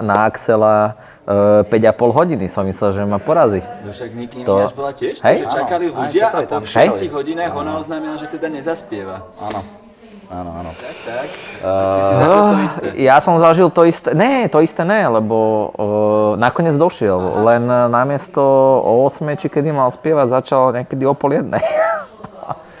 na 0.00 0.24
Axela 0.24 0.96
e, 1.22 1.68
5,5 1.68 2.00
hodiny, 2.10 2.48
som 2.48 2.64
myslel, 2.64 2.96
že 2.96 3.04
ma 3.04 3.20
porazí. 3.20 3.60
No 3.84 3.92
však 3.92 4.10
Niky 4.10 4.40
To- 4.42 4.72
bola 4.72 4.96
tiež, 4.96 5.20
Hej? 5.20 5.44
že 5.44 5.52
čakali 5.52 5.84
Áno, 5.86 6.00
ľudia 6.00 6.24
aj 6.24 6.32
a 6.32 6.40
po 6.40 6.48
tam, 6.48 6.62
6 6.64 6.72
čakali. 6.96 7.12
hodinách 7.12 7.52
ona 7.52 7.72
oznámila, 7.76 8.16
že 8.16 8.26
teda 8.26 8.48
nezaspieva. 8.48 9.20
Áno, 9.38 9.60
áno, 10.32 10.50
áno. 10.64 10.70
Tak, 10.72 10.96
tak. 11.04 11.28
A 11.60 11.70
ty 11.92 12.00
si 12.00 12.14
zažil 12.16 12.40
to 12.40 12.56
isté. 12.64 12.86
Ja 12.96 13.16
som 13.20 13.34
zažil 13.36 13.68
to 13.68 13.82
isté, 13.84 14.08
ne, 14.12 14.48
to 14.48 14.58
isté 14.60 14.80
ne, 14.82 15.04
lebo 15.10 15.36
e, 15.36 15.68
nakoniec 16.40 16.74
došiel, 16.74 17.20
len 17.44 17.68
namiesto 17.68 18.40
o 18.80 19.04
8, 19.04 19.28
či 19.36 19.46
kedy 19.46 19.68
mal 19.70 19.92
spievať, 19.92 20.32
začal 20.32 20.72
niekedy 20.72 21.04
o 21.04 21.12
pol 21.12 21.36
jednej. 21.36 21.60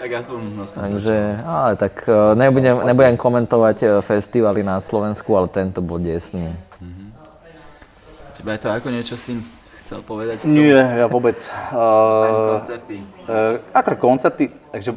Tak 0.00 0.10
aspoň, 0.16 0.40
aspoň 0.64 0.80
Takže, 0.80 1.16
ale 1.44 1.72
tak 1.76 2.08
e, 2.08 2.32
nebudem, 2.32 2.76
nebudem 2.88 3.16
komentovať 3.20 3.76
e, 3.84 3.86
festivaly 4.00 4.64
na 4.64 4.80
Slovensku, 4.80 5.28
ale 5.36 5.52
tento 5.52 5.84
bol 5.84 6.00
desný. 6.00 6.56
Teba 8.32 8.56
je 8.56 8.60
to 8.64 8.68
ako 8.72 8.88
niečo 8.88 9.20
si 9.20 9.36
chcel 9.84 10.00
povedať? 10.00 10.48
Nie, 10.48 11.04
ja 11.04 11.06
vôbec. 11.12 11.36
Uh, 11.68 12.56
koncerty. 12.56 12.96
Uh, 13.28 13.60
ako 13.76 14.00
koncerty, 14.00 14.44
takže 14.72 14.96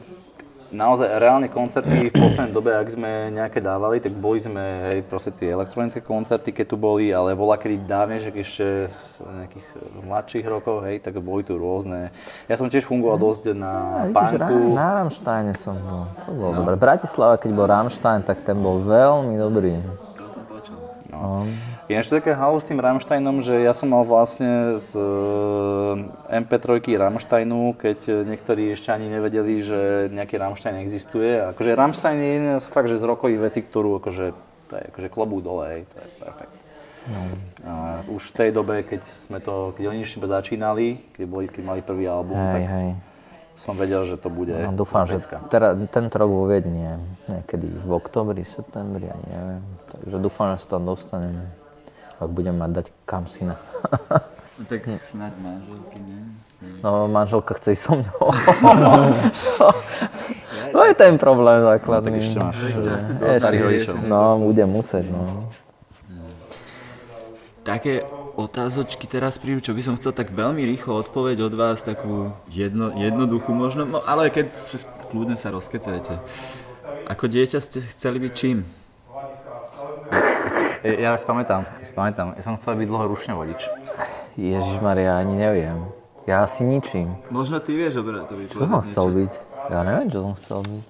naozaj 0.73 1.07
reálne 1.21 1.47
koncerty 1.47 2.09
v 2.09 2.13
poslednej 2.13 2.51
dobe, 2.51 2.73
ak 2.73 2.89
sme 2.89 3.29
nejaké 3.29 3.61
dávali, 3.61 4.01
tak 4.01 4.11
boli 4.17 4.41
sme, 4.41 4.91
hej, 4.91 4.99
proste 5.05 5.31
tie 5.31 5.53
elektronické 5.53 6.01
koncerty, 6.01 6.49
keď 6.49 6.65
tu 6.73 6.75
boli, 6.75 7.13
ale 7.13 7.37
bola 7.37 7.55
kedy 7.55 7.85
dávne, 7.85 8.17
že 8.19 8.33
ešte 8.33 8.89
v 9.21 9.29
nejakých 9.29 9.67
mladších 10.03 10.45
rokoch, 10.49 10.81
hej, 10.83 10.99
tak 10.99 11.15
boli 11.21 11.45
tu 11.45 11.55
rôzne. 11.55 12.09
Ja 12.49 12.57
som 12.57 12.67
tiež 12.67 12.83
fungoval 12.83 13.21
dosť 13.21 13.53
na 13.53 13.73
Vidíš, 14.09 14.41
Ra- 14.41 14.49
punku. 14.49 14.73
na 14.73 14.89
Rammsteine 14.99 15.53
som 15.55 15.77
bol, 15.77 16.03
to 16.25 16.29
bolo 16.33 16.51
no. 16.51 16.57
dobré. 16.65 16.75
Bratislava, 16.75 17.37
keď 17.37 17.51
bol 17.53 17.67
Rammstein, 17.69 18.21
tak 18.25 18.41
ten 18.41 18.57
bol 18.57 18.81
veľmi 18.81 19.37
dobrý. 19.37 19.79
To 20.17 20.25
som 20.27 20.43
počul. 20.49 20.75
No. 21.13 21.45
Ináč 21.45 21.72
je 21.91 21.99
také 22.07 22.31
halu 22.31 22.59
s 22.59 22.67
tým 22.67 22.79
Rammsteinom, 22.79 23.43
že 23.43 23.59
ja 23.59 23.75
som 23.75 23.91
mal 23.91 24.07
vlastne 24.07 24.79
z 24.79 24.95
eh, 24.95 26.39
MP3 26.39 26.79
Rammsteinu, 26.95 27.75
keď 27.75 28.23
niektorí 28.23 28.71
ešte 28.71 28.95
ani 28.95 29.11
nevedeli, 29.11 29.59
že 29.59 30.07
nejaký 30.07 30.39
Rammstein 30.39 30.79
existuje. 30.79 31.43
Akože 31.43 31.75
Rammstein 31.75 32.17
je 32.19 32.29
jeden 32.39 32.55
z 32.63 32.67
fakt, 32.71 32.87
že 32.87 32.99
z 32.99 33.03
rokových 33.03 33.51
vecí, 33.51 33.59
ktorú 33.61 33.99
akože, 33.99 34.25
to 34.71 34.73
je 34.79 34.83
akože 34.95 35.07
klobúk 35.11 35.43
dole, 35.43 35.63
hej, 35.67 35.81
to 35.91 35.95
je 35.99 36.07
perfekt. 36.23 36.55
No. 37.03 37.19
A 37.67 37.73
už 38.07 38.31
v 38.31 38.35
tej 38.39 38.49
dobe, 38.55 38.79
keď 38.87 39.03
sme 39.03 39.43
to, 39.43 39.75
keď 39.75 39.91
oni 39.91 40.07
ešte 40.07 40.23
začínali, 40.23 41.03
keď, 41.11 41.25
boli, 41.27 41.45
keď 41.51 41.63
mali 41.67 41.81
prvý 41.83 42.07
album, 42.07 42.39
Hej, 42.39 42.51
tak 42.55 42.63
hej. 42.63 42.89
som 43.59 43.75
vedel, 43.75 44.07
že 44.07 44.15
to 44.15 44.31
bude 44.31 44.55
No, 44.55 44.71
dúfam, 44.71 45.03
že 45.03 45.19
teda, 45.51 45.75
tento 45.91 46.15
rok 46.15 46.31
vo 46.31 46.47
Viedni 46.47 46.79
je 46.79 46.95
niekedy 47.27 47.67
v 47.67 47.91
oktobri, 47.91 48.47
v 48.47 48.51
septembri, 48.55 49.11
ani 49.11 49.27
neviem. 49.27 49.63
Takže 49.91 50.15
dúfam, 50.23 50.55
že 50.55 50.63
sa 50.63 50.79
tam 50.79 50.87
dostanem, 50.87 51.43
ak 52.19 52.29
budem 52.29 52.55
mať 52.57 52.71
dať 52.81 52.85
kam 53.05 53.25
syna. 53.25 53.57
No 54.53 54.69
tak 54.69 54.85
snáď 55.01 55.33
manželky, 55.41 55.97
nie? 56.05 56.21
No, 56.83 57.07
manželka 57.07 57.55
chce 57.57 57.73
ísť 57.73 57.83
so 57.83 57.93
mňou. 57.99 58.25
to 60.71 60.79
je 60.87 60.93
ten 60.93 61.17
problém 61.17 61.59
základný. 61.63 62.19
tak 62.19 62.23
ešte 62.23 62.37
máš, 62.39 62.57
eh, 62.61 63.39
starých 63.39 63.61
rodičov. 63.63 63.95
No, 64.07 64.39
budem 64.39 64.69
musieť, 64.69 65.05
no. 65.11 65.49
Také 67.63 68.03
otázočky 68.35 69.07
teraz 69.07 69.39
prídu, 69.39 69.63
čo 69.63 69.71
by 69.71 69.81
som 69.81 69.95
chcel 69.95 70.11
tak 70.11 70.35
veľmi 70.35 70.67
rýchlo 70.67 70.99
odpoveď 70.99 71.47
od 71.47 71.53
vás, 71.55 71.79
takú 71.79 72.35
jedno, 72.51 72.91
jednoduchú 72.99 73.55
možno, 73.55 73.87
no, 73.87 73.99
ale 74.03 74.27
keď 74.27 74.51
kľudne 75.13 75.39
sa 75.39 75.53
rozkecajte. 75.53 76.19
Ako 77.07 77.31
dieťa 77.31 77.59
ste 77.63 77.79
chceli 77.95 78.19
byť 78.19 78.33
čím? 78.35 78.67
Ja, 80.83 80.91
ja 80.99 81.11
si 81.15 81.23
pamätám, 81.23 81.63
ja 81.79 81.85
si 81.87 81.95
pamätám, 81.95 82.35
ja 82.35 82.43
som 82.43 82.59
chcel 82.59 82.75
byť 82.75 82.87
dlhorušne 82.91 83.33
vodič. 83.39 83.71
Ježišmaria, 84.35 85.15
ani 85.15 85.39
neviem. 85.39 85.79
Ja 86.27 86.43
asi 86.43 86.67
ničím. 86.67 87.15
Možno 87.31 87.63
ty 87.63 87.71
vieš, 87.71 88.03
dobre, 88.03 88.19
to 88.27 88.35
Čo 88.51 88.67
som 88.67 88.83
chcel 88.91 89.05
byť? 89.23 89.31
Ja 89.71 89.79
neviem, 89.87 90.07
čo 90.11 90.19
som 90.19 90.33
chcel 90.43 90.59
byť. 90.59 90.83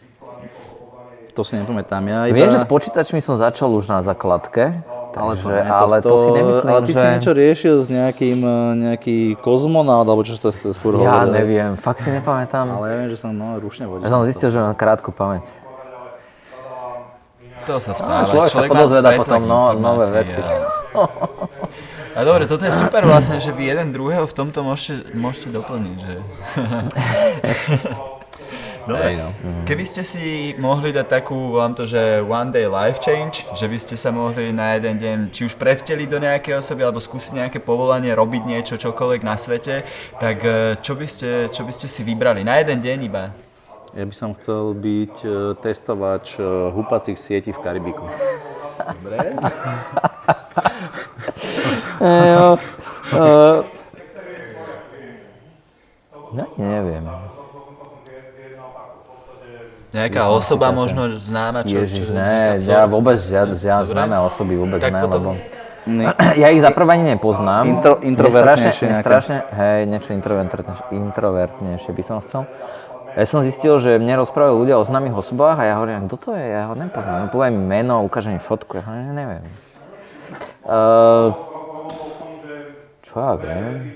To 1.37 1.41
si 1.45 1.53
nepamätám, 1.61 2.01
ja 2.09 2.25
iba... 2.25 2.33
Viem, 2.33 2.49
že 2.49 2.61
s 2.61 2.69
počítačmi 2.69 3.21
som 3.21 3.37
začal 3.37 3.69
už 3.69 3.85
na 3.85 4.01
základke, 4.01 4.81
Ale 5.13 5.37
to, 5.37 5.45
takže, 5.45 5.61
nie, 5.61 5.69
ale 5.69 5.95
to, 6.01 6.15
si 6.17 6.29
nemyslím, 6.33 6.69
ale 6.73 6.81
ty 6.81 6.93
že... 6.93 6.97
si 6.97 7.05
niečo 7.05 7.31
riešil 7.37 7.75
s 7.85 7.87
nejakým, 7.93 8.39
eh, 8.41 8.71
nejaký 8.89 9.17
kozmonaut, 9.45 10.09
alebo 10.09 10.25
čo 10.25 10.33
to 10.41 10.49
je 10.49 10.73
furt 10.73 10.97
Ja 10.97 11.21
hovoril. 11.21 11.37
neviem, 11.37 11.71
fakt 11.77 12.01
si 12.01 12.09
nepamätám. 12.09 12.65
Ale 12.65 12.85
ja 12.89 12.95
viem, 12.97 13.09
že 13.13 13.17
som 13.21 13.29
no, 13.29 13.61
rušne 13.61 13.85
vodil. 13.85 14.05
Ja 14.05 14.09
som 14.09 14.25
zistil, 14.25 14.49
že 14.49 14.57
mám 14.57 14.73
krátku 14.73 15.13
pamäť. 15.13 15.45
To 17.67 17.79
sa 17.79 17.93
stáva. 17.95 18.27
človek 18.27 18.51
sa 18.51 18.59
má 18.59 18.67
podozvedá 18.67 19.09
potom 19.15 19.47
no- 19.47 19.73
nové 19.75 20.05
veci. 20.23 20.39
A... 20.39 20.43
a 22.17 22.19
dobre, 22.27 22.45
toto 22.45 22.65
je 22.67 22.73
super 22.75 23.07
vlastne, 23.07 23.39
že 23.39 23.51
vy 23.55 23.71
jeden 23.71 23.95
druhého 23.95 24.27
v 24.27 24.33
tomto 24.35 24.59
môžete, 24.61 25.15
môžete 25.15 25.49
doplniť, 25.55 25.97
že... 25.99 26.15
Dobre, 28.83 29.15
no. 29.15 29.31
keby 29.63 29.87
ste 29.87 30.03
si 30.03 30.51
mohli 30.59 30.91
dať 30.91 31.07
takú, 31.07 31.55
volám 31.55 31.71
to, 31.71 31.87
že 31.87 32.19
one 32.19 32.51
day 32.51 32.67
life 32.67 32.99
change, 32.99 33.47
že 33.55 33.71
by 33.71 33.79
ste 33.79 33.95
sa 33.95 34.11
mohli 34.11 34.51
na 34.51 34.75
jeden 34.75 34.99
deň 34.99 35.17
či 35.31 35.47
už 35.47 35.55
prevteliť 35.55 36.07
do 36.11 36.19
nejakej 36.19 36.59
osoby, 36.59 36.83
alebo 36.83 36.99
skúsiť 36.99 37.39
nejaké 37.39 37.63
povolanie, 37.63 38.11
robiť 38.11 38.43
niečo, 38.43 38.75
čokoľvek 38.75 39.23
na 39.23 39.39
svete, 39.39 39.87
tak 40.19 40.37
eh, 40.43 40.75
čo 40.83 40.99
by 40.99 41.07
ste, 41.07 41.47
čo 41.47 41.63
by 41.63 41.71
ste 41.71 41.87
si 41.87 42.03
vybrali? 42.03 42.43
Na 42.43 42.59
jeden 42.59 42.83
deň 42.83 42.99
iba. 43.07 43.31
Ja 43.93 44.03
by 44.03 44.15
som 44.15 44.33
chcel 44.33 44.73
byť 44.73 45.15
eh, 45.21 45.31
testovač 45.61 46.35
eh, 46.35 46.45
húpacích 46.73 47.13
sietí 47.15 47.53
v 47.53 47.59
Karibiku. 47.61 48.05
Dobre. 48.99 49.17
Jo, 52.03 52.59
uh, 53.15 53.63
ja 56.35 56.45
neviem. 56.59 57.05
Nejaká 59.93 60.27
osoba 60.27 60.73
možno 60.73 61.15
známa, 61.21 61.63
čo... 61.63 61.85
Ježiš, 61.85 62.09
čo- 62.09 62.17
ne, 62.17 62.57
ja 62.59 62.89
vôbec, 62.89 63.21
ja, 63.29 63.45
ja 63.45 63.77
známe 63.85 64.17
osoby 64.19 64.57
vôbec 64.57 64.81
Tak 64.81 64.89
ne, 64.91 65.01
potom- 65.05 65.37
lebo... 65.37 65.61
Ne, 65.85 66.09
Ja 66.41 66.49
ich 66.49 66.59
za 66.65 66.73
prvé 66.73 66.97
ani 66.97 67.13
nepoznám. 67.13 67.63
Intro- 67.69 68.01
introvertnejšie 68.01 68.99
strašne, 68.99 68.99
strašne, 68.99 69.37
hej, 69.53 69.79
niečo 69.85 70.11
introvertnejšie, 70.11 70.83
introvertnejšie 70.91 71.91
by 71.93 72.03
som 72.03 72.17
chcel. 72.25 72.49
Ja 73.13 73.29
som 73.29 73.45
zistil, 73.45 73.77
že 73.77 74.01
mne 74.01 74.25
rozprávajú 74.25 74.65
ľudia 74.65 74.81
o 74.81 74.83
známych 74.89 75.13
osobách 75.13 75.61
a 75.61 75.63
ja 75.69 75.73
hovorím, 75.77 76.09
kto 76.09 76.17
to 76.17 76.29
je, 76.33 76.45
ja 76.49 76.65
ho 76.65 76.73
nepoznám. 76.73 77.25
No, 77.25 77.25
povie 77.29 77.53
mi 77.53 77.61
meno, 77.61 78.01
ukáže 78.01 78.33
mi 78.33 78.41
fotku, 78.41 78.81
ja 78.81 78.83
hovorím, 78.89 79.13
neviem. 79.13 79.43
Uh, 80.65 81.29
čo 83.05 83.13
ja 83.21 83.33
viem? 83.37 83.93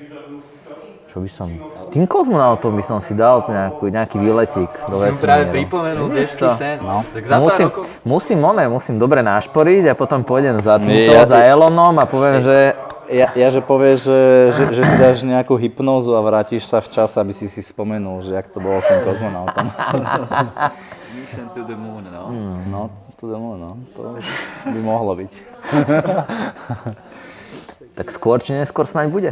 Čo 1.10 1.26
by 1.26 1.30
som... 1.34 1.50
Tým 1.90 2.06
kozmonautom 2.06 2.78
by 2.78 2.84
som 2.86 3.02
si 3.02 3.18
dal 3.18 3.42
nejakú, 3.50 3.90
nejaký 3.90 4.22
výletík 4.22 4.70
do 4.86 5.02
vesmíru. 5.02 5.26
práve 5.26 5.44
pripomenul 5.50 6.14
detský 6.14 6.46
sen. 6.54 6.78
No. 6.78 7.02
Tak 7.10 7.26
za 7.26 7.42
musím, 7.42 7.74
rokov... 7.74 7.90
musím, 8.06 8.38
one, 8.46 8.64
musím 8.70 8.96
dobre 9.02 9.26
nášporiť 9.26 9.90
a 9.90 9.94
potom 9.98 10.22
pôjdem 10.22 10.62
za 10.62 10.78
týmto, 10.78 11.10
ja 11.10 11.26
za 11.26 11.42
Elonom 11.42 11.98
a 11.98 12.06
poviem, 12.06 12.46
že 12.46 12.78
ja, 13.10 13.28
ja 13.36 13.48
že 13.52 13.62
povieš, 13.64 14.00
že, 14.08 14.22
že, 14.54 14.64
že 14.76 14.84
si 14.84 14.96
dáš 15.00 15.24
nejakú 15.24 15.56
hypnózu 15.56 16.16
a 16.16 16.22
vrátiš 16.22 16.68
sa 16.68 16.84
v 16.84 16.92
čas, 16.92 17.16
aby 17.16 17.32
si 17.32 17.48
si 17.48 17.64
spomenul, 17.64 18.24
že 18.24 18.36
jak 18.36 18.48
to 18.52 18.60
bolo 18.60 18.80
s 18.84 18.88
tým 18.88 19.02
kozmonautom. 19.04 19.68
Mission 21.16 21.48
to 21.56 21.64
the 21.64 21.76
moon, 21.76 22.06
no. 22.12 22.30
No, 22.68 22.82
to, 23.18 23.26
domov, 23.26 23.58
no, 23.58 23.72
to 23.98 24.22
by 24.70 24.80
mohlo 24.86 25.18
byť. 25.18 25.34
tak 27.98 28.08
skôr 28.14 28.38
či 28.38 28.54
neskôr 28.54 28.86
snáď 28.86 29.10
bude. 29.10 29.32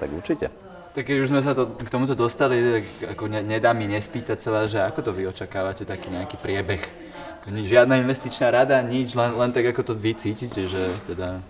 Tak 0.00 0.08
určite. 0.08 0.48
Tak 0.94 1.04
keď 1.04 1.16
už 1.26 1.28
sme 1.28 1.42
sa 1.42 1.52
to, 1.52 1.74
k 1.74 1.90
tomuto 1.90 2.14
dostali, 2.14 2.80
tak 2.80 2.84
ako 3.18 3.26
ne, 3.28 3.42
nedá 3.42 3.74
mi 3.74 3.84
nespýtať 3.90 4.38
sa 4.40 4.48
vás, 4.54 4.70
že 4.70 4.80
ako 4.80 5.00
to 5.04 5.10
vy 5.12 5.26
očakávate 5.28 5.84
taký 5.84 6.08
nejaký 6.08 6.38
priebeh? 6.38 6.80
Žiadna 7.44 8.00
investičná 8.00 8.48
rada, 8.48 8.80
nič, 8.80 9.12
len, 9.12 9.34
len 9.36 9.50
tak 9.52 9.68
ako 9.68 9.92
to 9.92 9.94
vy 9.98 10.16
cítite, 10.16 10.64
že 10.64 10.82
teda 11.04 11.44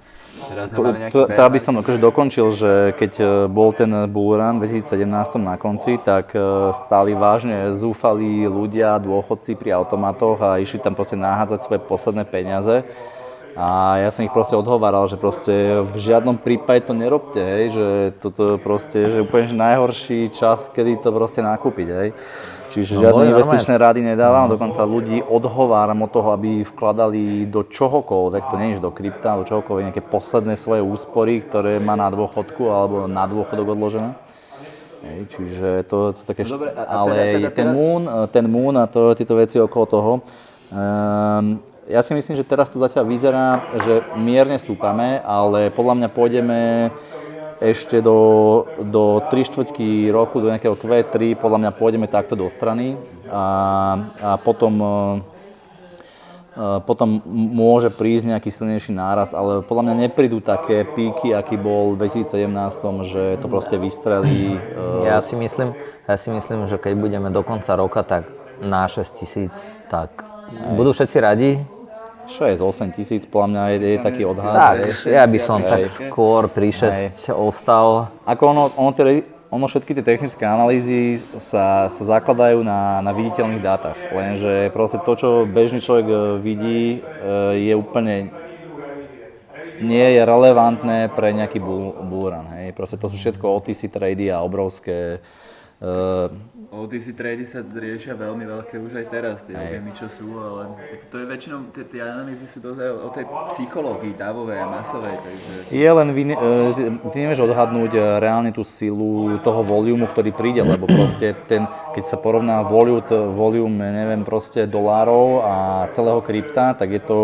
teraz 0.50 0.68
To, 1.14 1.26
to 1.30 1.40
aby 1.42 1.58
som 1.62 1.74
akože 1.78 1.98
dokončil, 2.02 2.46
že 2.50 2.72
keď 2.98 3.12
e, 3.18 3.24
bol 3.46 3.70
ten 3.70 3.90
Bull 4.10 4.36
Run 4.36 4.58
v 4.58 4.66
2017 4.66 5.06
na 5.40 5.54
konci, 5.56 5.96
tak 6.02 6.34
e, 6.34 6.70
stáli 6.74 7.14
vážne 7.14 7.72
zúfalí 7.74 8.46
ľudia, 8.50 8.98
dôchodci 8.98 9.54
pri 9.54 9.78
automatoch 9.78 10.38
a 10.42 10.58
išli 10.58 10.82
tam 10.82 10.98
proste 10.98 11.14
nahádzať 11.14 11.60
svoje 11.64 11.80
posledné 11.82 12.24
peniaze. 12.26 12.82
A 13.54 14.02
ja 14.02 14.10
som 14.10 14.26
ich 14.26 14.34
proste 14.34 14.58
odhováral, 14.58 15.06
že 15.06 15.14
proste 15.14 15.78
v 15.86 15.94
žiadnom 15.94 16.42
prípade 16.42 16.90
to 16.90 16.94
nerobte, 16.94 17.38
hej, 17.38 17.64
že 17.70 17.86
toto 18.18 18.54
je 18.54 18.58
proste, 18.58 18.98
že 19.14 19.22
úplne 19.22 19.46
že 19.46 19.54
najhorší 19.54 20.20
čas, 20.34 20.66
kedy 20.74 20.98
to 20.98 21.14
proste 21.14 21.38
nakúpiť, 21.38 21.88
hej. 21.88 22.08
Čiže 22.74 22.98
No, 22.98 23.02
žiadne 23.06 23.30
investičné 23.30 23.74
rady 23.78 24.02
nedávam, 24.02 24.50
dokonca 24.50 24.82
ľudí 24.82 25.22
odhováram 25.22 26.02
od 26.02 26.10
toho, 26.10 26.34
aby 26.34 26.66
vkladali 26.66 27.46
do 27.46 27.62
čohokoľvek, 27.62 28.42
to 28.50 28.56
nie 28.58 28.74
je 28.74 28.82
do 28.82 28.90
krypta, 28.90 29.38
do 29.38 29.46
čohokoľvek, 29.46 29.94
nejaké 29.94 30.02
posledné 30.02 30.58
svoje 30.58 30.82
úspory, 30.82 31.38
ktoré 31.38 31.78
má 31.78 31.94
na 31.94 32.10
dôchodku 32.10 32.66
alebo 32.66 33.06
na 33.06 33.30
dôchodok 33.30 33.78
odložené. 33.78 34.18
Hej, 35.06 35.20
čiže 35.30 35.68
to 35.86 36.16
sú 36.16 36.24
také... 36.26 36.42
No 36.42 36.58
dobre, 36.58 36.74
a- 36.74 36.82
a 36.82 36.94
ale 36.98 37.12
teda- 37.14 37.24
teda- 37.30 37.50
ten 37.54 37.68
teda- 37.70 37.74
Moon, 37.76 38.02
ten 38.26 38.46
Moon 38.50 38.74
a 38.74 38.84
to, 38.90 39.14
tieto 39.14 39.38
veci 39.38 39.60
okolo 39.60 39.84
toho, 39.86 40.12
um, 40.74 41.60
ja 41.84 42.00
si 42.00 42.16
myslím, 42.16 42.34
že 42.34 42.48
teraz 42.48 42.72
to 42.72 42.80
zatiaľ 42.80 43.04
vyzerá, 43.04 43.46
že 43.84 44.00
mierne 44.16 44.56
stúpame, 44.56 45.20
ale 45.20 45.68
podľa 45.68 45.94
mňa 46.00 46.08
pôjdeme 46.08 46.88
ešte 47.62 48.02
do, 48.02 48.64
do 48.82 49.22
3 49.30 49.48
štvrťky 49.50 50.10
roku, 50.10 50.40
do 50.42 50.50
nejakého 50.50 50.74
Q3, 50.74 51.38
podľa 51.38 51.58
mňa 51.60 51.70
pôjdeme 51.74 52.06
takto 52.10 52.34
do 52.34 52.50
strany 52.50 52.98
a, 53.30 53.44
a 54.22 54.30
potom 54.38 54.72
Uh, 56.54 56.78
potom 56.86 57.18
m- 57.18 57.50
môže 57.50 57.90
prísť 57.90 58.30
nejaký 58.30 58.46
silnejší 58.46 58.94
nárast, 58.94 59.34
ale 59.34 59.66
podľa 59.66 59.90
mňa 59.90 59.94
neprídu 60.06 60.38
také 60.38 60.86
píky, 60.86 61.34
aký 61.34 61.58
bol 61.58 61.98
v 61.98 62.06
2017, 62.06 63.10
že 63.10 63.42
to 63.42 63.50
proste 63.50 63.74
vystrelí. 63.74 64.54
uh, 64.54 65.02
Ja 65.02 65.18
si 65.18 65.34
myslím, 65.34 65.74
ja 66.06 66.14
si 66.14 66.30
myslím, 66.30 66.70
že 66.70 66.78
keď 66.78 66.94
budeme 66.94 67.34
do 67.34 67.42
konca 67.42 67.74
roka, 67.74 68.06
tak 68.06 68.30
na 68.62 68.86
6 68.86 69.18
tisíc, 69.18 69.50
tak 69.90 70.22
budú 70.78 70.94
všetci 70.94 71.16
radi. 71.18 71.58
6-8 72.28 72.96
tisíc, 72.96 73.22
podľa 73.28 73.48
mňa 73.48 73.62
je, 73.68 73.78
je 73.96 73.98
taký 74.00 74.22
odhad. 74.24 74.54
Tak, 74.54 74.76
hej. 74.88 75.12
ja 75.12 75.24
by 75.28 75.38
som 75.40 75.58
tak 75.60 75.84
Hej. 75.84 76.08
skôr 76.08 76.48
pri 76.48 76.68
6 76.72 77.30
ostal. 77.32 78.08
Ako 78.24 78.42
ono, 78.50 78.64
ono, 78.74 78.90
tie, 78.96 79.28
ono 79.52 79.66
všetky 79.68 79.92
tie 79.94 80.04
technické 80.04 80.44
analýzy 80.48 81.20
sa, 81.36 81.86
sa 81.92 82.02
zakladajú 82.18 82.64
na, 82.64 83.04
na 83.04 83.12
viditeľných 83.12 83.62
dátach, 83.62 83.98
lenže 84.10 84.72
proste 84.72 84.98
to, 85.02 85.12
čo 85.14 85.28
bežný 85.44 85.78
človek 85.84 86.06
e, 86.08 86.16
vidí, 86.40 86.82
e, 86.98 87.68
je 87.70 87.74
úplne 87.76 88.34
nie 89.82 90.06
je 90.14 90.22
relevantné 90.22 91.10
pre 91.18 91.34
nejaký 91.34 91.58
bull, 91.58 91.98
bull 92.06 92.30
run, 92.30 92.46
hej. 92.54 92.70
Proste 92.74 92.94
to 92.94 93.10
sú 93.10 93.18
všetko 93.18 93.58
OTC 93.58 93.90
trady 93.90 94.30
a 94.30 94.42
obrovské 94.42 95.18
OTC 96.74 97.14
trady 97.14 97.46
sa 97.46 97.62
riešia 97.62 98.18
veľmi 98.18 98.50
veľké 98.50 98.82
už 98.82 98.98
aj 98.98 99.06
teraz, 99.06 99.46
tie 99.46 99.54
objemy, 99.54 99.94
čo 99.94 100.10
sú, 100.10 100.26
ale 100.42 100.74
tak 100.90 101.06
to 101.06 101.22
je 101.22 101.26
väčšinou, 101.30 101.70
tie, 101.70 101.86
tie 101.86 102.02
analýzy 102.02 102.50
sú 102.50 102.58
dosť 102.58 102.78
o, 102.98 103.08
tej 103.14 103.24
psychológii 103.54 104.18
dávovej 104.18 104.58
a 104.58 104.66
masovej, 104.66 105.14
takže 105.22 105.52
Je 105.70 105.86
len, 105.86 106.08
vy, 106.10 106.22
ne- 106.34 106.40
e, 106.40 106.90
ty, 107.14 107.16
nevieš 107.22 107.46
odhadnúť 107.46 107.94
e, 107.94 108.00
reálne 108.18 108.50
tú 108.50 108.66
silu 108.66 109.38
toho 109.46 109.62
volumu, 109.62 110.10
ktorý 110.10 110.34
príde, 110.34 110.66
lebo 110.66 110.90
proste 110.90 111.30
ten, 111.46 111.70
keď 111.94 112.04
sa 112.10 112.16
porovná 112.18 112.66
volume, 112.66 113.06
volume 113.32 113.86
neviem, 113.94 114.26
proste 114.26 114.66
dolárov 114.66 115.46
a 115.46 115.54
celého 115.94 116.18
krypta, 116.26 116.74
tak 116.74 116.90
je 116.90 117.02
to 117.06 117.18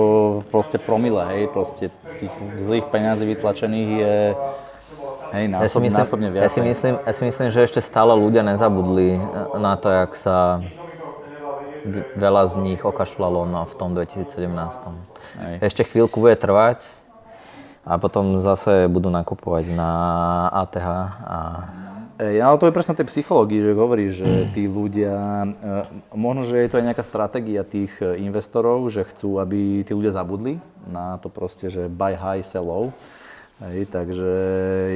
proste 0.55 0.79
promile, 0.79 1.27
hej, 1.27 1.51
proste 1.51 1.91
tých 2.23 2.33
zlých 2.55 2.87
peňazí 2.87 3.27
vytlačených 3.27 3.91
je 3.99 4.17
hej, 5.33 5.45
Ja 5.47 5.67
si, 5.69 5.79
násob, 5.79 5.81
myslím, 5.83 6.01
násobne 6.03 6.29
ja, 6.29 6.35
viac. 6.35 6.51
si 6.51 6.61
myslím, 6.61 6.95
ja 7.03 7.13
si 7.13 7.23
myslím, 7.27 7.49
že 7.51 7.61
ešte 7.67 7.81
stále 7.83 8.13
ľudia 8.15 8.43
nezabudli 8.43 9.19
na 9.59 9.75
to, 9.79 9.89
jak 9.91 10.13
sa 10.19 10.61
veľa 12.17 12.43
z 12.51 12.55
nich 12.61 12.81
okašľalo 12.85 13.49
no, 13.49 13.65
v 13.65 13.75
tom 13.75 13.97
2017. 13.97 14.37
Hej. 15.41 15.55
Ešte 15.65 15.83
chvíľku 15.89 16.21
bude 16.21 16.37
trvať 16.37 16.85
a 17.89 17.97
potom 17.97 18.45
zase 18.45 18.87
budú 18.93 19.09
nakupovať 19.09 19.73
na 19.73 19.91
ATH 20.53 20.87
a 21.25 21.39
Ej, 22.21 22.37
ale 22.45 22.61
to 22.61 22.69
je 22.69 22.77
presne 22.77 22.93
o 22.93 23.01
tej 23.01 23.09
psychológii, 23.09 23.65
že 23.65 23.73
hovorí, 23.73 24.13
že 24.13 24.53
tí 24.53 24.69
ľudia, 24.69 25.17
e, 25.41 25.49
možno, 26.13 26.45
že 26.45 26.61
je 26.61 26.69
to 26.69 26.77
aj 26.77 26.85
nejaká 26.93 27.01
stratégia 27.01 27.65
tých 27.65 27.97
e, 27.97 28.21
investorov, 28.21 28.93
že 28.93 29.09
chcú, 29.09 29.41
aby 29.41 29.81
tí 29.89 29.97
ľudia 29.97 30.13
zabudli 30.13 30.61
na 30.85 31.17
to 31.17 31.33
proste, 31.33 31.73
že 31.73 31.89
buy 31.89 32.13
high, 32.13 32.45
sell 32.45 32.69
low. 32.69 32.93
Hej, 33.61 33.93
takže 33.93 34.31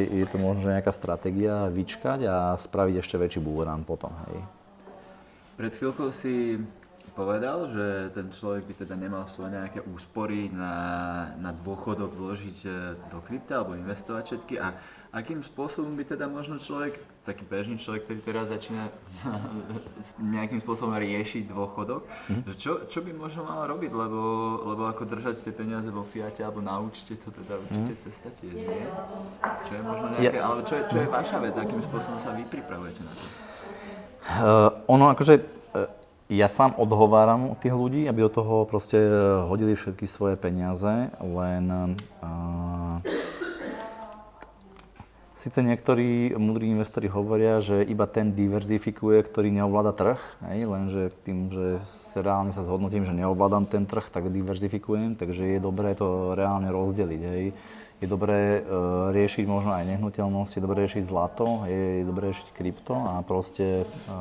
je 0.09 0.25
to 0.25 0.41
možno 0.41 0.73
nejaká 0.73 0.89
stratégia 0.89 1.69
vyčkať 1.69 2.25
a 2.25 2.37
spraviť 2.57 2.97
ešte 3.05 3.21
väčší 3.21 3.41
boomerang 3.45 3.85
potom. 3.85 4.09
Hej. 4.29 4.41
Pred 5.61 5.73
chvíľkou 5.77 6.09
si 6.09 6.57
povedal, 7.15 7.71
že 7.71 8.11
ten 8.11 8.33
človek 8.33 8.67
by 8.67 8.75
teda 8.75 8.95
nemal 8.97 9.29
svoje 9.29 9.55
nejaké 9.55 9.85
úspory 9.87 10.51
na, 10.51 10.75
na 11.39 11.55
dôchodok 11.55 12.11
vložiť 12.11 12.59
e, 12.67 12.71
do 13.13 13.23
krypta 13.23 13.63
alebo 13.63 13.79
investovať 13.79 14.23
všetky 14.35 14.55
a 14.59 14.75
akým 15.15 15.45
spôsobom 15.45 15.95
by 15.95 16.11
teda 16.11 16.27
možno 16.27 16.59
človek, 16.59 16.99
taký 17.25 17.49
bežný 17.49 17.81
človek, 17.81 18.05
ktorý 18.05 18.21
teraz 18.21 18.53
začína 18.53 18.93
nejakým 20.37 20.61
spôsobom 20.61 20.93
riešiť 20.93 21.49
dôchodok, 21.49 22.05
že 22.53 22.55
čo, 22.61 22.73
čo 22.85 23.01
by 23.01 23.17
možno 23.17 23.49
mal 23.49 23.65
robiť, 23.65 23.91
lebo, 23.91 24.21
lebo 24.69 24.83
ako 24.85 25.09
držať 25.09 25.41
tie 25.41 25.57
peniaze 25.57 25.89
vo 25.89 26.05
fiate 26.05 26.45
alebo 26.45 26.61
na 26.61 26.77
účte, 26.77 27.17
to 27.17 27.33
teda 27.33 27.57
určite 27.57 27.97
cesta 27.97 28.29
tiež 28.29 28.53
nie. 28.53 28.87
Čo 29.65 29.73
je 29.73 29.83
možno 29.83 30.07
nejaké, 30.13 30.39
alebo 30.39 30.63
čo 30.69 30.75
je, 30.77 30.83
čo 30.93 30.97
je 31.01 31.09
vaša 31.09 31.41
vec, 31.41 31.57
akým 31.57 31.81
spôsobom 31.81 32.21
sa 32.21 32.37
vy 32.37 32.45
pripravujete 32.45 33.01
na 33.01 33.13
to? 33.17 33.27
Uh, 34.25 34.73
ono 34.89 35.13
akože, 35.13 35.35
uh, 35.41 35.89
ja 36.29 36.49
sám 36.49 36.77
odhováram 36.77 37.57
tých 37.61 37.77
ľudí, 37.77 38.09
aby 38.09 38.25
do 38.25 38.33
toho 38.33 38.65
proste 38.69 39.01
uh, 39.01 39.45
hodili 39.49 39.77
všetky 39.77 40.05
svoje 40.09 40.37
peniaze, 40.37 41.13
len 41.21 41.97
uh, 42.25 43.01
Sice 45.45 45.61
niektorí 45.61 46.33
múdri 46.41 46.73
investori 46.73 47.05
hovoria, 47.05 47.61
že 47.61 47.85
iba 47.85 48.09
ten 48.09 48.33
diverzifikuje, 48.33 49.21
ktorý 49.29 49.53
neovláda 49.53 49.93
trh, 49.93 50.17
hej, 50.49 50.65
lenže 50.65 51.13
tým, 51.21 51.53
že 51.53 51.85
sa 51.85 52.25
reálne 52.25 52.49
sa 52.49 52.65
zhodnotím, 52.65 53.05
že 53.05 53.13
neovládam 53.13 53.69
ten 53.69 53.85
trh, 53.85 54.09
tak 54.09 54.33
diverzifikujem, 54.33 55.21
takže 55.21 55.45
je 55.45 55.61
dobré 55.61 55.93
to 55.93 56.33
reálne 56.33 56.73
rozdeliť. 56.73 57.23
Hej. 57.29 57.45
Je 58.01 58.09
dobré 58.09 58.57
e, 58.57 58.61
riešiť 59.13 59.45
možno 59.45 59.77
aj 59.77 59.85
nehnuteľnosť, 59.85 60.53
je 60.57 60.65
dobré 60.65 60.89
riešiť 60.89 61.05
zlato, 61.05 61.69
je, 61.69 62.01
je 62.01 62.05
dobré 62.09 62.33
riešiť 62.33 62.49
krypto 62.57 62.97
a 62.97 63.21
proste 63.21 63.85
e, 63.85 64.17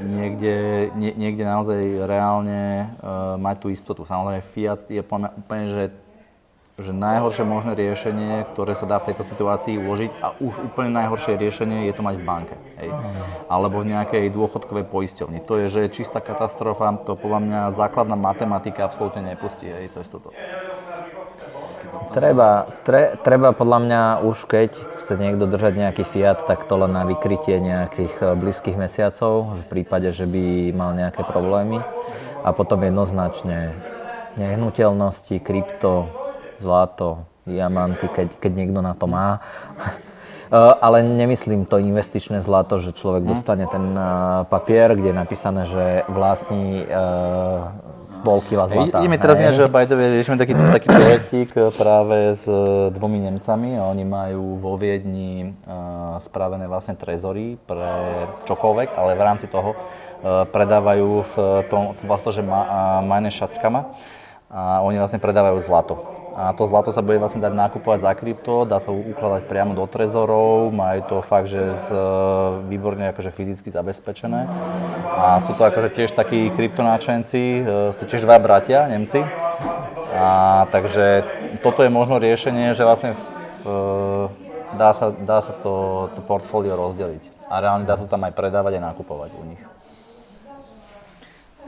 niekde, 0.00 0.88
nie, 0.96 1.12
niekde 1.12 1.44
naozaj 1.44 2.08
reálne 2.08 2.88
e, 2.88 3.06
mať 3.36 3.56
tú 3.60 3.68
istotu. 3.68 4.08
Samozrejme, 4.08 4.40
fiat 4.48 4.88
je 4.88 5.04
úplne, 5.04 5.66
že 5.68 6.07
že 6.78 6.94
najhoršie 6.94 7.42
možné 7.42 7.74
riešenie, 7.74 8.46
ktoré 8.54 8.78
sa 8.78 8.86
dá 8.86 9.02
v 9.02 9.10
tejto 9.10 9.26
situácii 9.26 9.82
uložiť 9.82 10.10
a 10.22 10.38
už 10.38 10.62
úplne 10.62 10.94
najhoršie 10.94 11.34
riešenie 11.34 11.90
je 11.90 11.94
to 11.98 12.06
mať 12.06 12.14
v 12.22 12.24
banke. 12.24 12.54
Hej. 12.78 12.94
Alebo 13.50 13.82
v 13.82 13.98
nejakej 13.98 14.30
dôchodkovej 14.30 14.86
poisťovni. 14.86 15.42
To 15.50 15.58
je, 15.58 15.66
že 15.66 15.90
čistá 15.90 16.22
katastrofa, 16.22 16.94
to 17.02 17.18
podľa 17.18 17.40
mňa 17.42 17.60
základná 17.74 18.14
matematika 18.14 18.86
absolútne 18.86 19.26
nepustí 19.26 19.66
hej, 19.66 19.90
cez 19.90 20.06
toto. 20.06 20.30
Treba, 22.14 22.70
tre, 22.86 23.18
treba 23.20 23.52
podľa 23.52 23.78
mňa 23.84 24.02
už 24.24 24.48
keď 24.48 24.70
chce 25.02 25.18
niekto 25.18 25.50
držať 25.50 25.72
nejaký 25.76 26.04
fiat, 26.06 26.46
tak 26.46 26.64
to 26.64 26.78
len 26.78 26.94
na 26.94 27.04
vykrytie 27.04 27.58
nejakých 27.58 28.14
eh, 28.22 28.26
blízkych 28.38 28.78
mesiacov, 28.78 29.60
v 29.60 29.66
prípade, 29.66 30.14
že 30.14 30.30
by 30.30 30.72
mal 30.72 30.94
nejaké 30.94 31.26
problémy. 31.26 31.82
A 32.46 32.54
potom 32.54 32.86
jednoznačne 32.86 33.74
nehnuteľnosti, 34.38 35.42
krypto, 35.42 36.06
zlato, 36.58 37.26
diamanty, 37.46 38.06
keď, 38.10 38.28
keď 38.38 38.52
niekto 38.52 38.80
na 38.84 38.92
to 38.94 39.06
má. 39.06 39.38
Eh, 40.48 40.56
Ale 40.56 41.04
nemyslím 41.04 41.68
to 41.68 41.76
investičné 41.76 42.40
zlato, 42.40 42.80
že 42.80 42.96
človek 42.96 43.20
dostane 43.20 43.68
ten 43.68 43.92
eh, 43.92 44.00
papier, 44.48 44.96
kde 44.96 45.12
je 45.12 45.16
napísané, 45.20 45.68
že 45.68 46.08
vlastní 46.08 46.88
eh, 46.88 48.24
pol 48.24 48.40
kila 48.48 48.64
zlata. 48.64 49.04
Ideme 49.04 49.20
teraz 49.20 49.36
nie, 49.38 49.52
že 49.52 49.68
by 49.68 49.84
the 49.84 49.94
way, 49.94 50.08
riešime 50.08 50.40
taký, 50.40 50.56
taký 50.56 50.88
projektík 50.90 51.48
práve 51.78 52.34
s 52.34 52.50
e, 52.50 52.90
dvomi 52.90 53.22
Nemcami 53.22 53.78
a 53.78 53.86
oni 53.86 54.02
majú 54.02 54.58
vo 54.58 54.74
Viedni 54.74 55.54
uh, 55.54 56.18
spravené 56.18 56.66
vlastne 56.66 56.98
trezory 56.98 57.54
pre 57.62 58.26
čokoľvek, 58.42 58.98
ale 58.98 59.14
v 59.14 59.22
rámci 59.22 59.46
toho 59.46 59.78
uh, 59.78 60.42
predávajú 60.50 61.10
v 61.30 61.34
tom, 61.70 61.94
vlastne, 62.10 62.34
že 62.34 62.42
ma, 62.42 62.60
uh, 62.66 62.66
majné 63.06 63.30
šackama 63.30 63.94
a 64.50 64.82
oni 64.82 64.98
vlastne 64.98 65.22
predávajú 65.22 65.62
zlato. 65.62 66.17
A 66.38 66.54
to 66.54 66.70
zlato 66.70 66.94
sa 66.94 67.02
bude 67.02 67.18
vlastne 67.18 67.42
dať 67.42 67.50
nakupovať 67.50 67.98
za 68.06 68.12
krypto, 68.14 68.62
dá 68.62 68.78
sa 68.78 68.94
ukladať 68.94 69.50
priamo 69.50 69.74
do 69.74 69.82
trezorov, 69.90 70.70
majú 70.70 71.02
to 71.10 71.16
fakt, 71.18 71.50
že 71.50 71.74
z, 71.74 71.90
e, 71.90 71.98
výborne 72.70 73.10
akože 73.10 73.34
fyzicky 73.34 73.74
zabezpečené. 73.74 74.46
A 75.18 75.42
sú 75.42 75.58
to 75.58 75.66
akože 75.66 75.98
tiež 75.98 76.14
takí 76.14 76.54
kryptonáčenci, 76.54 77.42
e, 77.42 77.62
sú 77.90 78.06
tiež 78.06 78.22
dva 78.22 78.38
bratia, 78.38 78.86
Nemci. 78.86 79.18
A 80.14 80.62
takže 80.70 81.26
toto 81.58 81.82
je 81.82 81.90
možno 81.90 82.22
riešenie, 82.22 82.70
že 82.70 82.86
vlastne 82.86 83.18
e, 83.18 83.20
dá 84.78 84.94
sa, 84.94 85.10
dá 85.10 85.42
sa 85.42 85.50
to, 85.58 86.06
to 86.14 86.22
portfólio 86.22 86.78
rozdeliť. 86.78 87.50
A 87.50 87.58
reálne 87.58 87.82
dá 87.82 87.98
sa 87.98 88.06
tam 88.06 88.22
aj 88.22 88.38
predávať 88.38 88.78
a 88.78 88.94
nakupovať 88.94 89.34
u 89.34 89.42
nich. 89.42 89.62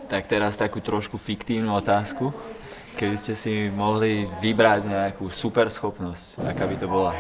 Tak 0.06 0.30
teraz 0.30 0.54
takú 0.54 0.78
trošku 0.78 1.18
fiktívnu 1.18 1.74
otázku. 1.74 2.30
Keby 3.00 3.16
ste 3.16 3.32
si 3.32 3.72
mohli 3.72 4.28
vybrať 4.44 4.84
nejakú 4.84 5.32
super 5.32 5.72
schopnosť, 5.72 6.44
aká 6.44 6.68
by 6.68 6.76
to 6.76 6.84
bola? 6.84 7.16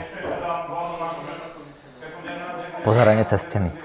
Pozeranie 2.84 3.24
cez 3.24 3.48
steny. 3.48 3.72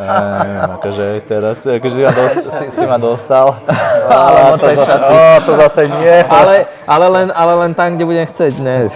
Ehm, 0.00 0.80
akože 0.80 1.24
teraz, 1.28 1.64
akože 1.64 1.96
ma 2.00 2.12
dost, 2.12 2.36
si, 2.60 2.66
si 2.72 2.84
ma 2.88 2.98
dostal. 3.00 3.56
Ale 4.12 4.56
to, 4.60 4.68
zase, 4.76 4.96
ó, 5.00 5.20
to 5.44 5.52
zase 5.60 5.82
nie. 5.88 6.16
Ale, 6.28 6.54
ale, 6.88 7.06
len, 7.08 7.28
ale 7.36 7.52
len 7.64 7.72
tam, 7.76 7.96
kde 7.96 8.04
budem 8.08 8.26
chcieť, 8.26 8.54
ne. 8.64 8.88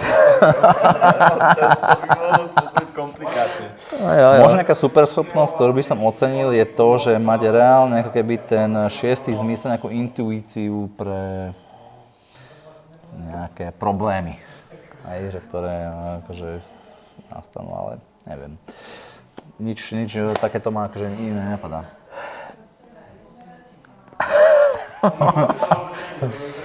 Jo, 4.05 4.29
jo. 4.37 4.41
Možno 4.45 4.61
nejaká 4.61 4.77
super 4.77 5.09
schopnosť, 5.09 5.57
ktorú 5.57 5.73
by 5.73 5.83
som 5.83 5.97
ocenil, 6.05 6.53
je 6.53 6.65
to, 6.69 6.87
že 7.01 7.17
mať 7.17 7.41
reálne 7.49 8.05
ako 8.05 8.11
keby 8.13 8.37
ten 8.37 8.69
šiestý 8.93 9.33
zmysel, 9.33 9.73
nejakú 9.73 9.89
intuíciu 9.89 10.93
pre 10.93 11.55
nejaké 13.15 13.73
problémy, 13.73 14.37
aj, 15.09 15.33
že 15.33 15.39
ktoré 15.41 15.89
akože 16.21 16.49
nastanú, 17.33 17.71
ale 17.73 17.91
neviem. 18.29 18.53
Nič, 19.57 19.79
nič 19.95 20.11
takéto 20.37 20.69
ma 20.69 20.85
akože 20.85 21.09
iné 21.17 21.41
nenapadá. 21.41 21.89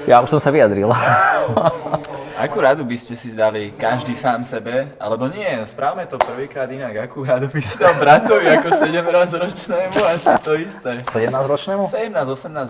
Ja 0.09 0.20
už 0.20 0.36
som 0.36 0.41
sa 0.43 0.53
vyjadril. 0.53 0.91
Akú 2.41 2.57
radu 2.57 2.82
by 2.82 2.97
ste 2.97 3.14
si 3.14 3.36
dali 3.36 3.68
každý 3.70 4.16
sám 4.16 4.41
sebe? 4.41 4.97
Alebo 4.97 5.28
nie, 5.28 5.45
správame 5.68 6.09
to 6.09 6.16
prvýkrát 6.16 6.64
inak. 6.66 7.05
Akú 7.05 7.20
radu 7.20 7.47
by 7.47 7.61
si 7.61 7.76
dal 7.76 7.93
bratovi 7.95 8.49
ako 8.49 8.68
17 8.72 8.97
ročnému 9.36 9.99
a 10.01 10.12
to 10.41 10.57
isté? 10.57 11.05
17-ročnému? 11.05 11.84
17-18 11.84 12.16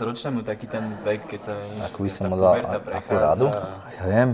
ročnému, 0.03 0.39
taký 0.43 0.67
ten 0.67 0.83
vek, 1.01 1.23
keď 1.25 1.41
sa... 1.41 1.53
Akú 1.87 2.03
by 2.03 2.11
som 2.11 2.27
mu 2.27 2.35
dal- 2.35 2.67
akú 2.67 2.83
prechádza. 2.83 3.23
radu? 3.23 3.47
Ja 3.95 4.05
viem. 4.05 4.31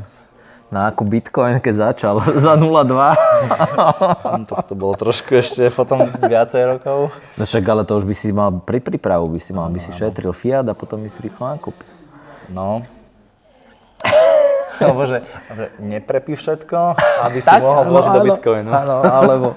Na 0.67 0.89
akú 0.89 1.05
Bitcoin, 1.05 1.61
keď 1.61 1.93
začal 1.93 2.17
za 2.45 2.57
0,2. 2.57 2.89
To, 4.49 4.55
to 4.63 4.75
bolo 4.75 4.97
trošku 4.97 5.37
ešte 5.37 5.69
potom 5.69 6.01
viacej 6.17 6.63
rokov. 6.67 7.13
No 7.37 7.45
však 7.45 7.63
ale 7.63 7.83
to 7.85 7.93
už 7.95 8.05
by 8.05 8.15
si 8.15 8.33
mal 8.33 8.51
pri 8.57 8.81
prípravu, 8.81 9.29
by 9.29 9.39
si 9.39 9.53
mal, 9.53 9.69
by 9.69 9.79
si 9.79 9.93
šetril 9.93 10.33
Fiat 10.33 10.65
a 10.65 10.73
potom 10.73 11.03
by 11.03 11.11
si 11.11 11.19
rýchlo 11.21 11.45
nakúpil. 11.45 11.87
No. 12.49 12.81
Alebo 14.85 15.03
že, 15.09 15.19
že 15.57 15.65
neprepí 15.81 16.37
všetko, 16.37 16.79
aby 17.25 17.39
si 17.41 17.55
mohol 17.61 17.85
vložiť 17.89 18.11
do 18.13 18.23
Bitcoinu. 18.29 18.71
Áno, 18.71 18.95
alebo, 19.03 19.49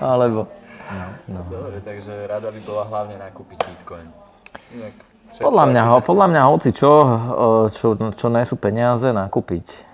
alebo. 0.00 0.40
Dobre, 1.28 1.78
takže 1.84 2.26
rada 2.26 2.48
by 2.50 2.60
bola 2.66 2.82
hlavne 2.88 3.16
nakúpiť 3.20 3.58
Bitcoin. 3.62 4.06
Inak 4.74 4.94
všetko, 5.30 5.44
Podľa 5.46 5.64
mňa, 5.70 5.82
ho, 5.86 5.96
podľa 6.02 6.26
mňa 6.32 6.42
hoci 6.50 6.70
čo, 6.74 6.90
čo, 7.76 7.86
čo 7.94 8.26
nie 8.32 8.44
sú 8.48 8.56
peniaze, 8.58 9.06
nakúpiť. 9.14 9.90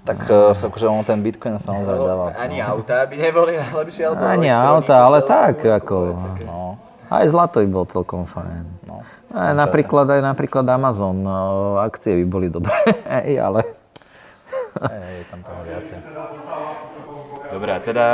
Tak 0.00 0.18
uh, 0.32 0.56
akože 0.56 0.86
on 0.88 1.04
ten 1.04 1.20
Bitcoin 1.20 1.60
samozrejme 1.60 2.04
dáva. 2.08 2.24
Ani 2.40 2.56
auta 2.64 3.04
by 3.04 3.16
neboli 3.20 3.52
najlepšie, 3.60 4.08
alebo 4.08 4.24
Ani 4.24 4.48
auta, 4.48 4.96
ale 4.96 5.20
tak, 5.28 5.60
ako... 5.60 6.16
No, 6.46 6.80
Aj 7.12 7.26
zlato 7.28 7.60
by 7.60 7.68
bol 7.68 7.84
celkom 7.84 8.24
fajn. 8.24 8.64
no. 8.88 9.04
Aj 9.30 9.54
napríklad, 9.54 10.10
aj 10.10 10.22
napríklad 10.26 10.66
Amazon, 10.66 11.22
o, 11.22 11.78
akcie 11.78 12.18
by 12.22 12.26
boli 12.26 12.46
dobré, 12.50 12.74
ale... 13.46 13.62
Je 14.90 15.26
tam 15.30 15.40
toho 15.42 15.60
viacej. 15.66 15.98
Dobre, 17.50 17.70
a 17.74 17.80
teda 17.82 18.06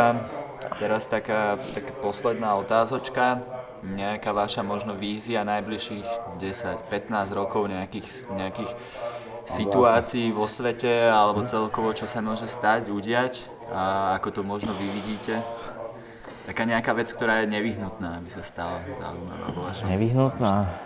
teraz 0.80 1.04
taká, 1.08 1.60
taká 1.76 1.92
posledná 2.00 2.56
otázočka. 2.56 3.44
Nejaká 3.84 4.32
vaša 4.32 4.64
možno 4.64 4.96
vízia 4.96 5.44
najbližších 5.44 6.40
10-15 6.40 7.12
rokov 7.36 7.68
nejakých, 7.68 8.08
nejakých 8.32 8.72
situácií 9.46 10.32
vo 10.32 10.48
svete 10.48 11.06
alebo 11.06 11.44
celkovo, 11.46 11.92
čo 11.94 12.08
sa 12.10 12.18
môže 12.24 12.50
stať, 12.50 12.90
udiať 12.90 13.46
a 13.70 14.16
ako 14.18 14.28
to 14.32 14.40
možno 14.42 14.74
vy 14.74 14.90
vidíte? 14.90 15.38
Taká 16.48 16.62
nejaká 16.62 16.94
vec, 16.94 17.10
ktorá 17.10 17.42
je 17.42 17.50
nevyhnutná, 17.50 18.22
aby 18.22 18.30
sa 18.30 18.42
stala 18.42 18.82
zaujímavá 18.86 19.46
vo 19.54 19.60
vašom 19.66 19.86
Nevyhnutná. 19.90 20.86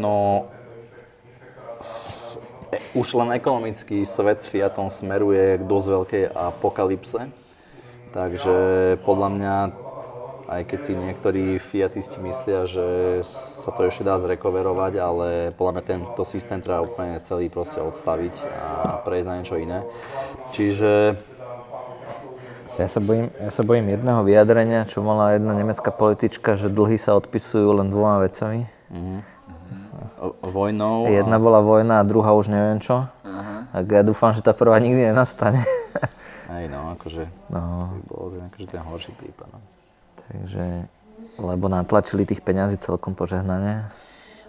No, 0.00 0.48
s, 1.76 2.40
už 2.96 3.20
len 3.20 3.36
ekonomický 3.36 4.00
svet 4.08 4.40
s 4.40 4.48
Fiatom 4.48 4.88
smeruje 4.88 5.60
k 5.60 5.62
dosť 5.68 5.86
veľkej 5.92 6.24
apokalypse. 6.32 7.28
Takže 8.10 8.56
podľa 9.04 9.28
mňa, 9.28 9.54
aj 10.50 10.62
keď 10.66 10.78
si 10.82 10.92
niektorí 10.96 11.44
Fiatisti 11.60 12.18
myslia, 12.24 12.66
že 12.66 13.20
sa 13.60 13.70
to 13.70 13.86
ešte 13.86 14.02
dá 14.02 14.16
zrekoverovať, 14.18 14.92
ale 14.98 15.28
podľa 15.54 15.72
mňa 15.78 15.84
tento 15.84 16.22
systém 16.24 16.58
treba 16.64 16.82
úplne 16.82 17.20
celý 17.22 17.52
proste 17.52 17.78
odstaviť 17.78 18.34
a 18.48 18.98
prejsť 19.04 19.28
na 19.28 19.34
niečo 19.38 19.56
iné. 19.60 19.84
Čiže 20.50 21.14
Ja 22.80 22.88
sa, 22.88 22.96
bojím, 22.96 23.28
ja 23.36 23.52
sa 23.52 23.60
bojím 23.60 23.92
jedného 23.92 24.24
vyjadrenia, 24.24 24.88
čo 24.88 25.04
mala 25.04 25.36
jedna 25.36 25.52
nemecká 25.52 25.92
politička, 25.92 26.56
že 26.56 26.72
dlhy 26.72 26.96
sa 26.96 27.12
odpisujú 27.12 27.76
len 27.76 27.92
dvoma 27.92 28.24
vecami. 28.24 28.64
o- 28.88 29.29
vojnou... 30.44 31.08
a- 31.08 31.16
Jedna 31.16 31.40
bola 31.40 31.64
vojna 31.64 32.00
a 32.00 32.06
druhá 32.06 32.36
už 32.36 32.52
neviem 32.52 32.78
čo. 32.78 33.08
Tak 33.70 33.86
ja 33.86 34.02
dúfam, 34.02 34.34
že 34.34 34.42
tá 34.42 34.50
prvá 34.50 34.76
nikdy 34.76 35.08
nenastane. 35.08 35.62
Hej, 36.52 36.66
no, 36.66 36.92
akože... 36.98 37.24
No, 37.48 37.94
by 37.94 38.00
bol 38.10 38.26
akože 38.50 38.66
ten 38.66 38.82
horší 38.82 39.14
prípad. 39.14 39.46
No. 39.54 39.58
takže, 40.26 40.90
lebo 41.38 41.70
natlačili 41.70 42.26
tých 42.26 42.42
peňazí 42.42 42.76
celkom 42.76 43.14
požehnane. 43.14 43.86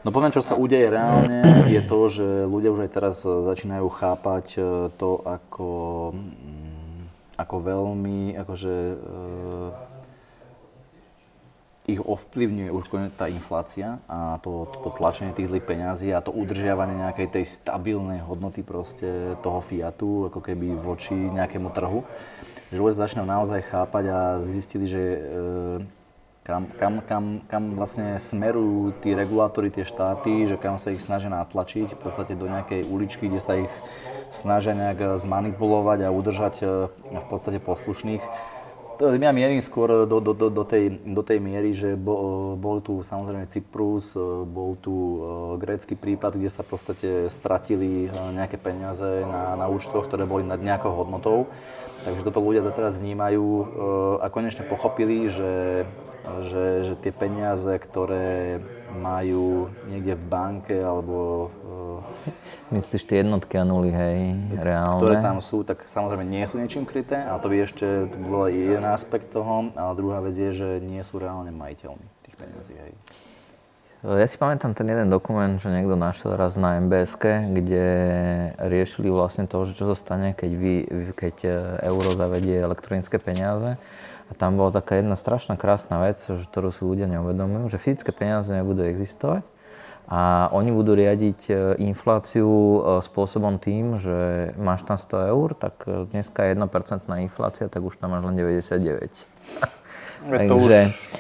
No 0.01 0.09
poviem, 0.09 0.34
čo 0.34 0.41
sa 0.41 0.57
udeje 0.57 0.89
reálne, 0.89 1.69
je 1.69 1.78
to, 1.86 1.99
že 2.09 2.26
ľudia 2.49 2.74
už 2.74 2.89
aj 2.89 2.91
teraz 2.91 3.22
e, 3.22 3.30
začínajú 3.30 3.86
chápať 3.86 4.45
e, 4.57 4.61
to, 4.97 5.22
ako, 5.22 5.69
mm, 6.17 7.01
ako 7.38 7.55
veľmi 7.61 8.34
akože, 8.34 8.76
e, 8.97 8.97
ich 11.89 11.97
ovplyvňuje 11.97 12.69
už 12.69 12.84
tá 13.17 13.25
inflácia 13.25 13.97
a 14.05 14.38
to, 14.38 14.69
to, 14.69 14.77
to 14.86 14.89
tlačenie 14.93 15.34
tých 15.34 15.49
zlých 15.49 15.65
peňazí 15.65 16.13
a 16.13 16.21
to 16.21 16.29
udržiavanie 16.29 17.01
nejakej 17.01 17.27
tej 17.34 17.45
stabilnej 17.49 18.21
hodnoty 18.21 18.61
proste 18.61 19.34
toho 19.41 19.65
Fiatu, 19.65 20.29
ako 20.29 20.45
keby 20.45 20.77
voči 20.77 21.17
nejakému 21.17 21.73
trhu. 21.73 22.05
Že 22.69 22.79
ľudia 22.79 22.95
to 23.01 23.03
začínajú 23.03 23.27
naozaj 23.27 23.61
chápať 23.65 24.03
a 24.13 24.19
zistili, 24.45 24.86
že 24.86 25.01
e, 25.01 25.19
kam, 26.45 26.69
kam, 26.77 26.93
kam, 27.01 27.25
kam 27.49 27.63
vlastne 27.73 28.13
smerujú 28.21 29.01
tí 29.01 29.17
regulátori, 29.17 29.73
tie 29.73 29.82
štáty, 29.82 30.45
že 30.45 30.61
kam 30.61 30.77
sa 30.77 30.93
ich 30.93 31.01
snažia 31.01 31.34
natlačiť, 31.34 31.97
v 31.97 31.99
podstate 31.99 32.38
do 32.38 32.45
nejakej 32.45 32.86
uličky, 32.86 33.25
kde 33.25 33.41
sa 33.41 33.57
ich 33.57 33.73
snažia 34.29 34.77
nejak 34.77 35.17
zmanipulovať 35.17 36.05
a 36.05 36.13
udržať 36.13 36.55
e, 36.61 36.65
v 36.93 37.25
podstate 37.25 37.57
poslušných. 37.57 38.21
Ja 39.02 39.34
mierim 39.34 39.58
skôr 39.66 40.06
do, 40.06 40.22
do, 40.22 40.38
do, 40.38 40.54
do, 40.54 40.62
tej, 40.62 41.02
do 41.02 41.26
tej 41.26 41.41
miery, 41.41 41.74
že 41.74 41.97
bol, 41.97 42.54
bol 42.54 42.86
tu 42.86 43.02
samozrejme 43.02 43.49
Cyprus, 43.49 44.14
e, 44.14 44.22
bol 44.45 44.78
tu 44.78 44.93
e, 44.93 45.18
grécky 45.58 45.97
prípad, 45.97 46.38
kde 46.38 46.54
sa 46.54 46.62
v 46.62 46.70
podstate 46.70 47.10
stratili 47.34 48.06
e, 48.06 48.10
nejaké 48.14 48.62
peniaze 48.62 49.26
na, 49.26 49.58
na 49.58 49.66
účtoch, 49.74 50.06
ktoré 50.06 50.30
boli 50.30 50.45
nad 50.45 50.62
nejakou 50.62 50.93
hodnotou. 50.93 51.49
Takže 52.06 52.30
toto 52.30 52.45
ľudia 52.45 52.62
teraz 52.70 53.02
vnímajú 53.02 53.45
a 54.22 54.26
konečne 54.34 54.66
pochopili, 54.66 55.30
že, 55.30 55.86
že, 56.45 56.66
že 56.86 56.93
tie 56.97 57.14
peniaze, 57.14 57.78
ktoré 57.78 58.58
majú 58.98 59.72
niekde 59.88 60.20
v 60.20 60.26
banke 60.28 60.76
alebo 60.76 61.48
e, 62.72 62.76
Myslíš 62.76 63.04
tie 63.04 63.20
jednotky 63.20 63.60
a 63.60 63.68
nuly, 63.68 63.92
hej, 63.92 64.36
reálne? 64.64 65.04
ktoré 65.04 65.20
tam 65.20 65.44
sú, 65.44 65.68
tak 65.68 65.84
samozrejme 65.84 66.24
nie 66.24 66.44
sú 66.48 66.56
niečím 66.56 66.88
kryté 66.88 67.20
a 67.20 67.36
to 67.36 67.52
by 67.52 67.68
ešte 67.68 68.08
to 68.08 68.18
bol 68.24 68.48
jeden 68.48 68.88
aspekt 68.88 69.28
toho. 69.32 69.76
A 69.76 69.92
druhá 69.92 70.24
vec 70.24 70.39
je, 70.39 70.56
že 70.56 70.70
nie 70.80 71.04
sú 71.04 71.20
reálne 71.20 71.52
majiteľmi 71.52 72.08
tých 72.24 72.36
peniazí. 72.39 72.74
Hej. 72.80 72.96
Ja 74.02 74.26
si 74.26 74.34
pamätám 74.34 74.74
ten 74.74 74.89
jeden 74.89 75.14
dokument, 75.14 75.62
čo 75.62 75.70
niekto 75.70 75.94
našiel 75.94 76.34
raz 76.34 76.58
na 76.58 76.82
MBSK, 76.82 77.54
kde 77.54 77.86
riešili 78.58 79.14
vlastne 79.14 79.46
to, 79.46 79.62
že 79.70 79.78
čo 79.78 79.94
sa 79.94 79.96
stane, 80.00 80.34
keď, 80.34 80.52
vy, 80.58 80.74
keď 81.14 81.36
e, 81.46 81.50
euro 81.86 82.10
zavedie 82.18 82.58
elektronické 82.58 83.22
peniaze. 83.22 83.78
A 84.32 84.34
tam 84.34 84.55
bola 84.55 84.71
taká 84.71 84.95
jedna 84.95 85.19
strašná 85.19 85.59
krásna 85.59 85.99
vec, 85.99 86.23
ktorú 86.23 86.71
si 86.71 86.88
ľudia 86.88 87.05
neuvedomujú, 87.11 87.67
že 87.67 87.84
fyzické 87.84 88.15
peniaze 88.15 88.47
nebudú 88.55 88.88
existovať 88.88 89.43
a 90.11 90.51
oni 90.51 90.75
budú 90.75 90.91
riadiť 90.91 91.39
e, 91.47 91.51
infláciu 91.87 92.51
e, 92.51 92.79
spôsobom 92.99 93.55
tým, 93.63 93.95
že 93.95 94.51
máš 94.59 94.83
tam 94.83 94.99
100 94.99 95.32
eur, 95.32 95.55
tak 95.55 95.87
e, 95.87 96.03
dneska 96.12 96.51
je 96.51 96.59
1% 96.59 97.08
inflácia, 97.24 97.71
tak 97.71 97.79
už 97.79 97.95
tam 97.95 98.12
máš 98.12 98.28
len 98.28 98.36
99. 98.36 99.08
To 100.22 100.56
už 100.62 100.72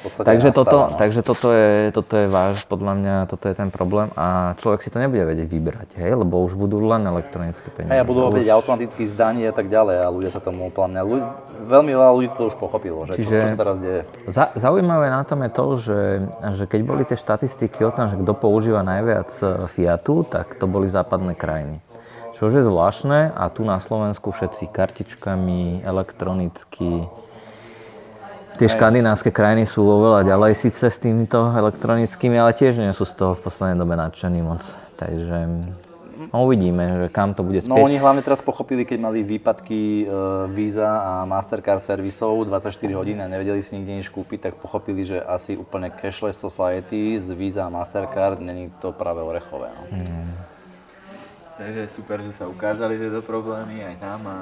v 0.01 0.09
podstate 0.09 0.27
takže, 0.33 0.49
toto, 0.49 0.77
no. 0.89 0.97
takže 0.97 1.21
toto 1.21 1.47
je, 1.53 1.93
toto 1.93 2.13
je 2.17 2.25
váš, 2.25 2.65
podľa 2.65 2.93
mňa, 2.97 3.15
toto 3.29 3.45
je 3.45 3.53
ten 3.53 3.69
problém 3.69 4.09
a 4.17 4.57
človek 4.57 4.81
si 4.81 4.89
to 4.89 4.97
nebude 4.97 5.21
vedieť 5.21 5.45
vybrať, 5.45 5.89
hej, 6.01 6.17
lebo 6.17 6.41
už 6.41 6.57
budú 6.57 6.81
len 6.81 7.05
elektronické 7.05 7.69
peniaze. 7.69 7.93
Hej, 7.93 8.01
a 8.01 8.05
budú 8.05 8.25
Už- 8.25 8.33
vedieť 8.33 8.49
automaticky 8.57 9.05
zdanie 9.05 9.45
a 9.45 9.53
tak 9.53 9.69
ďalej 9.69 10.01
a 10.01 10.07
ľudia 10.09 10.33
sa 10.33 10.41
tomu 10.41 10.73
úplne... 10.73 10.97
Ľudí, 11.05 11.21
veľmi 11.69 11.91
veľa 11.93 12.11
ľudí 12.17 12.29
to 12.33 12.49
už 12.49 12.55
pochopilo, 12.57 13.05
že 13.05 13.21
Čiže- 13.21 13.29
čo, 13.29 13.41
čo 13.45 13.47
sa 13.53 13.57
teraz 13.61 13.77
deje. 13.77 14.01
Za, 14.25 14.49
zaujímavé 14.57 15.13
na 15.13 15.21
tom 15.21 15.45
je 15.45 15.51
to, 15.53 15.65
že, 15.77 16.01
že 16.57 16.63
keď 16.65 16.81
boli 16.81 17.03
tie 17.05 17.17
štatistiky 17.17 17.85
o 17.85 17.93
tom, 17.93 18.09
že 18.09 18.17
kto 18.17 18.33
používa 18.33 18.81
najviac 18.81 19.29
e, 19.37 19.69
Fiatu, 19.69 20.25
tak 20.25 20.57
to 20.57 20.65
boli 20.65 20.89
západné 20.89 21.37
krajiny. 21.37 21.77
Čo 22.41 22.49
už 22.49 22.57
je 22.57 22.63
zvláštne 22.65 23.37
a 23.37 23.53
tu 23.53 23.61
na 23.61 23.77
Slovensku 23.77 24.33
všetci 24.33 24.73
kartičkami, 24.73 25.85
elektronicky. 25.85 27.05
Tie 28.59 28.67
škandinávske 28.67 29.31
krajiny 29.31 29.65
sú 29.65 29.83
oveľa 29.83 30.27
ďalej 30.27 30.53
síce 30.53 30.85
s 30.87 30.97
týmito 30.99 31.49
elektronickými, 31.51 32.35
ale 32.37 32.51
tiež 32.53 32.77
nie 32.77 32.91
sú 32.91 33.07
z 33.07 33.13
toho 33.15 33.33
v 33.33 33.41
poslednej 33.47 33.77
dobe 33.79 33.95
nadšení 33.95 34.41
moc. 34.41 34.61
Takže 34.95 35.49
No 36.29 36.45
uvidíme, 36.45 37.01
že 37.01 37.07
kam 37.09 37.33
to 37.33 37.41
bude 37.41 37.65
No 37.65 37.73
spieť. 37.73 37.81
oni 37.81 37.97
hlavne 37.97 38.21
teraz 38.21 38.45
pochopili, 38.45 38.85
keď 38.85 38.99
mali 39.01 39.25
výpadky 39.25 40.05
e, 40.05 40.13
Visa 40.53 41.01
a 41.01 41.13
Mastercard 41.25 41.81
servisov 41.81 42.45
24 42.45 42.69
hodín 42.93 43.17
a 43.17 43.25
nevedeli 43.25 43.57
si 43.65 43.73
nikde 43.73 43.97
nič 43.97 44.13
kúpiť, 44.13 44.39
tak 44.39 44.53
pochopili, 44.61 45.01
že 45.01 45.17
asi 45.17 45.57
úplne 45.57 45.89
cashless 45.89 46.37
society 46.37 47.17
z 47.17 47.33
Visa 47.33 47.65
a 47.65 47.73
Mastercard 47.73 48.37
není 48.37 48.69
to 48.77 48.93
práve 48.93 49.17
orechové. 49.17 49.73
No. 49.73 49.83
Takže 51.57 51.89
super, 51.89 52.21
že 52.21 52.31
sa 52.31 52.45
ukázali 52.45 53.01
tieto 53.01 53.25
problémy 53.25 53.81
aj 53.81 53.95
tam 53.97 54.19
a 54.25 54.37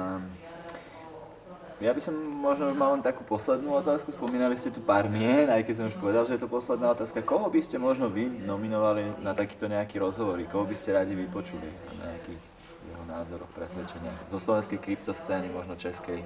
ja 1.80 1.96
by 1.96 2.00
som 2.04 2.12
možno 2.12 2.76
mal 2.76 2.92
len 2.92 3.00
takú 3.00 3.24
poslednú 3.24 3.72
otázku. 3.72 4.12
Spomínali 4.12 4.52
ste 4.52 4.68
tu 4.68 4.84
pár 4.84 5.08
mien, 5.08 5.48
aj 5.48 5.64
keď 5.64 5.74
som 5.80 5.86
už 5.88 5.96
povedal, 5.96 6.28
že 6.28 6.36
je 6.36 6.44
to 6.44 6.52
posledná 6.52 6.92
otázka. 6.92 7.24
Koho 7.24 7.48
by 7.48 7.60
ste 7.64 7.80
možno 7.80 8.12
vy 8.12 8.28
nominovali 8.28 9.16
na 9.24 9.32
takýto 9.32 9.64
nejaký 9.64 9.96
rozhovor? 9.96 10.36
Koho 10.44 10.68
by 10.68 10.76
ste 10.76 10.92
radi 10.92 11.16
vypočuli 11.16 11.72
na 11.96 12.12
nejakých 12.12 12.42
jeho 12.84 13.04
názoroch, 13.08 13.48
presvedčeniach? 13.56 14.28
Zo 14.28 14.36
slovenskej 14.36 14.76
kryptoscény, 14.76 15.48
možno 15.48 15.72
českej. 15.80 16.20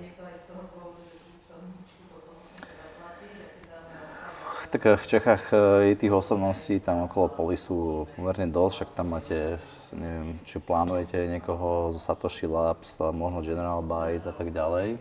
Tak 4.75 4.91
e, 4.91 4.99
v 4.99 5.07
Čechách 5.07 5.55
e, 5.55 5.95
je 5.95 6.03
tých 6.03 6.11
osobností 6.11 6.83
tam 6.83 7.07
okolo 7.07 7.31
Polisu 7.31 8.11
pomerne 8.19 8.51
dosť, 8.51 8.75
však 8.75 8.91
tam 8.91 9.15
máte, 9.15 9.63
neviem, 9.95 10.35
či 10.43 10.59
plánujete 10.59 11.31
niekoho 11.31 11.95
zo 11.95 12.03
Satoshi 12.03 12.51
Labs, 12.51 12.99
možno 13.15 13.47
General 13.47 13.79
Bytes 13.87 14.27
a 14.27 14.35
tak 14.35 14.51
ďalej. 14.51 14.99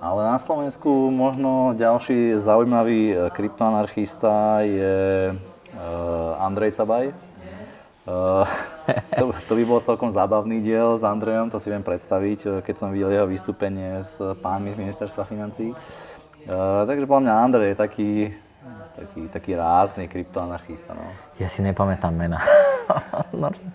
Ale 0.00 0.20
na 0.26 0.38
Slovensku 0.38 1.10
možno 1.10 1.72
ďalší 1.78 2.36
zaujímavý 2.36 3.14
e, 3.14 3.16
kryptoanarchista 3.30 4.60
je 4.66 4.96
e, 5.30 5.34
Andrej 6.38 6.76
Cabaj. 6.76 7.10
E, 7.10 7.14
to, 9.18 9.32
to 9.48 9.52
by 9.54 9.64
bol 9.64 9.80
celkom 9.80 10.10
zábavný 10.10 10.60
diel 10.60 10.98
s 10.98 11.02
Andrejom, 11.06 11.48
to 11.48 11.62
si 11.62 11.72
viem 11.72 11.82
predstaviť, 11.82 12.60
keď 12.66 12.74
som 12.76 12.92
videl 12.92 13.10
jeho 13.14 13.26
vystúpenie 13.30 14.02
s 14.04 14.20
pánmi 14.44 14.74
z 14.74 14.80
ministerstva 14.80 15.24
financí. 15.24 15.72
Takže 16.84 17.08
podľa 17.08 17.24
mňa 17.24 17.34
Andrej 17.40 17.68
je 17.72 17.76
taký, 17.80 18.12
taký, 18.92 19.20
taký 19.32 19.52
rázny 19.56 20.12
kryptoanarchista. 20.12 20.92
No. 20.92 21.08
Ja 21.40 21.48
si 21.48 21.64
nepamätám 21.64 22.12
mena. 22.12 22.44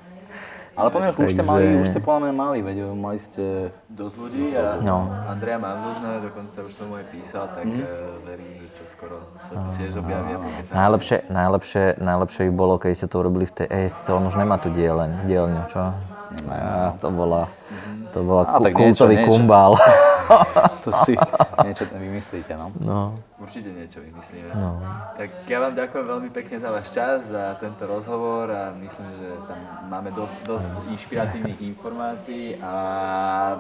Ale 0.80 0.90
poviem, 0.96 1.12
už 1.12 1.32
ste 1.36 1.44
mali, 1.44 1.64
už 1.84 1.88
ste 1.92 2.00
podľa 2.00 2.20
mňa 2.24 2.34
mali, 2.34 2.58
veď 2.64 2.78
mali 2.96 3.20
ste... 3.20 3.68
Dosť 3.92 4.16
ľudí 4.16 4.56
a 4.56 4.80
No. 4.80 5.12
Andreja 5.28 5.60
dosť, 5.60 6.02
dokonca 6.24 6.58
už 6.64 6.72
som 6.72 6.86
mu 6.88 6.96
aj 6.96 7.06
písal, 7.12 7.46
tak 7.52 7.68
mm. 7.68 7.84
verím, 8.24 8.52
že 8.64 8.68
čo 8.80 8.84
skoro 8.88 9.18
sa 9.44 9.54
to 9.60 9.68
tiež 9.76 9.92
objaví 10.00 10.32
a 10.34 10.40
pokecáme 10.40 10.64
si. 10.64 10.72
najlepšie, 10.72 11.18
najlepšie, 11.28 11.86
najlepšie 12.00 12.42
by 12.48 12.54
bolo, 12.56 12.74
keď 12.80 12.92
ste 12.96 13.08
to 13.12 13.16
urobili 13.20 13.46
v 13.46 13.54
tej 13.60 13.68
ESC, 13.68 14.08
on 14.08 14.24
už 14.32 14.36
nemá 14.40 14.56
tu 14.56 14.72
dieleň, 14.72 15.28
dielňu, 15.28 15.62
čo? 15.68 15.84
A, 16.46 16.94
to 16.98 17.10
bola, 17.10 17.50
to 18.12 18.20
bola 18.22 18.44
A, 18.46 18.58
ku- 18.58 18.70
kultový 18.72 19.16
niečo. 19.18 19.28
kumbál. 19.28 19.74
To 20.86 20.94
si 20.94 21.18
niečo 21.66 21.90
vymyslíte, 21.90 22.54
no. 22.54 22.70
No, 22.78 23.18
Určite 23.42 23.74
niečo 23.74 23.98
vymyslíme. 23.98 24.54
no. 24.54 24.78
Tak 25.18 25.50
ja 25.50 25.58
vám 25.58 25.74
ďakujem 25.74 26.06
veľmi 26.06 26.30
pekne 26.30 26.62
za 26.62 26.70
váš 26.70 26.94
čas, 26.94 27.34
za 27.34 27.58
tento 27.58 27.90
rozhovor 27.90 28.46
a 28.46 28.70
myslím, 28.78 29.10
že 29.18 29.30
tam 29.50 29.58
máme 29.90 30.14
dosť, 30.14 30.36
dosť 30.46 30.72
inšpiratívnych 30.94 31.66
informácií 31.66 32.62
a 32.62 32.74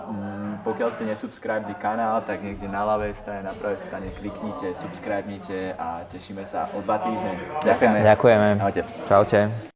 mm, 0.05 0.61
pokiaľ 0.61 0.89
ste 0.93 1.09
nesubscribili 1.09 1.73
kanál, 1.73 2.21
tak 2.21 2.45
niekde 2.45 2.69
na 2.69 2.85
ľavej 2.85 3.17
strane, 3.17 3.49
na 3.49 3.57
pravej 3.57 3.81
strane 3.81 4.13
kliknite, 4.13 4.77
subscribnite 4.77 5.73
a 5.73 6.05
tešíme 6.05 6.45
sa 6.45 6.69
o 6.69 6.85
dva 6.85 7.01
týždne. 7.01 7.33
Ďakujeme. 7.65 7.97
Ďakujeme. 8.05 8.47
Ahojte. 8.61 8.81
Čaute. 9.09 9.68